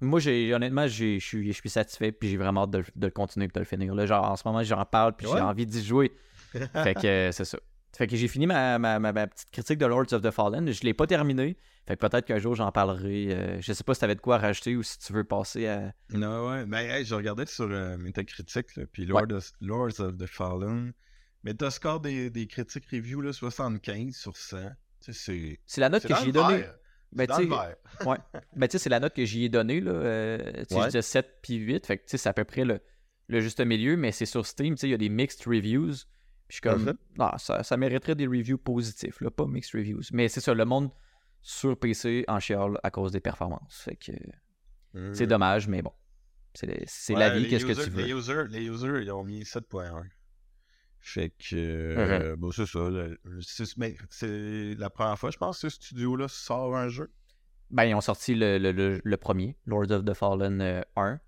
[0.00, 3.46] moi, j'ai honnêtement, je suis satisfait, puis j'ai vraiment hâte de, le- de le continuer
[3.46, 3.94] et de le finir.
[3.94, 6.12] Là, genre, en ce moment, j'en parle, puis j'ai envie d'y jouer.
[6.52, 7.58] Fait que euh, c'est ça.
[7.96, 10.70] Fait que j'ai fini ma, ma, ma- ma petite critique de Lords of the Fallen.
[10.70, 11.56] Je l'ai pas terminé.
[11.88, 13.28] Fait que peut-être qu'un jour j'en parlerai.
[13.30, 15.92] Euh, je sais pas si t'avais de quoi rajouter ou si tu veux passer à.
[16.12, 16.66] Non, ouais.
[16.66, 20.92] Mais hey, je regardais sur euh, Metacritic, là, puis of- Lords of the Fallen.
[21.46, 24.58] Mais t'as score des, des critiques review, là, 75 sur 100.
[25.00, 25.80] Tu sais, c'est.
[25.80, 26.64] La note que dans j'y ai le donnée.
[27.12, 27.48] Ben, tu.
[28.06, 28.18] Ouais.
[28.56, 29.92] Ben, c'est la note que j'y ai donnée, là.
[29.92, 30.64] Euh, Ouais.
[30.80, 31.86] je disais 7 puis 8.
[31.86, 32.80] Fait que, c'est à peu près le,
[33.28, 35.92] le juste milieu, mais c'est sur Steam, il y a des mixed reviews.
[36.48, 36.96] Puis je suis comme, Mhm.
[37.20, 40.02] ah, ça, ça mériterait des reviews positifs, là, pas mixed reviews.
[40.12, 40.90] Mais c'est ça, le monde
[41.42, 43.82] sur PC en chiale à cause des performances.
[43.84, 44.12] Fait que
[45.14, 45.92] c'est dommage, mais bon.
[46.54, 47.28] C'est c'est la.
[47.28, 48.02] Ouais, vie, qu'est-ce que tu veux.
[48.02, 50.02] Les users, les users, ils ont mis 7.1.
[51.08, 51.54] Fait que.
[51.54, 52.80] euh, bon, c'est ça.
[52.90, 57.12] le- c'est mais c'est la première fois, je pense, que ce studio-là sort un jeu.
[57.70, 61.20] Ben, ils ont sorti le, le, premier, Lords of the Fallen euh, 1.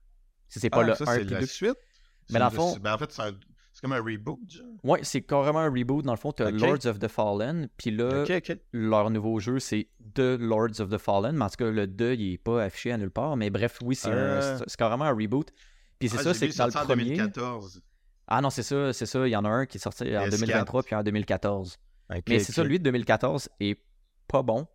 [0.48, 1.46] Si c'est pas Ah, le ça, 1 c'est puis la 2.
[1.46, 1.76] suite?
[2.30, 3.38] Mais dans le fond- ben, en fait, c'est un-
[3.72, 4.40] c'est comme un reboot.
[4.82, 6.04] Ouais, c'est carrément un reboot.
[6.04, 6.60] Dans le fond, t'as Ok.
[6.60, 8.24] Lords of the Fallen, puis là,
[8.72, 11.36] leur nouveau jeu, c'est The Lords of the Fallen.
[11.36, 13.36] Mais en tout cas, le 2, il est pas affiché à nulle part.
[13.36, 14.58] Mais bref, oui, c'est Euh.
[14.58, 15.52] c'est c'est carrément un reboot.
[16.00, 17.04] Puis c'est Ah, ça, c'est que dans le premier.
[17.04, 17.80] 2014.
[18.28, 19.26] Ah non, c'est ça, c'est ça.
[19.26, 20.30] Il y en a un qui est sorti en PS4.
[20.30, 21.78] 2023 puis en 2014.
[22.10, 23.80] Ok, Mais c'est ça, lui de 2014 est
[24.28, 24.66] pas bon.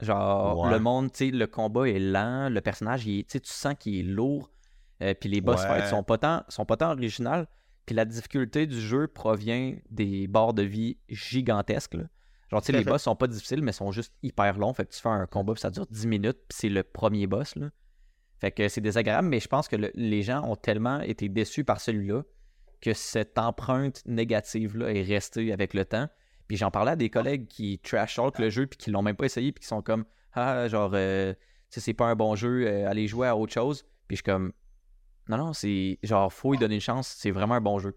[0.00, 0.70] Genre, Ouais.
[0.72, 4.02] le monde, tu sais, le combat est lent, le personnage, il tu sens qu'il est
[4.02, 4.50] lourd.
[5.00, 5.66] euh, puis les boss Ouais.
[5.80, 7.48] fights sont pas tant, sont pas tant originales.
[7.86, 11.94] Puis la difficulté du jeu provient des barres de vie gigantesques.
[11.94, 12.04] là.
[12.52, 14.72] Genre, tu sais, les boss sont pas difficiles, mais sont juste hyper longs.
[14.74, 17.26] Fait que tu fais un combat, puis ça dure 10 minutes, puis c'est le premier
[17.26, 17.56] boss.
[17.56, 17.70] Là.
[18.38, 21.64] Fait que c'est désagréable, mais je pense que le- les gens ont tellement été déçus
[21.64, 22.22] par celui-là
[22.82, 26.08] que cette empreinte négative-là est restée avec le temps.
[26.48, 29.16] Puis j'en parlais à des collègues qui trash talk le jeu, puis qui l'ont même
[29.16, 30.04] pas essayé, puis qui sont comme
[30.34, 31.32] Ah, genre, euh,
[31.70, 33.84] c'est pas un bon jeu, euh, allez jouer à autre chose.
[34.08, 34.52] Puis je suis comme
[35.28, 37.94] Non, non, c'est genre, faut y donner une chance, c'est vraiment un bon jeu.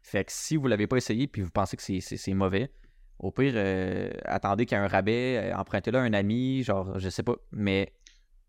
[0.00, 2.70] Fait que si vous l'avez pas essayé, puis vous pensez que c'est- mauvais,
[3.18, 6.96] au pire, euh, attendez qu'il y ait un rabais, euh, empruntez-le à un ami, genre,
[7.00, 7.92] je sais pas, mais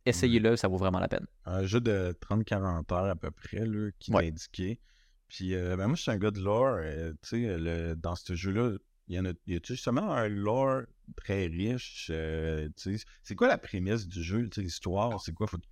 [0.06, 1.26] essayez-le, ça vaut vraiment la peine.
[1.46, 4.22] Un jeu de 30-40 heures à peu près, là, qui Ouais.
[4.24, 4.80] m'a indiqué.
[5.30, 6.78] Puis, euh, ben moi, je suis un gars de lore.
[6.80, 8.72] euh, tu sais, dans ce jeu-là,
[9.08, 10.82] il y en a, y a justement un lore
[11.16, 12.08] très riche.
[12.12, 13.06] euh, tu sais.
[13.24, 15.22] c'est quoi la prémisse du jeu, tu sais, l'histoire?
[15.22, 15.48] C'est quoi?
[15.48, 15.64] Faut que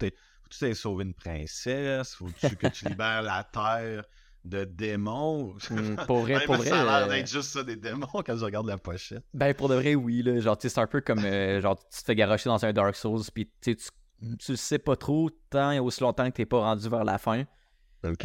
[0.50, 2.16] tu aies- sauvé une princesse?
[2.16, 4.06] Faut que tu, que tu libères la terre
[4.46, 5.56] de démons?
[5.72, 6.70] Hum, pour vrai, pour vrai.
[6.70, 9.24] Ça a l'air euh, d'être juste ça, des démons, quand je regarde la pochette.
[9.34, 10.22] Ben, pour de vrai, oui.
[10.24, 10.40] Là.
[10.40, 11.26] Genre, c'est un peu comme.
[11.26, 14.52] euh, genre, tu te fais garocher dans un Dark Souls, puis tu sais, tu- tu
[14.52, 17.44] le sais pas trop tant et aussi longtemps que t'es pas rendu vers la fin.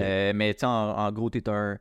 [0.00, 1.78] Euh, mais tu sais, en, en gros, t'es un.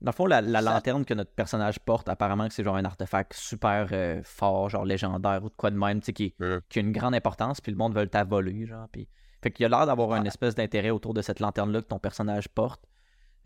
[0.00, 2.76] Dans le fond, la, la Ça- lanterne que notre personnage porte, apparemment, que c'est genre
[2.76, 6.34] un artefact super euh, fort, genre légendaire ou de quoi de même, tu sais, qui,
[6.68, 8.88] qui a une grande importance, puis le monde veut ta voler, genre.
[8.92, 9.08] Puis...
[9.42, 11.98] Fait qu'il y a l'air d'avoir une espèce d'intérêt autour de cette lanterne-là que ton
[11.98, 12.82] personnage porte.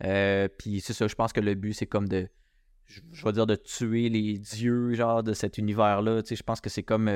[0.05, 2.29] Euh, puis c'est ça, je pense que le but, c'est comme de.
[2.85, 6.23] Je, je vais dire de tuer les dieux, genre, de cet univers-là.
[6.23, 7.09] Tu sais, je pense que c'est comme.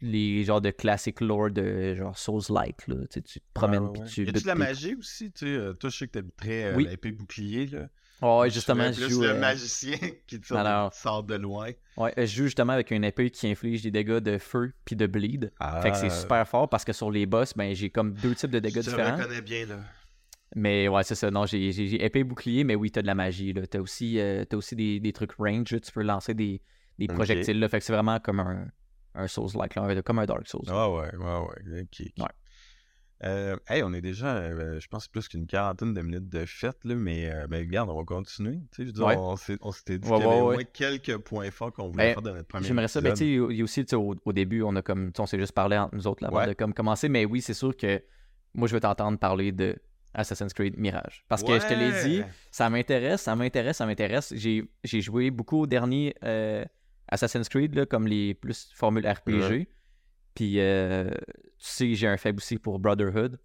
[0.00, 2.96] Les genres de classic lore de genre Souls-like, là.
[3.02, 4.08] Tu sais, tu te promènes, Ouais, ouais, puis ouais.
[4.08, 4.20] tu.
[4.20, 5.32] Y a-tu butes de la magie aussi?
[5.32, 6.86] Tu sais, euh, toi, je sais que t'es très euh, Oui.
[6.90, 7.88] épée bouclier, là.
[8.20, 9.22] Ouais, Je justement, je plus joue.
[9.22, 9.96] le euh, magicien
[10.26, 11.70] qui te sort, Alors- qui sort de loin.
[11.96, 15.06] Ouais, je joue justement avec une épée qui inflige des dégâts de feu puis de
[15.06, 15.52] bleed.
[15.82, 18.50] Fait que c'est super fort parce que sur les boss, ben j'ai comme deux types
[18.50, 19.16] de dégâts Je te différents.
[19.16, 19.78] reconnais bien, là.
[20.56, 21.30] Mais ouais, c'est ça.
[21.30, 23.52] Non, j'ai j'ai- j'ai épée bouclier, mais oui, t'as de la magie.
[23.52, 23.66] Là.
[23.66, 25.70] T'as aussi, euh, t'as aussi des, des trucs range.
[25.72, 25.78] là.
[25.78, 26.60] Tu peux lancer des,
[26.98, 27.60] des projectiles.
[27.60, 27.68] Là.
[27.68, 28.66] Fait que c'est vraiment comme un,
[29.18, 30.64] un Souls-like, comme un Dark Souls.
[30.68, 31.38] Ah ouais, ouais,
[31.72, 31.86] ouais.
[32.18, 32.26] Ouais.
[33.24, 36.78] Euh, hey, on est déjà, euh, je pense, plus qu'une quarantaine de minutes de fête,
[36.84, 38.60] là, mais euh, ben, regarde, on va continuer.
[38.72, 39.16] Tu sais, je Ouais.
[39.18, 39.36] on
[39.72, 42.12] s'était dit Ouais, qu'il y avait ouais, au moins quelques points forts qu'on voulait Ben,
[42.14, 43.00] faire dans notre première J'aimerais ça.
[43.00, 45.10] Ben, tu sais, il y a aussi, tu sais, au, au début, on a comme,
[45.18, 47.08] on s'est juste parlé entre nous autres là, avant de comme commencer.
[47.08, 48.00] Mais oui, c'est sûr que
[48.54, 49.76] moi, je vais t'entendre parler de
[50.14, 51.24] Assassin's Creed Mirage.
[51.28, 54.32] Parce que je te l'ai dit, ça m'intéresse, ça m'intéresse, ça m'intéresse.
[54.36, 56.14] J'ai j'ai joué beaucoup au dernier
[57.08, 59.32] Assassin's Creed, là, comme les plus formules RPG.
[59.50, 59.68] Ouais.
[60.34, 61.14] Puis, euh, tu
[61.58, 63.38] sais, j'ai un faible aussi pour Brotherhood.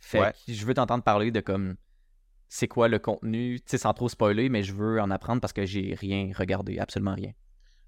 [0.00, 0.32] Fait Ouais.
[0.46, 1.76] que je veux t'entendre parler de comme
[2.48, 5.52] c'est quoi le contenu, tu sais, sans trop spoiler, mais je veux en apprendre parce
[5.52, 7.32] que j'ai rien regardé, absolument rien.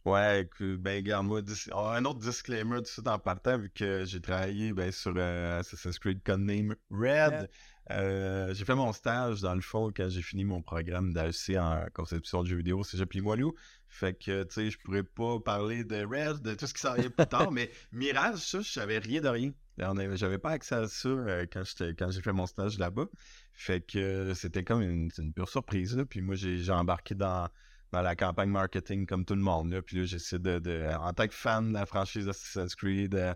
[0.04, 3.70] Ouais, écoute, ben regarde-moi, dis- oh, un autre disclaimer tout de suite en partant, vu
[3.74, 7.48] que j'ai travaillé ben, sur euh, Assassin's Creed Codename Red.
[7.92, 11.86] Euh, j'ai fait mon stage, dans le fond, quand j'ai fini mon programme d'AEC en
[11.94, 13.54] conception de jeux vidéo, c'est j'ai Limoilou.
[13.88, 16.94] Fait que, tu sais, je pourrais pas parler de Red, de tout ce qui s'en
[16.94, 19.52] vient plus tard, mais Mirage, ça, je savais rien de rien.
[19.78, 21.62] J'avais pas accès à ça euh, quand,
[21.98, 23.06] quand j'ai fait mon stage là-bas.
[23.52, 25.96] Fait que c'était comme une, une, pure surprise.
[25.96, 26.04] Là.
[26.04, 27.48] Puis moi, j'ai embarqué dans,
[27.92, 29.70] dans la campagne marketing comme tout le monde.
[29.70, 29.82] Là.
[29.82, 33.34] Puis là, j'essaie de, de, En tant que fan de la franchise Assassin's Creed, euh,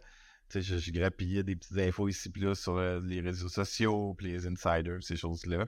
[0.54, 4.28] je, je, grappillais des petites infos ici puis là sur euh, les réseaux sociaux, puis
[4.28, 5.66] les insiders, ces choses-là.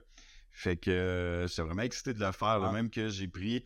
[0.51, 2.71] Fait que euh, j'étais vraiment excité de le faire, ah.
[2.71, 3.65] même que j'ai pris,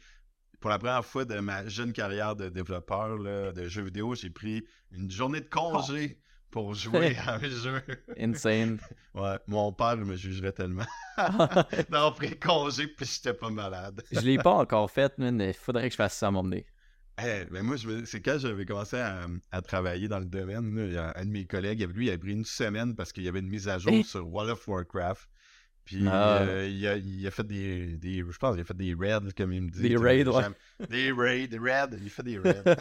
[0.60, 4.30] pour la première fois de ma jeune carrière de développeur là, de jeux vidéo, j'ai
[4.30, 7.82] pris une journée de congé pour jouer à un jeu.
[8.18, 8.80] Insane.
[9.14, 10.86] Ouais, mon père me jugerait tellement.
[11.18, 14.04] D'avoir pris congé puis j'étais pas malade.
[14.12, 16.68] je l'ai pas encore fait, mais il faudrait que je fasse ça à m'emmener.
[17.20, 20.78] Eh, ben moi, c'est quand j'avais commencé à, travailler dans le domaine,
[21.16, 23.50] un de mes collègues, lui, il a pris une semaine parce qu'il y avait une
[23.50, 25.28] mise à jour sur World of Warcraft.
[25.88, 26.40] Puis ah.
[26.42, 29.32] euh, il, a, il, a, fait des, des, Je pense qu'il a fait des raids,
[29.38, 29.84] comme il me dit.
[29.84, 30.44] Des raids, ouais.
[30.90, 32.62] Des raids, des raids, il fait des raids.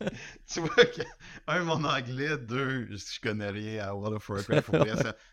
[0.50, 1.02] tu vois, que,
[1.48, 4.70] un, mon anglais, deux, je connais rien à World of Warcraft.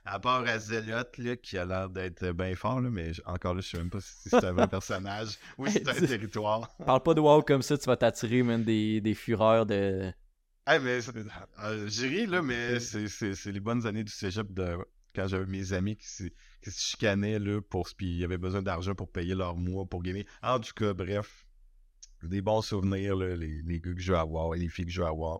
[0.03, 3.69] à part Azeloth, là, qui a l'air d'être bien fort, là, mais encore là, je
[3.69, 6.76] sais même pas si c'est un vrai personnage ou si c'est un territoire.
[6.86, 10.11] Parle pas de WoW comme ça, tu vas t'attirer même des, des fureurs de.
[10.65, 10.99] Ah, mais
[11.63, 14.78] euh, j'ai ri, là, mais c'est les bonnes années du cégep de
[15.16, 16.07] quand j'avais mes amis qui
[16.61, 20.01] qui se chicanaient, là, pour, puis ils avaient besoin d'argent pour payer leur mois, pour
[20.01, 20.26] gagner.
[20.41, 21.45] En tout cas, bref,
[22.24, 24.91] des bons souvenirs, là, les, les gars que je vais avoir et les filles que
[24.91, 25.39] je vais avoir.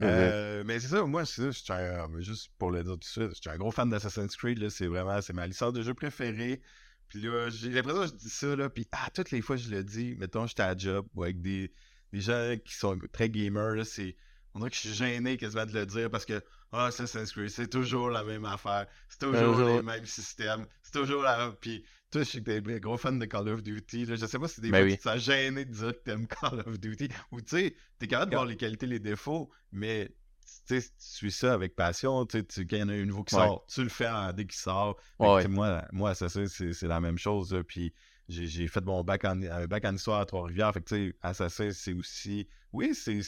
[0.00, 0.06] Mm-hmm.
[0.06, 3.40] Euh, mais c'est ça, moi, c'est ça, juste pour le dire tout de suite, je
[3.40, 6.62] suis un gros fan d'Assassin's Creed, c'est vraiment, c'est ma licence de jeu préférée.
[7.08, 9.68] Puis là, j'ai l'impression que je dis ça, là, puis ah, toutes les fois je
[9.68, 11.72] le dis, mettons, j'étais à job, ou avec des,
[12.12, 14.16] des gens qui sont très gamers, c'est
[14.54, 16.42] on dirait que je suis gêné quasiment de le dire parce que
[16.72, 18.86] ah, Assassin's Creed, c'est toujours la même affaire.
[19.08, 20.66] C'est toujours les mêmes systèmes.
[20.82, 21.54] C'est toujours la même.
[21.60, 24.06] Puis toi, je sais que t'es un gros fan de Call of Duty.
[24.06, 24.14] Là.
[24.16, 26.60] Je sais pas si des ben fois tu t'es gêné de dire que t'aimes Call
[26.60, 27.08] of Duty.
[27.32, 30.14] Ou tu sais, t'es capable de voir les qualités, les défauts, mais
[30.66, 32.24] tu suis ça avec passion.
[32.26, 34.44] Tu sais, quand il y en a un nouveau qui sort, tu le fais dès
[34.44, 34.96] qu'il sort.
[35.18, 35.46] Ouais.
[35.48, 37.56] Moi, moi, Assassin, c'est la même chose.
[37.66, 37.92] Puis
[38.28, 40.72] j'ai fait mon bac en, un bac en histoire à Trois-Rivières.
[40.72, 42.48] Fait que, tu sais, Assassin, c'est aussi.
[42.72, 43.20] Oui, c'est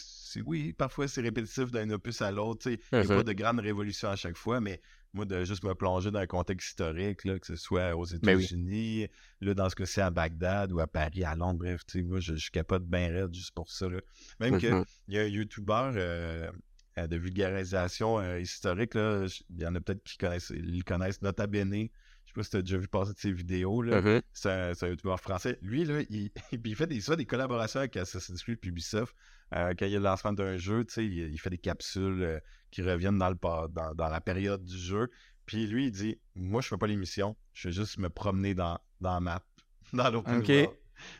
[0.46, 2.70] oui, parfois c'est répétitif d'un opus à l'autre.
[2.70, 4.80] Il n'y a pas de grande révolution à chaque fois, mais
[5.14, 8.38] moi, de juste me plonger dans un contexte historique, là, que ce soit aux ben
[8.38, 9.08] États-Unis,
[9.40, 12.04] là, dans ce que c'est à Bagdad ou à Paris, à Londres, bref, tu sais,
[12.04, 13.88] moi, je, je capote bien raide juste pour ça.
[13.88, 14.00] Là.
[14.40, 16.50] Même qu'il y a un YouTuber euh,
[16.98, 21.46] euh, de vulgarisation euh, historique, il y en a peut-être qui connaissent, ils connaissent Nota
[21.46, 21.88] Bene
[22.32, 23.82] sais pas si tu as déjà vu passer de ses vidéos.
[23.82, 24.00] Là.
[24.00, 24.22] Uh-huh.
[24.32, 25.58] C'est un, youtubeur français.
[25.62, 26.30] Lui, là, il,
[26.64, 29.14] il fait des, des collaborations avec Assassin's Creed et Ubisoft.
[29.54, 32.40] Euh, quand il y a le lancement d'un jeu, il, il, fait des capsules euh,
[32.70, 35.10] qui reviennent dans, le, dans, dans, la période du jeu.
[35.44, 38.78] Puis lui, il dit Moi, je fais pas l'émission, je vais juste me promener dans,
[39.00, 39.42] dans la map,
[39.92, 40.68] dans l'open okay.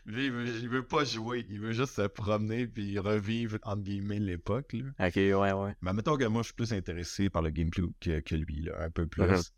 [0.07, 4.21] Lui, il veut, veut pas jouer, il veut juste se promener puis revivre, entre guillemets,
[4.21, 4.77] l'époque.
[5.01, 5.77] Ok, ouais, ouais.
[5.81, 8.85] Mais mettons que moi, je suis plus intéressé par le gameplay que, que lui, là,
[8.85, 9.25] un peu plus.
[9.25, 9.51] Uh-huh.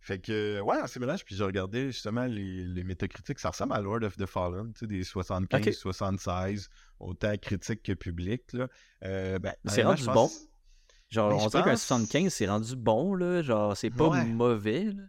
[0.00, 3.74] Fait que, ouais, en ces mélanges, puis j'ai regardé justement les, les métacritiques, ça ressemble
[3.74, 8.68] à Lord of the Fallen, tu sais, des 75, 76, autant critiques que publics, là.
[9.04, 10.30] Euh, ben, c'est rendu bon.
[11.10, 13.42] Genre, on dirait qu'un 75, c'est rendu bon, là.
[13.42, 15.02] Genre, c'est pas mauvais, là.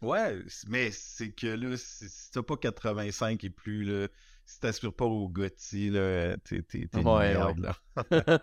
[0.00, 0.38] Ouais,
[0.68, 4.08] mais c'est que là, si t'as pas 85 et plus, là,
[4.46, 7.76] si t'aspires pas au Gotti, là, t'es, t'es, une merde, là.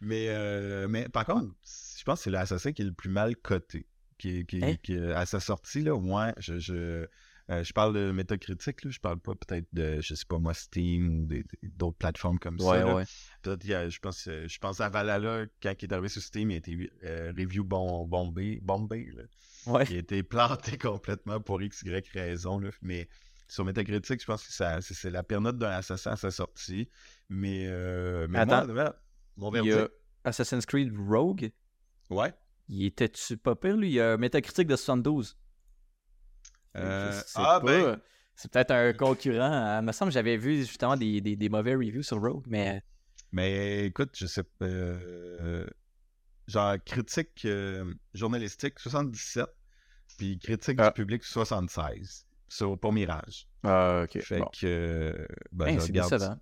[0.00, 3.36] mais, euh, mais par contre, je pense que c'est l'assassin qui est le plus mal
[3.36, 3.86] coté
[4.20, 5.12] qui, hein?
[5.14, 7.06] à sa sortie, là, moi, je, je,
[7.50, 10.54] euh, je parle de métacritique, là, je parle pas peut-être de, je sais pas moi,
[10.54, 11.28] Steam ou
[11.62, 12.94] d'autres plateformes comme ça.
[12.94, 13.04] Ouais.
[13.42, 16.54] Peut-être, je pense, euh, je pense à Valhalla, quand il est arrivé sur Steam, il
[16.54, 19.22] a été euh, review bon, bombé, bombé là.
[19.66, 19.84] Ouais.
[19.90, 23.08] Il a été planté complètement pour X, Y raison, là, mais
[23.48, 26.88] sur Metacritic, je pense que c'est la pire note d'un assassin à sa sortie.
[27.28, 27.68] Mais,
[28.28, 28.94] mais Attends, moi,
[29.36, 29.74] mon verdict...
[29.74, 29.88] Il y a
[30.22, 31.50] Assassin's Creed Rogue?
[32.10, 32.32] Ouais.
[32.70, 33.88] Il était-tu pas pire, lui?
[33.88, 35.36] Il y a un métacritique de 72.
[36.76, 38.00] Euh, ah, ben...
[38.36, 39.80] C'est peut-être un concurrent.
[39.80, 42.82] Il me semble que j'avais vu justement des, des, mauvais reviews sur Rogue, mais...
[43.32, 44.66] Mais écoute, je sais pas...
[44.66, 45.66] Euh,
[46.46, 49.46] genre, critique euh, journalistique, 77.
[50.16, 50.92] Puis critique du ah.
[50.92, 52.24] public, 76.
[52.48, 53.48] Sur, pour Mirage.
[53.64, 54.22] Ah, ok.
[54.22, 55.26] Fait que...
[55.50, 56.38] Ben, c'est décevant.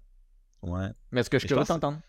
[0.61, 0.89] Ouais.
[1.11, 2.01] Mais est-ce que je peux t'entendre?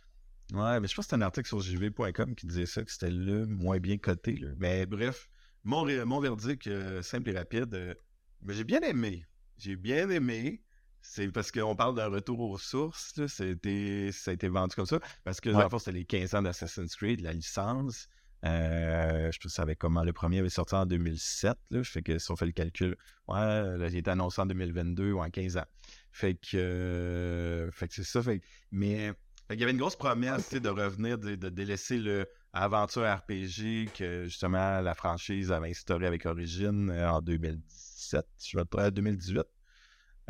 [0.53, 3.11] Ouais, mais je pense que c'est un article sur jv.com qui disait ça, que c'était
[3.11, 4.41] le moins bien coté.
[4.57, 5.29] Mais bref,
[5.63, 7.93] mon, mon verdict euh, simple et rapide, euh,
[8.41, 9.25] mais j'ai bien aimé.
[9.57, 10.63] J'ai bien aimé.
[11.01, 13.15] C'est parce qu'on parle d'un retour aux sources.
[13.17, 14.99] Là, ça, a été, ça a été vendu comme ça.
[15.23, 15.69] Parce que, ouais.
[15.69, 18.07] fait, c'était les 15 ans d'Assassin's Creed, la licence.
[18.45, 21.57] Euh, je savais comment le premier avait sorti en 2007.
[21.71, 22.95] Là, fait que si on fait le calcul,
[23.27, 25.65] ouais, là, il était annoncé en 2022 ou en 15 ans.
[26.11, 28.21] Fait que, euh, fait que c'est ça.
[28.21, 28.41] Fait,
[28.71, 29.13] mais
[29.51, 34.23] il y avait une grosse promesse de revenir, de, de délaisser le aventure RPG que
[34.25, 39.43] justement la franchise avait instauré avec Origin euh, en 2017, je vais 2018.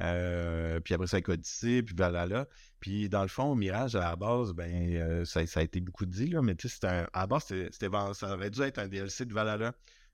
[0.02, 2.48] Euh, puis après ça, avec Odyssey, puis Valhalla.
[2.80, 6.28] Puis dans le fond, Mirage, à la base, ben, euh, ça, a été beaucoup dit,
[6.28, 9.74] là, mais tu sais, à la base, ça aurait dû être un DLC de Valhalla.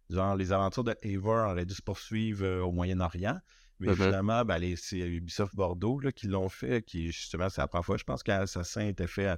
[0.10, 3.40] Genre, les aventures de Eivor auraient dû se poursuivre au Moyen-Orient.
[3.80, 3.96] Mais mm-hmm.
[3.96, 7.98] finalement, ben, c'est Ubisoft Bordeaux là, qui l'ont fait, qui justement, c'est la première fois,
[7.98, 9.38] je pense qu'Assassin était fait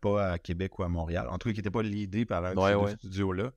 [0.00, 1.28] pas à Québec ou à Montréal.
[1.28, 3.52] En tout cas, qui n'était pas l'idée par un studios-là.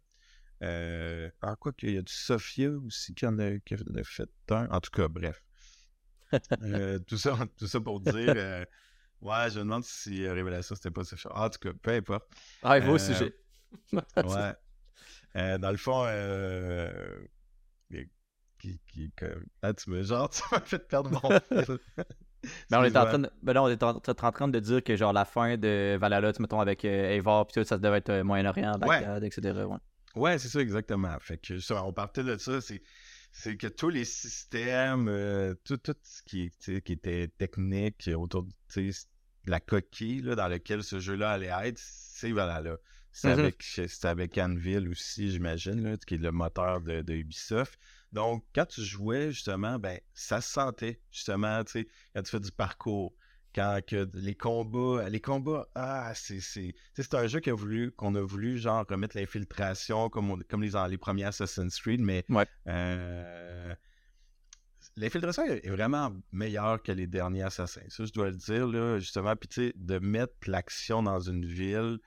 [0.62, 3.52] Euh, en quoi qu'il y a du Sophia aussi qui en a,
[4.04, 4.68] fait un.
[4.70, 5.42] En tout cas, bref.
[6.62, 8.14] Euh, tout, ça, tout ça pour dire.
[8.36, 8.66] Euh,
[9.22, 11.32] ouais, je me demande si Révélation c'était pas Sophia.
[11.34, 12.26] En tout cas, peu importe.
[12.64, 13.34] Ah, il va au sujet.
[13.94, 15.58] ouais.
[15.60, 16.06] dans le fond,
[18.60, 19.12] qui, qui,
[19.62, 21.30] ah, tu me genre, tu m'as fait perdre mon
[22.70, 25.14] ben, on est en train de, ben on est en, train de dire que genre
[25.14, 28.78] la fin de Valhalla, mettons avec euh, Eivor puis tout, ça devait être euh, Moyen-Orient,
[28.78, 29.60] Bagdad, etc.
[29.66, 31.18] Ouais, ouais c'est ça exactement.
[31.20, 32.82] Fait que ça, on partait de ça, c'est
[33.32, 38.92] c'est que tous les systèmes, euh, tout, tout ce qui, qui était technique autour de
[39.46, 42.78] la coquille là, dans laquelle ce jeu-là allait être, c'est Valhalla.
[43.12, 43.40] C'est mm-hmm.
[43.40, 47.80] avec, avec Anvil aussi, j'imagine, qui est le moteur de, de Ubisoft.
[48.12, 52.40] Donc, quand tu jouais, justement, ben, ça se sentait, justement, tu sais, quand tu fais
[52.40, 53.14] du parcours,
[53.54, 57.92] quand que les combats, les combats, ah, c'est, c'est, c'est un jeu qu'on a voulu,
[57.92, 62.26] qu'on a voulu, genre, remettre l'infiltration comme, comme les, les premiers Assassin's Creed, mais
[62.68, 63.76] euh,
[64.96, 67.82] l'infiltration est vraiment meilleure que les derniers Assassins.
[67.90, 71.46] Ça, je dois le dire, là, justement, puis tu sais, de mettre l'action dans une
[71.46, 72.00] ville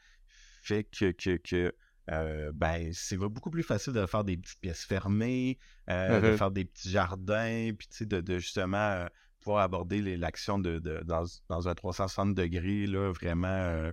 [0.62, 1.74] fait que, que, que
[2.10, 6.36] euh, ben, c'est beaucoup plus facile de faire des petites pièces fermées, euh, de mmh
[6.36, 9.06] faire des petits jardins, puis de, de, justement euh,
[9.40, 13.90] pouvoir aborder l'action de, dans, dans, un 360 degrés, là, vraiment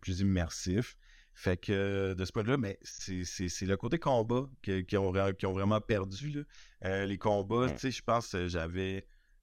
[0.00, 0.96] plus immersif.
[1.32, 5.80] Fait que de ce point de vue-là, mais c'est le côté combat qui, ont, vraiment
[5.80, 6.44] perdu.
[6.82, 8.48] les combats, tu sais, je pense que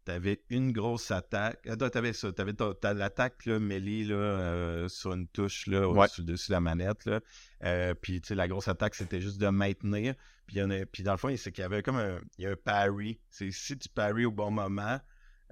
[0.08, 1.68] j'avais T'avais une grosse attaque.
[1.70, 2.32] Ah, t'avais ça.
[2.32, 2.54] T'avais
[2.94, 7.06] l'attaque mêlée là, euh, sur une touche là, au-dessus de la manette.
[7.06, 7.20] Là.
[7.64, 10.16] Euh, puis la grosse attaque, c'était juste de maintenir.
[10.46, 10.60] Puis,
[10.92, 13.20] puis dans le fond, c'est qu'il y avait comme un, il y a un parry.
[13.30, 15.00] C'est si tu parries au bon moment,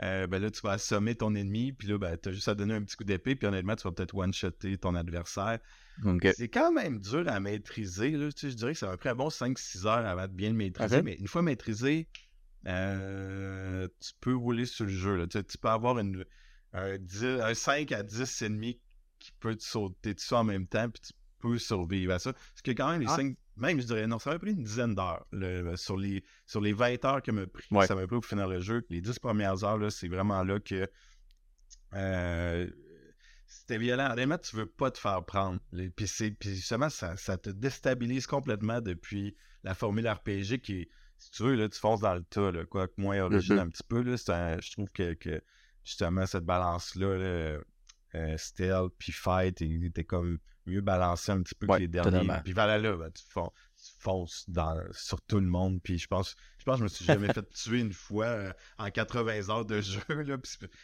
[0.04, 1.72] euh, ben là, tu vas assommer ton ennemi.
[1.74, 3.36] Puis là, ben, t'as juste à donner un petit coup d'épée.
[3.36, 5.60] Puis honnêtement, tu vas peut-être one-shotter ton adversaire.
[6.36, 8.12] C'est quand même dur à maîtriser.
[8.12, 8.32] Là.
[8.32, 10.50] Tu sais, je dirais que ça va pris un bon 5-6 heures avant de bien
[10.50, 11.02] le maîtriser.
[11.02, 12.08] Mais une fois maîtrisé,
[12.68, 15.16] euh, tu peux rouler sur le jeu.
[15.16, 15.28] Là.
[15.28, 16.26] Tu, peux avoir une,
[16.74, 18.80] un, 5 à 10 ennemis
[19.20, 22.34] qui peut te sauter dessus en même temps, puis tu peux survivre à ça.
[22.34, 23.42] Parce que quand même, les 5, ah.
[23.58, 25.26] même je dirais, non, ça m'a pris une dizaine d'heures.
[25.78, 28.60] Sur les, sur les 20 heures que m'a pris, ça m'a pris pour finir le
[28.60, 28.86] jeu.
[28.90, 30.90] Les 10 premières heures, c'est vraiment là que
[31.94, 32.70] euh,
[33.48, 34.12] c'était violent.
[34.12, 35.60] Honnêtement, tu veux pas te faire prendre.
[35.96, 36.08] Puis,
[36.44, 41.56] justement, ça, ça te déstabilise complètement depuis la formule RPG qui est si tu veux,
[41.56, 43.68] là, tu fonces dans le tas, là, quoi que moins original mm-hmm.
[43.68, 44.02] un petit peu.
[44.02, 44.16] Là,
[44.60, 45.42] je trouve que,
[45.84, 47.06] justement, cette balance-là,
[48.16, 52.28] euh, stealth puis fight, était comme mieux balancé un petit peu que les derniers.
[52.44, 53.24] Puis voilà là, ben, tu,
[54.00, 55.80] fonces, dans, sur tout le monde.
[55.84, 58.54] Puis je pense, je pense que je me suis jamais fait tuer une fois euh,
[58.78, 60.02] en 80 heures de jeu.
[60.10, 60.38] Là,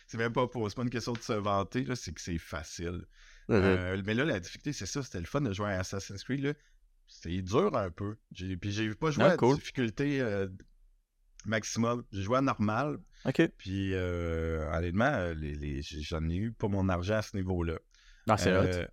[0.07, 3.05] c'est même pas pour, c'est pas une question de se vanter, c'est que c'est facile.
[3.49, 3.53] Mm-hmm.
[3.53, 6.55] Euh, mais là, la difficulté, c'est ça, c'était le fun de jouer à Assassin's Creed.
[7.11, 8.15] C'est dur un peu.
[8.33, 10.47] Puis j'ai pas joué ah, à difficulté euh,
[11.45, 12.03] maximum.
[12.11, 12.99] J'ai joué à normal.
[13.25, 13.47] OK.
[13.57, 17.79] Puis euh, honnêtement, les, j'en ai eu pas mon argent à ce niveau-là.
[18.29, 18.85] Ah, c'est euh,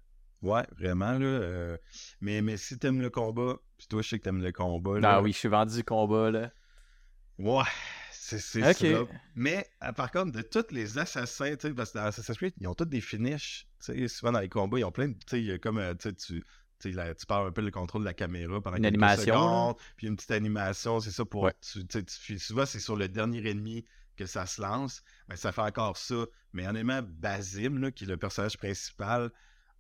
[0.43, 1.27] Ouais, vraiment, là.
[1.27, 1.79] Euh,
[2.21, 4.99] mais, mais si t'aimes le combat, puis toi, je sais que t'aimes le combat.
[5.05, 6.51] Ah oui, je suis vendu du combat, là.
[7.39, 7.64] Ouais,
[8.11, 8.73] c'est ça.
[9.37, 9.64] Mais
[9.97, 12.75] par contre, de tous les assassins, tu sais, parce que dans Assassin's Creed, ils ont
[12.75, 13.69] tous des finishes.
[13.81, 15.14] Tu sais, souvent dans les combats, ils ont plein de.
[15.25, 16.45] Tu sais, comme tu,
[16.81, 20.16] tu, tu parles un peu le contrôle de la caméra pendant une animation, puis une
[20.16, 21.51] petite animation, c'est ça pour.
[21.61, 23.85] Tu, tu, souvent, c'est sur le dernier ennemi
[24.16, 25.03] que ça se lance.
[25.29, 26.26] Mais ça fait encore ça.
[26.53, 29.31] Mais honnêtement, Basim, là, qui est le personnage principal,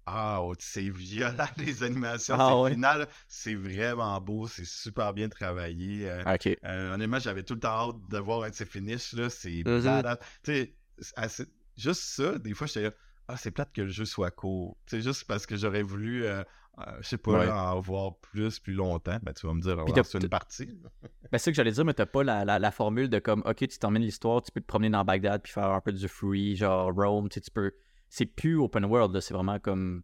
[0.06, 2.36] ah, oh, c'est violent les animations.
[2.38, 6.08] Ah, final, c'est vraiment beau, c'est super bien travaillé.
[6.08, 6.22] Euh,
[6.64, 9.12] euh, honnêtement, j'avais tout le temps hâte de voir un de ces finishes.
[9.12, 9.62] Là, c'est.
[10.42, 10.74] Tu
[11.22, 11.46] sais,
[11.76, 12.90] juste ça, des fois, j'étais là,
[13.28, 14.76] ah, c'est plate que le jeu soit court.
[14.86, 16.42] C'est juste parce que j'aurais voulu euh,
[16.86, 20.22] euh, je sais pas, en voir plus, plus longtemps, ben, tu vas me dire, c'est
[20.22, 20.66] une partie.
[20.66, 23.56] ben, c'est ce que j'allais dire, mais t'as pas la, la, formule de comme, ok,
[23.56, 26.54] tu termines l'histoire, tu peux te promener dans Bagdad puis faire un peu du free,
[26.54, 27.72] genre Rome, tu, sais, tu peux.
[28.08, 30.02] C'est plus open world, c'est vraiment comme.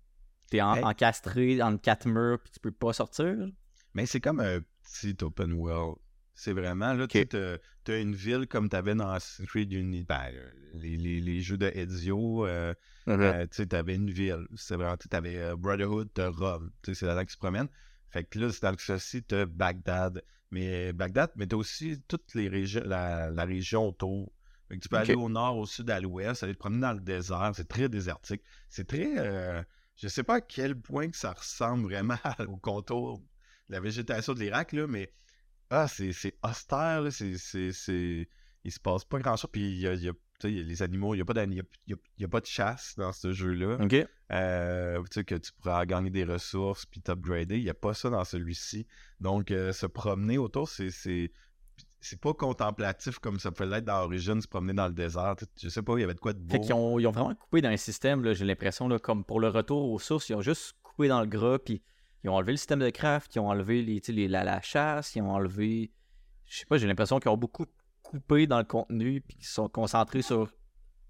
[0.51, 0.85] t'es en- Hey.
[0.85, 3.35] encastré entre quatre murs puis tu peux pas sortir.
[3.95, 5.97] Mais c'est comme un petit open world.
[6.35, 10.05] C'est vraiment, là, tu sais, t'as- t'as une ville comme t'avais dans Assassin's Creed Unity,
[10.05, 12.75] ben, euh, les, les, les jeux de Ezio, euh,
[13.21, 14.47] euh, tu sais, t'avais une ville.
[14.57, 16.71] C'est vraiment, tu sais, t'avais euh, Brotherhood, t'as Rome.
[16.83, 17.69] Tu sais, c'est là-dedans que tu te promènes.
[18.11, 20.23] Fait que là, c'est dans le ceci, t'as Bagdad.
[20.51, 24.33] Mais Bagdad, mais t'as aussi toutes les régions, la, la région autour.
[24.69, 26.93] Fait que tu peux aller au nord, au sud, à l'ouest, aller te promener dans
[26.93, 27.53] le désert.
[27.55, 28.43] C'est très désertique.
[28.69, 29.19] C'est très.
[29.19, 29.63] euh,
[29.97, 32.17] je sais pas à quel point que ça ressemble vraiment
[32.49, 33.25] au contour de
[33.75, 35.13] la végétation de l'Irak, là, mais.
[35.71, 36.11] Ah, c'est
[36.43, 37.11] austère, là.
[37.11, 37.37] C'est.
[37.39, 38.29] c'est- c'est-
[38.67, 39.51] Il se passe pas grand chose.
[39.53, 40.11] Puis il y a, y
[40.43, 42.47] les animaux, il n'y a, pas y a- y a- il y a pas de
[42.47, 43.77] chasse dans ce jeu-là.
[43.81, 43.95] Ok.
[44.33, 47.59] Euh, tu sais, que tu pourras gagner des ressources puis t'upgrader.
[47.59, 48.87] Il n'y a pas ça dans celui-ci.
[49.21, 50.91] Donc, euh, se promener autour, c'est.
[50.91, 55.37] c'est pas contemplatif comme ça peut l'être dans Origin, se promener dans le désert.
[55.61, 56.53] Je sais pas, il y avait de quoi de beau.
[56.53, 59.41] Fait qu'ils ont, ils ont vraiment coupé dans le système, j'ai l'impression, là, comme pour
[59.41, 61.83] le retour aux sources, ils ont juste coupé dans le gras, puis
[62.25, 65.15] ils ont enlevé le système de craft, ils ont enlevé les, les- la, la chasse,
[65.15, 65.93] ils ont enlevé.
[66.47, 67.67] Je sais pas, j'ai l'impression qu'ils ont beaucoup
[68.03, 70.53] coupé dans le contenu, puis qu'ils sont concentrés sur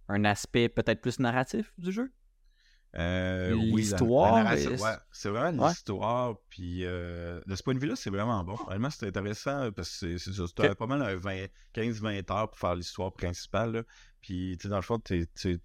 [0.08, 2.12] un aspect peut-être plus narratif du jeu.
[2.96, 4.56] Euh, L'histoire, ouais,
[5.10, 5.68] c'est vraiment Ouais.
[5.70, 6.36] l'histoire.
[6.48, 8.54] Puis euh, de ce point de vue-là, c'est vraiment bon.
[8.54, 10.42] Vraiment, c'est intéressant parce que c'est- ça.
[10.44, 10.50] Ok.
[10.54, 13.72] T'as pas mal un 20 15-20 heures pour faire l'histoire principale.
[13.72, 13.82] là.
[14.20, 15.58] Puis, tu sais, dans le fond, tu, t'es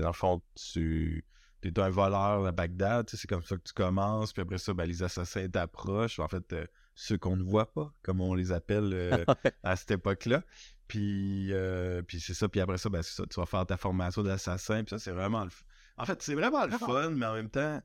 [0.00, 1.24] dans le fond, tu
[1.68, 3.08] es un voleur à Bagdad.
[3.10, 4.32] C'est comme ça que tu commences.
[4.32, 6.18] Puis après ça, ben, les assassins t'approchent.
[6.18, 9.24] En fait, euh, ceux qu'on ne voit pas, comme on les appelle euh,
[9.62, 10.42] à cette époque-là.
[10.88, 12.48] Puis, euh, puis c'est ça.
[12.48, 13.24] Puis après ça, ben, ça.
[13.30, 14.82] Tu vas faire ta formation d'assassin.
[14.84, 15.62] Puis ça, c'est vraiment le f-
[15.96, 17.80] En fait, c'est vraiment le fun, mais en même temps,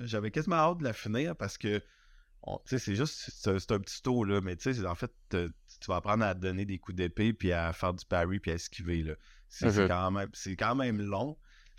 [0.00, 4.02] j'avais quasiment hâte de la finir parce que, tu sais, c'est juste, c'est un, petit
[4.02, 4.40] tour, là.
[4.40, 7.52] Mais tu sais, en fait, te- tu vas apprendre à donner des coups d'épée, puis
[7.52, 9.14] à faire du parry, puis à esquiver, là.
[9.48, 11.36] C'est quand, même- quand même long.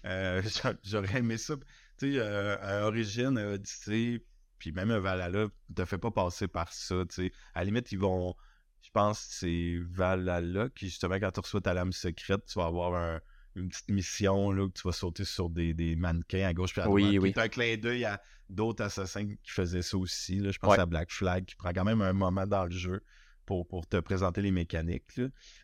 [0.07, 1.55] Euh, j'a- J'aurais aimé ça.
[1.99, 4.23] Tu sais, euh, un Origin, un Odyssey,
[4.59, 7.31] puis même un Valhalla, te fait pas passer par ça, tu sais.
[7.53, 8.35] À la limite, ils vont...
[8.81, 12.65] Je pense que c'est Valhalla qui, justement, quand tu reçois ta lame secrète, tu vas
[12.65, 13.19] avoir un-
[13.55, 16.81] une petite mission là, où tu vas sauter sur des, des mannequins à gauche puis
[16.81, 17.03] à droite.
[17.03, 17.33] Oui, oui.
[17.35, 20.37] un clin d'œil à d'autres assassins qui faisaient ça aussi.
[20.39, 20.51] Là.
[20.51, 20.79] Je pense Ouais.
[20.79, 23.01] à Black Flag, qui prend quand même un moment dans le jeu
[23.47, 25.19] pour, pour te présenter les mécaniques.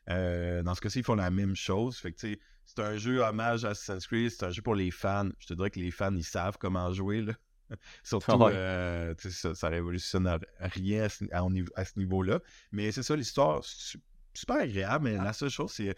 [0.09, 1.97] Euh, dans ce cas-ci, ils font la même chose.
[1.97, 2.19] Fait que,
[2.65, 5.29] c'est un jeu hommage à Assassin's Creed, c'est un jeu pour les fans.
[5.37, 7.21] Je te dirais que les fans, ils savent comment jouer.
[7.21, 7.33] Là.
[8.03, 8.53] Surtout, Ouais.
[8.55, 10.27] euh, sais, ça, ça révolutionne
[10.59, 12.39] rien à ce, à- au niveau- à ce niveau-là.
[12.71, 13.99] Mais c'est ça, l'histoire, su-
[14.33, 15.95] super agréable, mais la seule chose, c'est.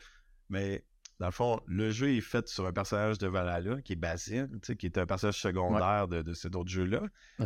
[0.50, 0.84] Mais
[1.20, 4.48] dans le fond, le jeu est fait sur un personnage de Valhalla qui est Basil,
[4.54, 7.02] tu sais, qui est un personnage secondaire de, de cet autre jeu-là.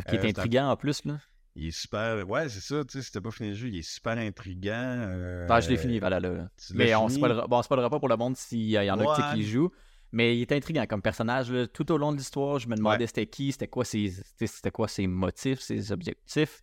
[0.08, 1.18] Qui est Euh, intriguant en plus, là.
[1.56, 2.28] Il est super.
[2.28, 4.72] Ouais, c'est ça, tu sais, si t'as pas fini le jeu, il est super intriguant.
[4.74, 6.20] euh, je l'ai fini, là.
[6.20, 7.18] tu l'as Mais on fini?
[7.18, 9.34] spoilera, bon, on spoilera pas pour le monde s'il y en a Ouais.
[9.34, 9.70] qui jouent.
[10.12, 11.50] Mais il est intriguant comme personnage.
[11.52, 11.66] là.
[11.68, 13.06] Tout au long de l'histoire, je me demandais Ouais.
[13.06, 16.62] c'était qui, c'était quoi ses, c'était- quoi ses motifs, ses objectifs.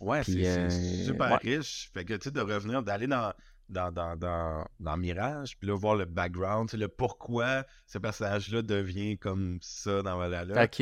[0.00, 0.70] Ouais, c'est euh,
[1.04, 1.56] super ouais.
[1.56, 1.90] riche.
[1.94, 3.32] Fait que, tu sais, de revenir, d'aller dans,
[3.68, 9.16] dans, dans, dans, dans Mirage, puis là, voir le background, le pourquoi ce personnage-là devient
[9.18, 10.64] comme ça dans Valhalla.
[10.64, 10.80] Ok.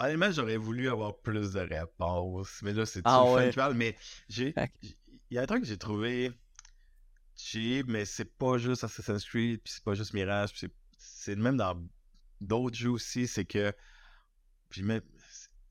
[0.00, 3.42] Honnêtement, j'aurais voulu avoir plus de réponses, mais là, c'est Ah tout ouais.
[3.44, 3.96] fun qui parle, mais
[4.28, 4.54] j'ai...
[5.30, 6.32] Il y a un truc que j'ai trouvé
[7.36, 11.56] cheap, mais c'est pas juste Assassin's Creed, puis c'est pas juste Mirage, puis c'est- même
[11.56, 11.80] dans
[12.40, 13.72] d'autres jeux aussi, c'est que...
[14.70, 15.02] Puis même...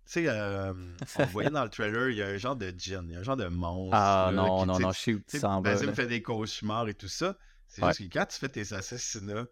[0.06, 0.74] Tu sais, euh,
[1.18, 3.20] on voyait dans le trailer, il y a un genre de djinn, il y a
[3.20, 3.96] un genre de monstre.
[3.96, 5.74] Ah là, non, qui, non, non, je sais où tu s'en vas.
[5.74, 5.94] Basim là.
[5.94, 7.38] fait des cauchemars et tout ça.
[7.68, 7.90] C'est Ouais.
[7.90, 9.46] juste que quand tu fais tes assassinats,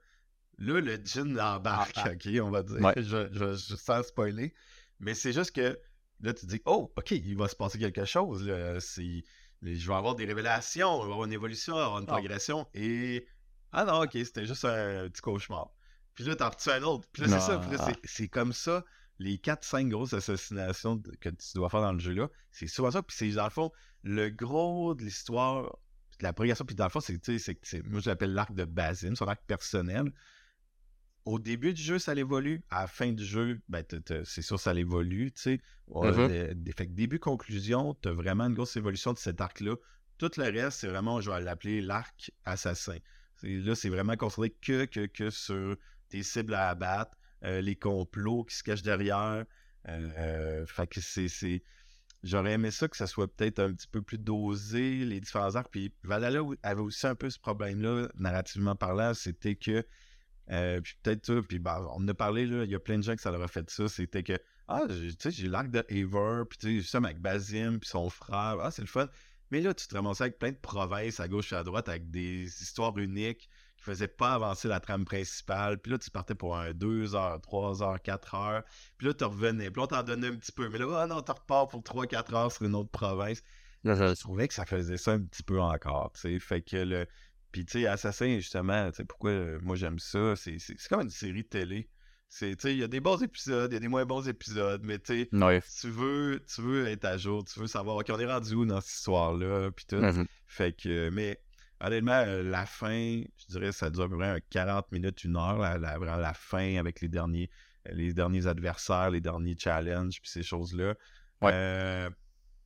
[0.57, 2.81] là, le djinn embarque, Ah, ok, on va dire.
[2.81, 2.93] Ouais.
[2.97, 4.53] Je, je, je- sans spoiler.
[4.99, 5.79] Mais c'est juste que
[6.21, 8.47] là, tu dis, oh, ok, il va se passer quelque chose.
[8.47, 8.79] Là.
[8.79, 9.23] C'est-
[9.63, 12.13] Je vais avoir des révélations, avoir une évolution, avoir une Ah.
[12.13, 12.67] progression.
[12.73, 13.27] Et.
[13.71, 15.71] Ah non, ok, c'était juste un, petit cauchemar.
[16.15, 17.07] Puis là, t'en retires un autre.
[17.11, 17.57] Puis là, c'est ça.
[17.59, 17.85] Puis là, Non.
[17.85, 18.83] c'est- c'est comme ça.
[19.19, 23.01] Les 4-5 grosses assassinations que tu dois faire dans le jeu-là, c'est souvent ça.
[23.03, 23.71] Puis c'est dans le fond,
[24.03, 25.63] le gros de l'histoire,
[26.19, 26.65] de la progression.
[26.65, 29.15] Puis dans le fond, c'est, tu sais, c'est, c'est- moi je l'appelle l'arc de Basim,
[29.15, 30.11] son arc personnel.
[31.27, 32.61] Au début du jeu, ça l'évolue.
[32.69, 33.83] À la fin du jeu, ben,
[34.23, 35.31] c'est sûr, ça l'évolue.
[35.33, 35.59] tu sais.
[36.13, 36.27] Mhm.
[36.29, 39.75] le- fait que début, conclusion, tu as vraiment une grosse évolution de cet arc-là.
[40.17, 42.97] Tout le reste, c'est vraiment, je vais l'appeler l'arc assassin.
[43.43, 45.75] Là, c'est vraiment concentré que, que, que sur
[46.09, 49.43] tes cibles à abattre, euh, les complots qui se cachent derrière.
[49.89, 51.27] Euh, euh, fait que c'est.
[51.27, 51.61] c'est-
[52.23, 55.69] J'aurais aimé ça que ça soit peut-être un petit peu plus dosé, les différents arcs.
[55.71, 59.85] Puis Valhalla avait aussi un peu ce problème-là, narrativement parlant, c'était que.
[60.51, 62.97] Euh, puis peut-être ça, puis ben, on en a parlé, là, il y a plein
[62.97, 64.37] de gens que ça leur a fait ça, c'était que.
[64.67, 68.09] Ah, tu sais, j'ai l'arc de Ever, puis tu sais, justement avec Basim, puis son
[68.09, 69.07] frère, ah, c'est le fun.
[69.51, 72.11] Mais là, tu te ramassais avec plein de provinces à gauche et à droite, avec
[72.11, 75.77] des histoires uniques, qui faisait pas avancer la trame principale.
[75.79, 78.63] Puis là, tu partais pour un 2 heures, 3 heures, 4 heures.
[78.97, 79.71] Puis là, tu revenais.
[79.71, 80.67] Puis là, on t'en donnait un petit peu.
[80.69, 83.41] Mais là, oh non, tu repars pour 3-4 heures sur une autre province.
[83.83, 86.39] Je trouvais que ça faisait ça un petit peu encore, tu sais.
[86.39, 87.07] Fait que le...
[87.51, 90.57] Puis, tu sais, Assassin, justement, tu sais, pourquoi euh, moi j'aime ça, c'est
[90.89, 91.89] comme une série de télé.
[92.29, 94.99] C'est, il y a des bons épisodes, il y a des moins bons épisodes, mais
[94.99, 95.29] tu
[95.79, 98.65] tu veux, tu veux être à jour, tu veux savoir, OK, on est rendu où
[98.65, 99.95] dans cette histoire-là, puis tout.
[99.95, 100.25] Mm-hmm.
[100.45, 101.39] Fait que, mais
[101.79, 105.57] honnêtement, euh, la fin, je dirais, ça dure à peu près 40 minutes, une heure,
[105.57, 107.49] la, la, la fin avec les derniers,
[107.91, 110.95] les derniers adversaires, les derniers challenges, puis ces choses-là.
[111.43, 112.09] Euh,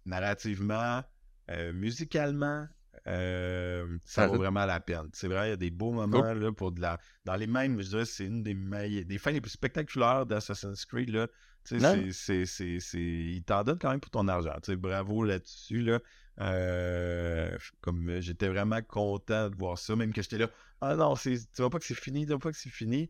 [0.05, 1.03] narrativement,
[1.49, 2.67] euh, musicalement,
[3.07, 5.09] euh, ça vaut vraiment la peine.
[5.13, 6.99] C'est vrai, il y a des beaux moments là, pour de la.
[7.25, 9.05] Dans les mêmes, je dirais, c'est une des meilleures.
[9.05, 11.09] Des fins les plus spectaculaires d'Assassin's Creed.
[11.09, 11.27] Là.
[11.63, 14.55] C'est, c'est, Il t'en donne quand même pour ton argent.
[14.77, 15.81] bravo là-dessus.
[15.81, 15.99] Là.
[16.39, 20.49] Euh, comme j'étais vraiment content de voir ça, même que j'étais là.
[20.79, 23.09] Ah non, tu vois pas que c'est fini, tu vois pas que c'est fini.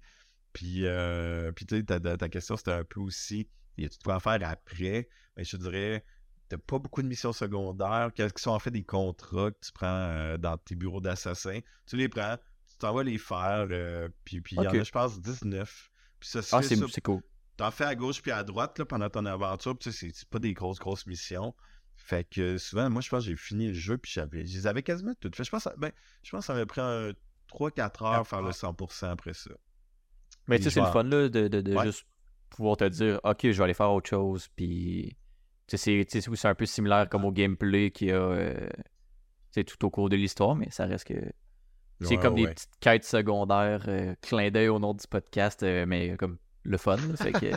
[0.53, 3.47] Puis, euh, puis tu sais, ta, ta, question, c'était un peu aussi.
[3.77, 5.07] Y a-tu de quoi faire après?
[5.37, 6.03] Mais je te dirais,
[6.51, 9.87] t'as pas beaucoup de missions secondaires, qui sont en fait des contrats que tu prends
[9.87, 11.59] euh, dans tes bureaux d'assassins.
[11.85, 12.35] Tu les prends,
[12.69, 15.89] tu t'en vas les faire, euh, puis il y en a, je pense, 19.
[16.19, 17.21] Puis ça, ah, c'est cool.
[17.55, 20.53] T'en fais à gauche puis à droite là, pendant ton aventure, puis c'est pas des
[20.53, 21.55] grosses, grosses missions.
[21.95, 24.67] Fait que souvent, moi, je pense que j'ai fini le jeu, puis j'avais, je les
[24.67, 25.41] avais quasiment toutes.
[25.41, 25.91] Je pense, ben,
[26.23, 29.51] je pense que ça m'avait pris 3-4 heures faire le 100% après ça.
[30.47, 32.05] Mais tu sais, c'est le fun là, de, de, juste
[32.49, 35.15] pouvoir te dire, ok, je vais aller faire autre chose, puis
[35.78, 38.69] c'est un peu similaire comme au gameplay qui a euh,
[39.53, 41.15] tout au cours de l'histoire, mais ça reste que.
[42.01, 46.17] C'est comme des petites quêtes secondaires, euh, clin d'œil au nom du podcast, euh, mais
[46.17, 46.97] comme le fun.
[46.97, 47.51] que...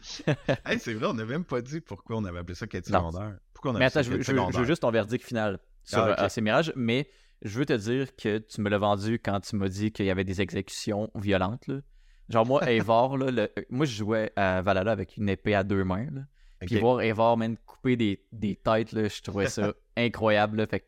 [0.00, 3.38] c'est vrai, on n'a même pas dit pourquoi on avait appelé ça quête secondaire.
[3.52, 7.08] Pourquoi on mais attends, je, veux juste ton verdict final sur ah, ces mirages, mais
[7.42, 10.10] je veux te dire que tu me l'as vendu quand tu m'as dit qu'il y
[10.10, 11.68] avait des exécutions violentes.
[12.28, 16.06] Genre, moi, Eivor, là, moi, je jouais à Valhalla avec une épée à deux mains.
[16.12, 16.22] Là.
[16.66, 20.58] Puis voir Evar même couper des, des têtes, là, je trouvais ça incroyable.
[20.58, 20.86] Là, fait que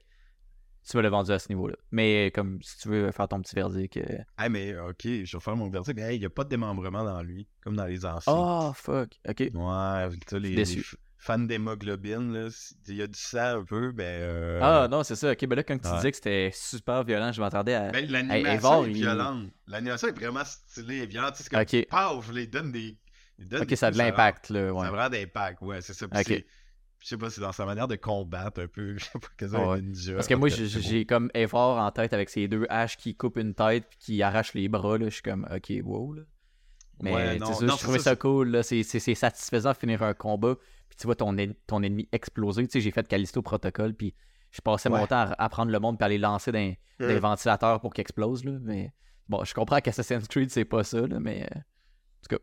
[0.88, 1.76] tu vas le vendu à ce niveau-là.
[1.90, 3.98] Mais comme si tu veux faire ton petit verdict.
[4.36, 5.96] Ah, mais ok, je vais faire mon verdict.
[5.98, 8.32] Mais il n'y a pas de démembrement dans lui, comme dans les anciens.
[8.34, 9.18] Oh, fuck.
[9.28, 9.50] Ok.
[9.54, 10.82] Ouais, tu les, les
[11.24, 12.50] fans d'hémoglobine,
[12.88, 14.18] il y a du sang un peu, mais.
[14.20, 15.32] Euh, ah, non, c'est ça.
[15.32, 17.90] Ok, ben là, quand tu disais que c'était super violent, je m'attendais à.
[17.90, 19.50] Ben, l'animation est violente.
[19.66, 21.36] L'animation est vraiment stylée et violente.
[21.36, 21.88] C'est comme, ok.
[21.88, 22.98] Paf, je les donne des
[23.40, 24.72] Ok, ça a de l'impact, là.
[24.72, 24.80] Ouais.
[24.80, 26.06] Ça a vraiment d'impact, ouais, c'est ça.
[27.04, 28.96] Je sais pas, c'est dans sa manière de combattre un peu.
[28.98, 30.14] Je sais pas, que ça ninja.
[30.14, 33.52] Parce que moi, j'ai comme effort en tête avec ces deux haches qui coupent une
[33.52, 34.96] tête puis qui arrachent les bras.
[34.96, 35.10] Là.
[35.10, 36.14] Je suis comme, ok, wow.
[36.14, 36.22] Là.
[37.02, 38.64] Mais non, ça, je trouvais ça, cool.
[38.64, 40.54] C'est satisfaisant de finir un combat.
[40.88, 42.66] Puis tu vois ton, ton ennemi exploser.
[42.66, 43.92] Tu sais, j'ai fait Callisto Protocol.
[43.92, 44.14] Puis
[44.50, 46.74] je passais mon temps à, prendre le monde puis à les lancer dans,
[47.06, 48.44] des ventilateurs pour qu'ils explosent.
[48.44, 48.52] Là.
[48.62, 48.94] Mais
[49.28, 51.06] bon, je comprends qu'Assassin's Creed, c'est pas ça.
[51.06, 52.42] Là, mais euh, en tout cas.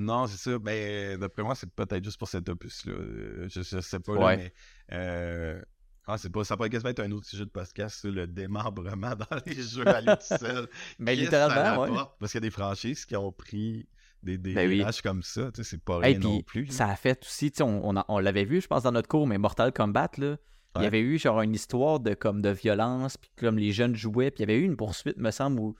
[0.00, 0.58] Non, c'est ça.
[0.58, 2.92] Ben, d'après moi, c'est peut-être juste pour cet opus-là.
[2.92, 4.54] Euh, je, je, sais pas, là, mais.
[4.92, 5.60] Euh...
[6.06, 9.36] Ah, c'est pas, ça pourrait quasiment être un autre sujet de podcast, le démembrement dans
[9.46, 10.66] les jeux à lui seul.
[10.98, 11.90] Mais littéralement, ouais.
[12.18, 13.86] Parce qu'il y a des franchises qui ont pris
[14.22, 16.66] des, des ben comme ça, tu sais, c'est pas rien non plus.
[16.68, 19.26] Ça a fait aussi, tu sais, on, on, l'avait vu, je pense, dans notre cours,
[19.26, 20.36] mais Mortal Kombat, là,
[20.76, 23.94] il y avait eu genre une histoire de comme de violence, puis comme les jeunes
[23.94, 25.76] jouaient, puis il y avait eu une poursuite, me semble, où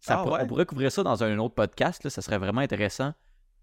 [0.00, 3.14] ça, ah on pourrait couvrir ça dans un autre podcast, là, ça serait vraiment intéressant.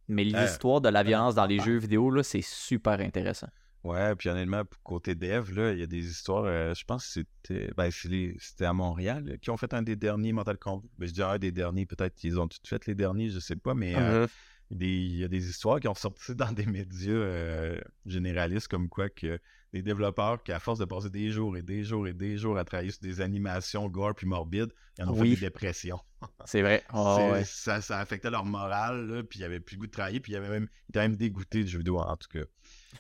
[0.09, 3.47] Mais euh, l'histoire de la violence dans les jeux vidéo, là, c'est super intéressant.
[3.83, 7.23] Ouais, puis honnêtement, côté dev, là, il y a des histoires, euh, je pense que
[7.41, 10.85] c'était ben, c'était à Montréal qui ont fait un des derniers Mortal Kombat.
[10.97, 13.55] Ben, je dirais un des derniers, peut-être qu'ils ont tout fait les derniers, je sais
[13.55, 14.77] pas, mais euh, uh-huh.
[14.81, 19.39] il y a des histoires qui ont sorti dans des médias généralistes comme quoi que
[19.73, 22.57] des développeurs qui, à force de passer des jours et des jours et des jours
[22.57, 25.99] à travailler sur des animations gore puis morbides, ils en ont fait des dépressions.
[26.45, 26.83] C'est vrai.
[26.93, 30.33] Oh, ça, ça, affectait leur morale, puis ils n'avaient plus le goût de travailler, puis
[30.33, 32.45] ils, avaient même, ils étaient même dégoûtés de jeux vidéo, en tout cas.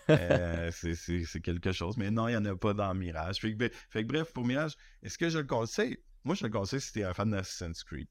[0.09, 1.97] Euh, c'est quelque chose.
[1.97, 3.39] Mais non, il n'y en a pas dans Mirage.
[3.39, 5.97] Fait que, fait bref, pour Mirage, est-ce que je le conseille?
[6.23, 8.07] Moi, je le conseille si tu es un fan d'Assassin's Creed.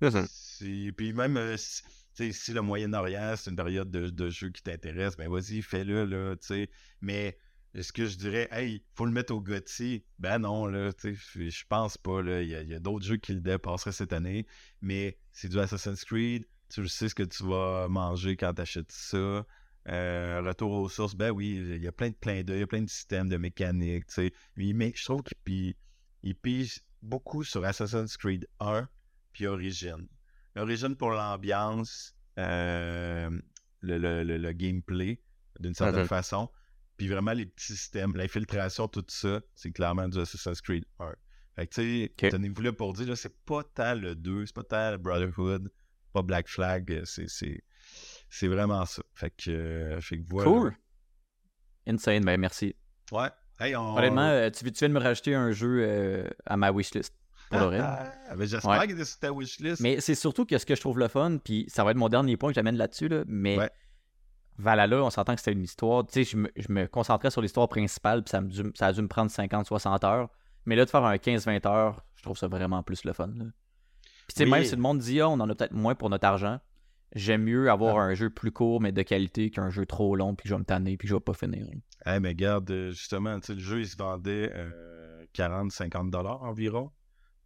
[0.00, 1.36] Puis même.
[1.36, 6.04] Euh, si le Moyen-Orient, c'est une période de, de jeu qui t'intéresse, ben vas-y, fais-le,
[6.04, 6.70] là, tu sais.
[7.00, 7.36] Mais
[7.76, 10.02] est-ce que je dirais, hey, faut le mettre au GOTY?
[10.18, 12.40] Ben non, là, je pense pas, là.
[12.40, 14.46] Il y a, d'autres jeux qui le dépasseraient cette année,
[14.80, 16.46] mais c'est du Assassin's Creed.
[16.70, 19.46] Tu sais ce que tu vas manger quand tu achètes ça.
[19.88, 22.64] Euh, retour aux sources, ben oui, il y a plein de plein d'œil, il y
[22.64, 24.32] a plein de systèmes de mécanique, tu sais.
[24.56, 25.74] Mais je trouve qu'il
[26.42, 28.88] pige beaucoup sur Assassin's Creed 1
[29.32, 30.08] puis Origin.
[30.56, 33.30] Origin pour l'ambiance, euh,
[33.82, 35.20] le, gameplay,
[35.60, 36.50] d'une certaine façon.
[36.96, 41.12] Puis vraiment, les petits systèmes, l'infiltration, tout ça, c'est clairement du Assassin's Creed 1.
[41.56, 44.62] Fait que, tu sais, tenez-vous là pour dire, c'est pas tant le 2, c'est pas
[44.62, 45.70] tant le Brotherhood,
[46.12, 49.02] pas Black Flag, euh, c'est, vraiment ça.
[49.14, 50.50] Fait que, euh, fait que voilà.
[50.50, 50.76] Cool.
[51.86, 52.74] Insane, ben merci.
[53.12, 53.28] Ouais.
[53.58, 53.96] Hey, on...
[53.96, 57.14] Honnêtement, euh, tu, tu viens de me rajouter un jeu à ma wishlist?
[57.48, 58.86] Pour le ben, J'espère ouais.
[58.88, 59.80] qu'il est sur ta wishlist.
[59.80, 62.08] Mais c'est surtout que ce que je trouve le fun, puis ça va être mon
[62.08, 63.56] dernier point que j'amène là-dessus, là, mais
[64.58, 66.06] Valhalla, on s'entend que c'était une histoire.
[66.06, 68.92] Tu sais, je me, je me concentrais sur l'histoire principale, puis ça, me, ça a
[68.92, 70.28] dû me prendre 50-60 heures.
[70.64, 73.28] Mais là, de faire un 15-20 heures, je trouve ça vraiment plus le fun.
[73.28, 73.44] Là.
[74.26, 76.10] Puis, tu sais, même si le monde dit, ah, on en a peut-être moins pour
[76.10, 76.58] notre argent,
[77.14, 78.02] j'aime mieux avoir ah.
[78.02, 80.58] un jeu plus court, mais de qualité, qu'un jeu trop long, puis que je vais
[80.58, 81.66] me tanner, puis que je vais pas finir.
[82.06, 84.52] Eh, mais regarde, euh, justement, le jeu, il se vendait
[85.34, 86.90] 40-50$ euh, environ.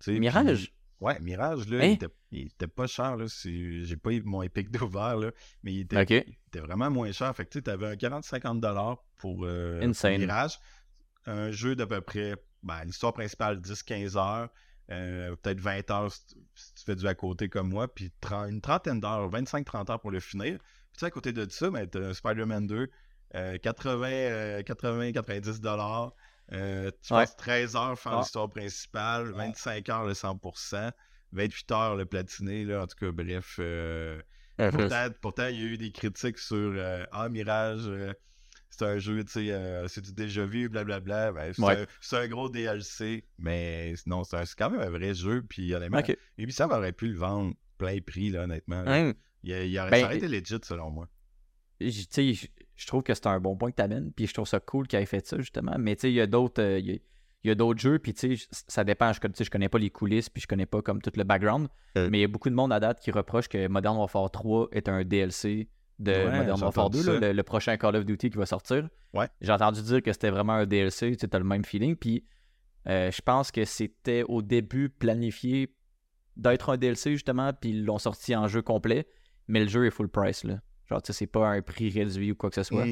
[0.06, 0.72] Mirage?
[1.00, 1.96] Ouais, Mirage, là, hein?
[2.30, 3.16] il, était, pas cher.
[3.16, 3.24] Là.
[3.26, 5.30] J'ai pas eu mon Epic d'ouvert, là,
[5.62, 7.34] mais il était, vraiment moins cher.
[7.34, 10.58] Fait que tu avais un 40-50$ pour euh, Mirage.
[11.26, 14.48] Un jeu d'à peu près, ben, l'histoire principale, 10-15 heures.
[14.90, 18.10] Euh, peut-être 20 heures si, tu fais du à côté comme moi, puis
[18.48, 20.58] une trentaine d'heures, 25-30 heures pour le finir.
[20.58, 22.90] Puis tu sais, à côté de ça, ben, tu as Spider-Man 2,
[23.32, 26.12] 80-90 dollars.
[26.52, 28.20] Euh, tu passes 13 heures faire ah.
[28.20, 30.90] l'histoire principale, 25 heures le 100%,
[31.32, 33.56] 28 heures le platiné, là, en tout cas, bref.
[33.60, 34.20] Euh,
[35.20, 37.88] pourtant, il y a eu des critiques sur euh, Ah, Mirage,
[38.68, 41.32] c'est un jeu, tu sais, c'est du déjà vu, blablabla.
[41.32, 41.52] Ben,
[42.00, 45.42] c'est un, gros DLC, mais non, c'est quand même un vrai jeu.
[45.48, 46.18] Puis honnêtement, okay.
[46.36, 48.84] Ubisoft aurait pu le vendre plein prix, là, honnêtement.
[49.42, 51.08] Il, aurait, ben, ça aurait été legit, selon moi.
[51.80, 52.34] Tu sais,
[52.80, 54.10] je trouve que c'est un bon point que tu amènes.
[54.10, 55.76] Puis je trouve ça cool qu'il ait fait ça, justement.
[55.78, 56.62] Mais tu sais, il y a d'autres.
[56.62, 59.12] Euh, il y a, d'autres jeux, puis tu sais, ça dépend.
[59.12, 61.68] Je, je connais pas les coulisses, puis je connais pas comme tout le background.
[61.94, 64.68] Mais il y a beaucoup de monde à date qui reproche que Modern Warfare 3
[64.72, 65.68] est un DLC
[65.98, 68.88] de Modern Warfare 2, le, prochain Call of Duty qui va sortir.
[69.12, 69.28] Ouais.
[69.40, 71.96] J'ai entendu dire que c'était vraiment un DLC, tu as le même feeling.
[71.96, 72.24] Puis
[72.88, 75.74] euh, je pense que c'était au début planifié
[76.36, 79.06] d'être un DLC, justement, puis ils l'ont sorti en jeu complet.
[79.48, 80.60] Mais le jeu est full price, là.
[80.90, 82.84] Genre, tu sais, c'est pas un prix réduit ou quoi que ce soit.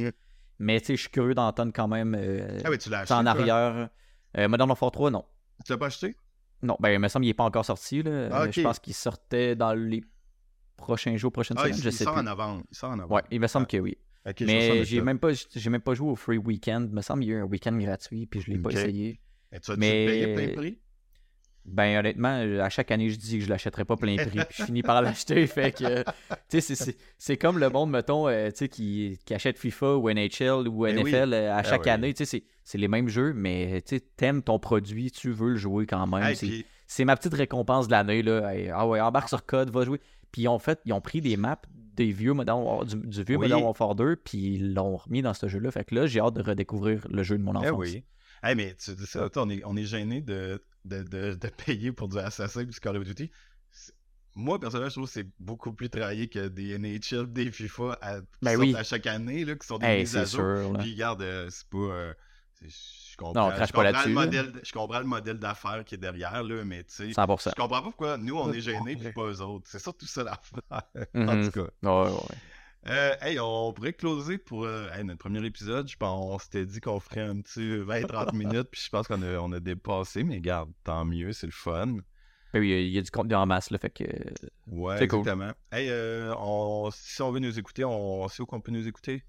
[0.60, 3.14] Mais tu sais, je suis curieux d'entendre quand même euh, ah oui, tu l'as acheté,
[3.14, 3.88] en arrière.
[4.36, 5.24] Euh, Modern Warfare 3, non.
[5.64, 6.16] Tu l'as pas acheté?
[6.62, 8.02] Non, ben il me semble qu'il n'est pas encore sorti.
[8.02, 8.28] Là.
[8.32, 10.02] Ah, je pense qu'il sortait dans les
[10.76, 11.78] prochains jours, prochaines ah, semaines.
[11.78, 12.22] Il, je sais sort plus.
[12.22, 12.62] en avant.
[12.70, 13.14] Il sort en avant.
[13.14, 13.72] Ouais, il me semble ah.
[13.72, 13.96] que oui.
[14.40, 16.88] mais j'ai même pas j'ai même pas joué au free weekend.
[16.90, 19.20] Il me semble qu'il y a eu un week-end gratuit puis je l'ai pas essayé.
[19.52, 20.06] Et tu as mais...
[20.06, 20.78] payé plein prix?
[21.72, 24.64] Ben honnêtement, à chaque année, je dis que je l'achèterai pas plein prix, puis je
[24.64, 25.46] finis par l'acheter.
[25.46, 26.04] Fait que,
[26.48, 30.10] tu sais, c'est comme le monde, mettons, euh, tu sais, qui, qui, achète FIFA ou
[30.10, 32.14] NHL ou ben NFL euh, à ben chaque année.
[32.14, 35.86] Tu sais, c'est les mêmes jeux, mais tu aimes ton produit, tu veux le jouer
[35.86, 36.34] quand même.
[36.86, 38.50] c'est ma petite récompense de l'année, là.
[38.74, 40.00] ah ouais, embarque sur code, va jouer.
[40.32, 41.60] Puis ils ont fait, ils ont pris des maps
[41.98, 45.48] des vieux Modern, du, du vieux Modern Warfare 2, puis ils l'ont remis dans ce
[45.48, 45.70] jeu-là.
[45.70, 47.78] Fait que là, j'ai hâte de redécouvrir le jeu de mon eh enfance.
[47.78, 48.04] oui.
[48.42, 52.08] Hey, mais tu dis ça, on est, on est gêné de de, de, payer pour
[52.08, 53.30] du Assassin du Call of Duty.
[54.34, 58.20] Moi, personnellement, je trouve que c'est beaucoup plus travaillé que des NHL, des FIFA à,
[58.40, 60.78] ben à chaque année, là, qui sont des mises à jour.
[60.78, 61.78] Puis, regarde, euh, c'est pas.
[61.78, 62.14] Euh,
[62.62, 66.42] je comprends, non, je comprends, le modèle, je comprends le modèle d'affaires qui est derrière,
[66.42, 69.40] là, mais tu sais, je comprends pas pourquoi nous, on est gênés, puis pas eux
[69.42, 69.66] autres.
[69.68, 70.82] C'est surtout ça l'affaire.
[71.14, 71.44] en mm-hmm.
[71.44, 71.70] tout cas.
[71.82, 72.36] Ouais, ouais.
[72.86, 75.88] Euh, hey, on pourrait closer pour euh, notre premier épisode.
[75.88, 79.20] Je pense on s'était dit qu'on ferait un petit 20-30 minutes, puis je pense qu'on
[79.22, 81.98] a, on a dépassé, mais garde, tant mieux, c'est le fun.
[82.54, 84.04] Ben oui, il y a du contenu en masse, là, fait que.
[84.68, 85.52] Ouais, exactement.
[85.70, 86.32] Hey, euh,
[86.92, 89.22] si on veut nous écouter, on, sait où qu'on peut nous écouter?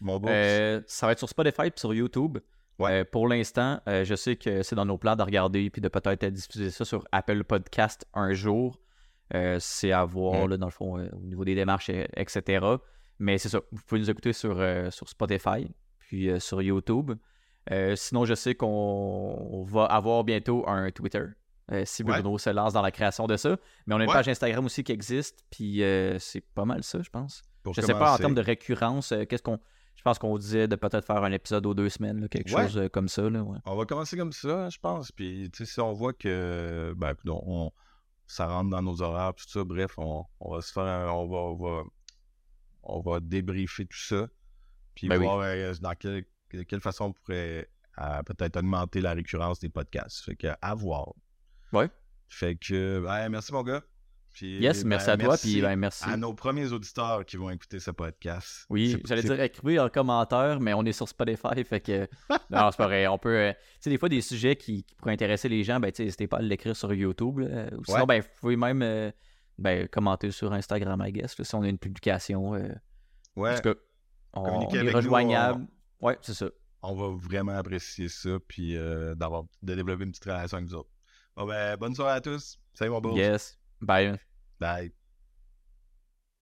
[0.00, 2.38] Mon ça va être sur Spotify et sur YouTube.
[2.80, 3.04] Ouais.
[3.04, 6.70] pour l'instant, je sais que c'est dans nos plans de regarder puis de peut-être diffuser
[6.70, 8.80] ça sur Apple Podcast un jour.
[9.60, 10.50] c'est à voir, mm.
[10.50, 12.76] là, dans le fond, au niveau des démarches, etc.
[13.18, 17.12] Mais c'est ça, vous pouvez nous écouter sur, euh, sur Spotify, puis euh, sur YouTube.
[17.70, 21.24] Euh, sinon, je sais qu'on va avoir bientôt un Twitter.
[21.84, 23.56] si Bruno se lance dans la création de ça.
[23.86, 25.82] Mais on a une page Instagram aussi qui existe, puis
[26.18, 27.42] c'est pas mal ça, je pense.
[27.72, 29.58] je sais pas en termes de récurrence, qu'est-ce qu'on.
[29.96, 33.08] Je pense qu'on disait de peut-être faire un épisode aux deux semaines, quelque chose comme
[33.08, 33.30] ça.
[33.30, 35.12] Là, On va commencer comme ça, je pense.
[35.12, 37.70] Puis si on voit que ben, on,
[38.26, 41.54] ça rentre dans nos horaires, tout ça, bref, on, va se faire on va on
[41.54, 41.82] va
[43.20, 44.28] débriefer tout ça,
[44.94, 46.24] puis ben voir euh, dans quelle,
[46.68, 47.68] quelle, façon on pourrait
[47.98, 50.24] euh, peut-être augmenter la récurrence des podcasts.
[50.24, 51.12] Fait que, à voir.
[51.72, 51.88] Ouais.
[52.28, 53.82] Fait que, ben, merci mon gars.
[54.32, 56.02] Puis, yes, merci à toi, puis ben, merci.
[56.04, 58.66] À nos premiers auditeurs qui vont écouter ce podcast.
[58.68, 62.08] Oui, j'allais dire écrivez en commentaire, mais on est sur Spotify, fait que.
[62.50, 63.06] non, c'est pas vrai.
[63.06, 63.36] On peut.
[63.36, 66.04] Euh, tu sais, des fois, des sujets qui, pourraient intéresser les gens, ben, tu sais,
[66.04, 67.38] n'hésitez pas à l'écrire sur YouTube.
[67.38, 69.12] ou sinon, ben, vous pouvez même
[69.58, 72.54] ben, commenter sur Instagram, I guess, si on a une publication.
[72.54, 72.68] Euh,
[73.36, 73.52] ouais.
[73.52, 73.74] En tout cas,
[74.34, 75.66] on, est rejoignable.
[76.00, 76.06] on...
[76.06, 76.46] Ouais, c'est ça.
[76.82, 80.76] On va vraiment apprécier ça, puis euh, d'avoir de développer une petite relation avec nous
[80.76, 80.90] autres.
[81.36, 82.58] Bon, ben, bonne soirée à tous.
[82.74, 83.16] Salut mon beau.
[83.16, 83.58] Yes.
[83.80, 84.18] Bye.
[84.60, 84.92] Bye.